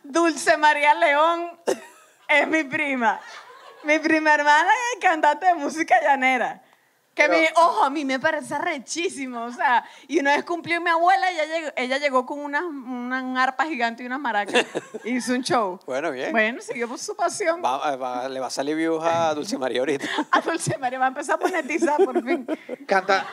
[0.03, 1.59] Dulce María León
[2.27, 3.19] es mi prima.
[3.83, 6.61] Mi prima hermana es cantante de música llanera.
[7.13, 9.43] Que Pero- mi, ojo, a mí me parece rechísimo.
[9.43, 13.37] O sea, y una vez cumplió mi abuela, ella llegó, ella llegó con una, un
[13.37, 14.65] arpa gigante y unas maracas.
[15.03, 15.77] Hizo un show.
[15.85, 16.31] Bueno, bien.
[16.31, 17.61] Bueno, siguió por su pasión.
[17.63, 20.07] Va- va- le va a salir views a Dulce María ahorita.
[20.31, 22.47] A Dulce María va a empezar a monetizar por fin.
[22.87, 23.25] Canta.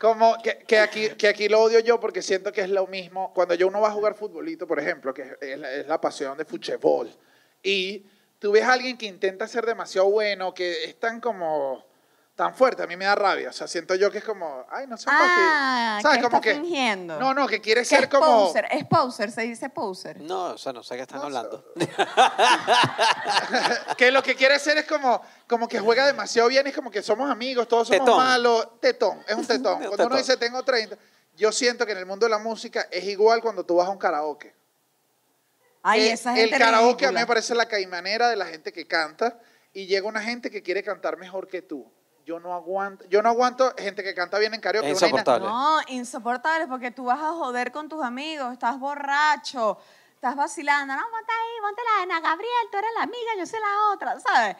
[0.00, 3.32] Como que, que aquí, que aquí lo odio yo porque siento que es lo mismo.
[3.34, 6.36] Cuando yo uno va a jugar futbolito, por ejemplo, que es la, es la pasión
[6.36, 7.10] de fútbol,
[7.62, 8.04] y
[8.44, 11.82] tú ves a alguien que intenta ser demasiado bueno, que es tan como
[12.34, 13.48] tan fuerte, a mí me da rabia.
[13.48, 16.18] O sea, siento yo que es como, ay, no sé Ah, ¿Sabes?
[16.18, 17.18] que Como está fingiendo.
[17.18, 18.48] No, no, que quiere Que ser es como.
[18.48, 20.20] poser, es poser, se dice poser.
[20.20, 21.24] No, o sea, no sé qué están sé.
[21.24, 21.72] hablando.
[23.96, 27.02] que lo que quiere ser es como, como que juega demasiado bien, es como que
[27.02, 28.18] somos amigos, todos somos Tetón.
[28.18, 28.78] malos.
[28.78, 29.84] Tetón, es un tetón.
[29.84, 30.98] Cuando uno dice tengo 30,
[31.34, 33.90] yo siento que en el mundo de la música es igual cuando tú vas a
[33.90, 34.54] un karaoke.
[35.86, 38.86] Ay, Eh, esa el karaoke a mí me parece la caimanera de la gente que
[38.86, 39.38] canta
[39.74, 41.86] y llega una gente que quiere cantar mejor que tú.
[42.24, 44.90] Yo no aguanto, yo no aguanto gente que canta bien en karaoke.
[44.90, 45.46] Es insoportable.
[45.46, 49.76] No, insoportable, porque tú vas a joder con tus amigos, estás borracho,
[50.14, 50.94] estás vacilando.
[50.94, 54.18] No, ponte ahí, ponte la Ana Gabriel, tú eres la amiga, yo soy la otra,
[54.20, 54.56] ¿sabes?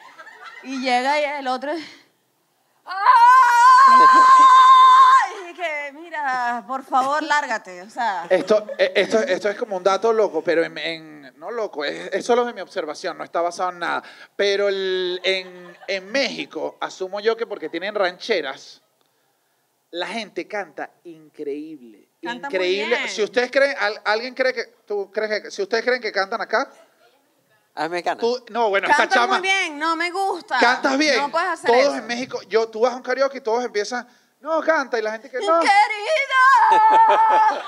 [0.63, 1.73] Y llega y el otro.
[2.85, 2.95] ¡Ay!
[5.51, 7.81] Y que, mira, por favor, lárgate.
[7.83, 11.14] O sea, Esto, eh, esto, esto es como un dato loco, pero en, en-
[11.45, 14.03] no loco, es, es solo de mi observación, no está basado en nada.
[14.35, 18.81] Pero el- en, en México, asumo yo que porque tienen rancheras,
[19.91, 22.09] la gente canta increíble.
[22.23, 22.97] Canta muy increíble.
[22.97, 23.09] bien.
[23.09, 26.41] Si ustedes creen, al- alguien cree que, tú crees que, si ustedes creen que cantan
[26.41, 26.71] acá,
[27.77, 28.19] es mexicana.
[28.21, 30.59] tú, no, bueno, esta chama, muy bien, no me gusta.
[30.59, 31.17] cantas bien.
[31.19, 31.95] No puedes hacer todos eso.
[31.97, 34.09] en México, yo, tú vas a un karaoke y todos empiezan,
[34.41, 35.61] no, canta, y la gente que no.
[35.61, 36.71] ¡Querida!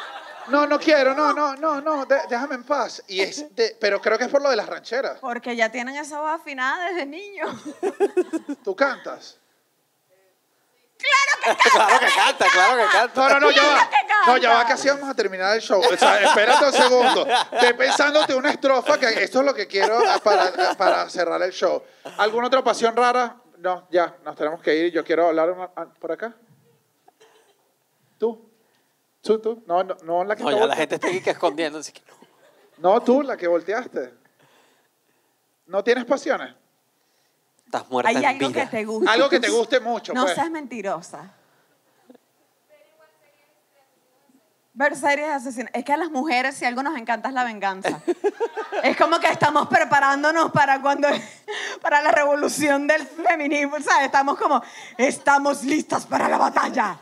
[0.48, 3.02] No, no quiero, no, no, no, no, de- déjame en paz.
[3.08, 5.18] Y es de- pero creo que es por lo de las rancheras.
[5.20, 7.50] Porque ya tienen esa voz afinada desde niños.
[8.64, 9.38] Tú cantas.
[11.72, 13.28] claro que canta, claro que canta.
[13.28, 13.90] No, no, no, ya va.
[13.90, 14.14] Que canta.
[14.26, 15.80] No, ya va, que así vamos a terminar el show.
[15.80, 17.26] O sea, espérate un segundo.
[17.60, 21.82] Ve pensándote una estrofa, que esto es lo que quiero para, para cerrar el show.
[22.18, 23.36] ¿Alguna otra pasión rara?
[23.58, 24.92] No, ya, nos tenemos que ir.
[24.92, 26.34] Yo quiero hablar una- por acá.
[28.18, 28.45] ¿Tú?
[29.26, 29.62] ¿Tú, tú?
[29.66, 32.02] No, no, no la que No, ya la gente está aquí que escondiendo, así que
[32.08, 32.16] no.
[32.78, 34.14] No, tú, la que volteaste.
[35.66, 36.54] ¿No tienes pasiones?
[37.64, 38.64] Estás muerta Hay en algo vida.
[38.64, 39.12] que te gusta.
[39.12, 40.34] Algo que te guste mucho, No pues.
[40.34, 41.32] seas mentirosa.
[44.74, 45.70] Ver series de asesinos.
[45.72, 48.02] Es que a las mujeres, si algo nos encanta, es la venganza.
[48.82, 51.08] es como que estamos preparándonos para cuando.
[51.80, 53.80] para la revolución del feminismo.
[53.80, 54.04] ¿Sabes?
[54.04, 54.62] Estamos como.
[54.98, 56.98] Estamos listas para la batalla.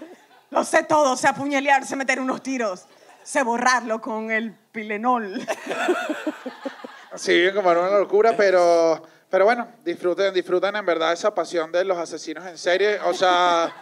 [0.54, 1.16] Lo sé todo.
[1.16, 2.86] Sé apuñalear, sé meter unos tiros.
[3.22, 5.46] Sé borrarlo con el pilenol.
[7.16, 9.00] Sí, como era una locura, pero,
[9.30, 12.98] pero bueno, disfruten, disfruten en verdad esa pasión de los asesinos en serie.
[13.04, 13.72] O sea,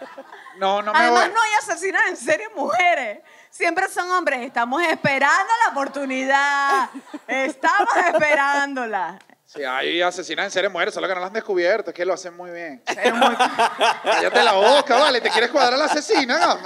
[0.59, 1.33] no, no me Además, voy.
[1.33, 3.21] no hay asesinas en serie mujeres.
[3.49, 4.39] Siempre son hombres.
[4.41, 6.89] Estamos esperando la oportunidad.
[7.27, 9.17] Estamos esperándola.
[9.53, 12.13] Sí, hay asesinas en serie mujeres, solo que no las han descubierto, es que lo
[12.13, 12.81] hacen muy bien.
[12.85, 16.57] Pero muy- Cállate la boca, vale, te quieres cuadrar a la asesina.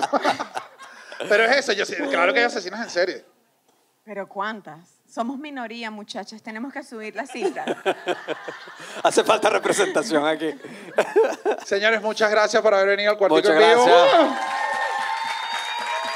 [1.28, 3.26] Pero es eso, yo sí, claro que hay asesinas en serie.
[4.06, 4.80] Pero ¿cuántas?
[5.10, 6.42] Somos minoría, muchachas.
[6.42, 7.66] Tenemos que subir la cifra.
[9.04, 10.54] Hace falta representación aquí.
[11.66, 13.86] Señores, muchas gracias por haber venido al cuartico Muchas vivo.
[13.86, 14.40] gracias.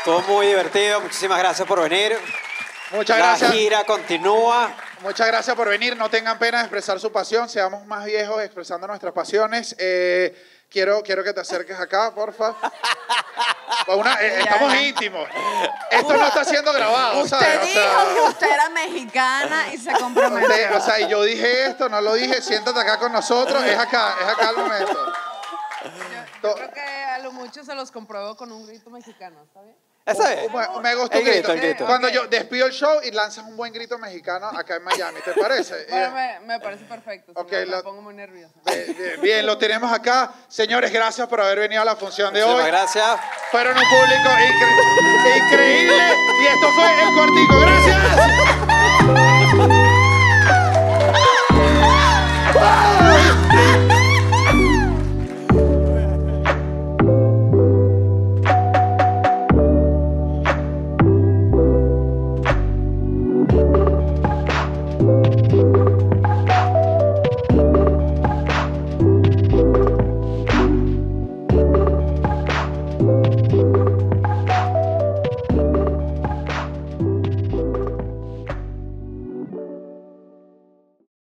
[0.05, 1.01] Todo muy divertido.
[1.01, 2.17] Muchísimas gracias por venir.
[2.91, 3.51] Muchas la gracias.
[3.51, 4.71] gira continúa.
[5.01, 5.95] Muchas gracias por venir.
[5.97, 7.49] No tengan pena de expresar su pasión.
[7.49, 9.75] Seamos más viejos expresando nuestras pasiones.
[9.79, 10.35] Eh,
[10.69, 12.53] quiero, quiero que te acerques acá, porfa.
[13.85, 15.27] Pues una- eh, estamos íntimos.
[15.89, 17.57] Esto no está siendo grabado, Usted ¿sabes?
[17.57, 20.49] O dijo sea, que usted era mexicana y se comprometió.
[20.49, 23.77] usted- o sea, y yo dije esto, no lo dije, siéntate acá con nosotros, es
[23.77, 25.13] acá, es acá el momento.
[26.41, 29.75] To- Creo que a lo mucho se los compruebo con un grito mexicano, ¿está bien?
[30.05, 30.49] Esa oh, es.
[30.51, 31.49] Oh, me, me gusta el grito.
[31.49, 31.67] grito.
[31.67, 31.85] Grito.
[31.85, 35.33] Cuando yo despido el show y lanzas un buen grito mexicano acá en Miami, ¿te
[35.33, 35.85] parece?
[35.91, 37.31] Bueno, me, parece perfecto.
[37.35, 38.53] Okay, me pongo muy nerviosa.
[39.21, 40.33] Bien, lo tenemos acá.
[40.47, 42.71] Señores, gracias por haber venido a la función de Muchísimas hoy.
[42.71, 43.19] gracias.
[43.51, 44.29] Fueron un público
[45.47, 46.13] increíble.
[46.41, 47.59] Y esto fue El Cuartico.
[47.61, 48.01] ¡Gracias!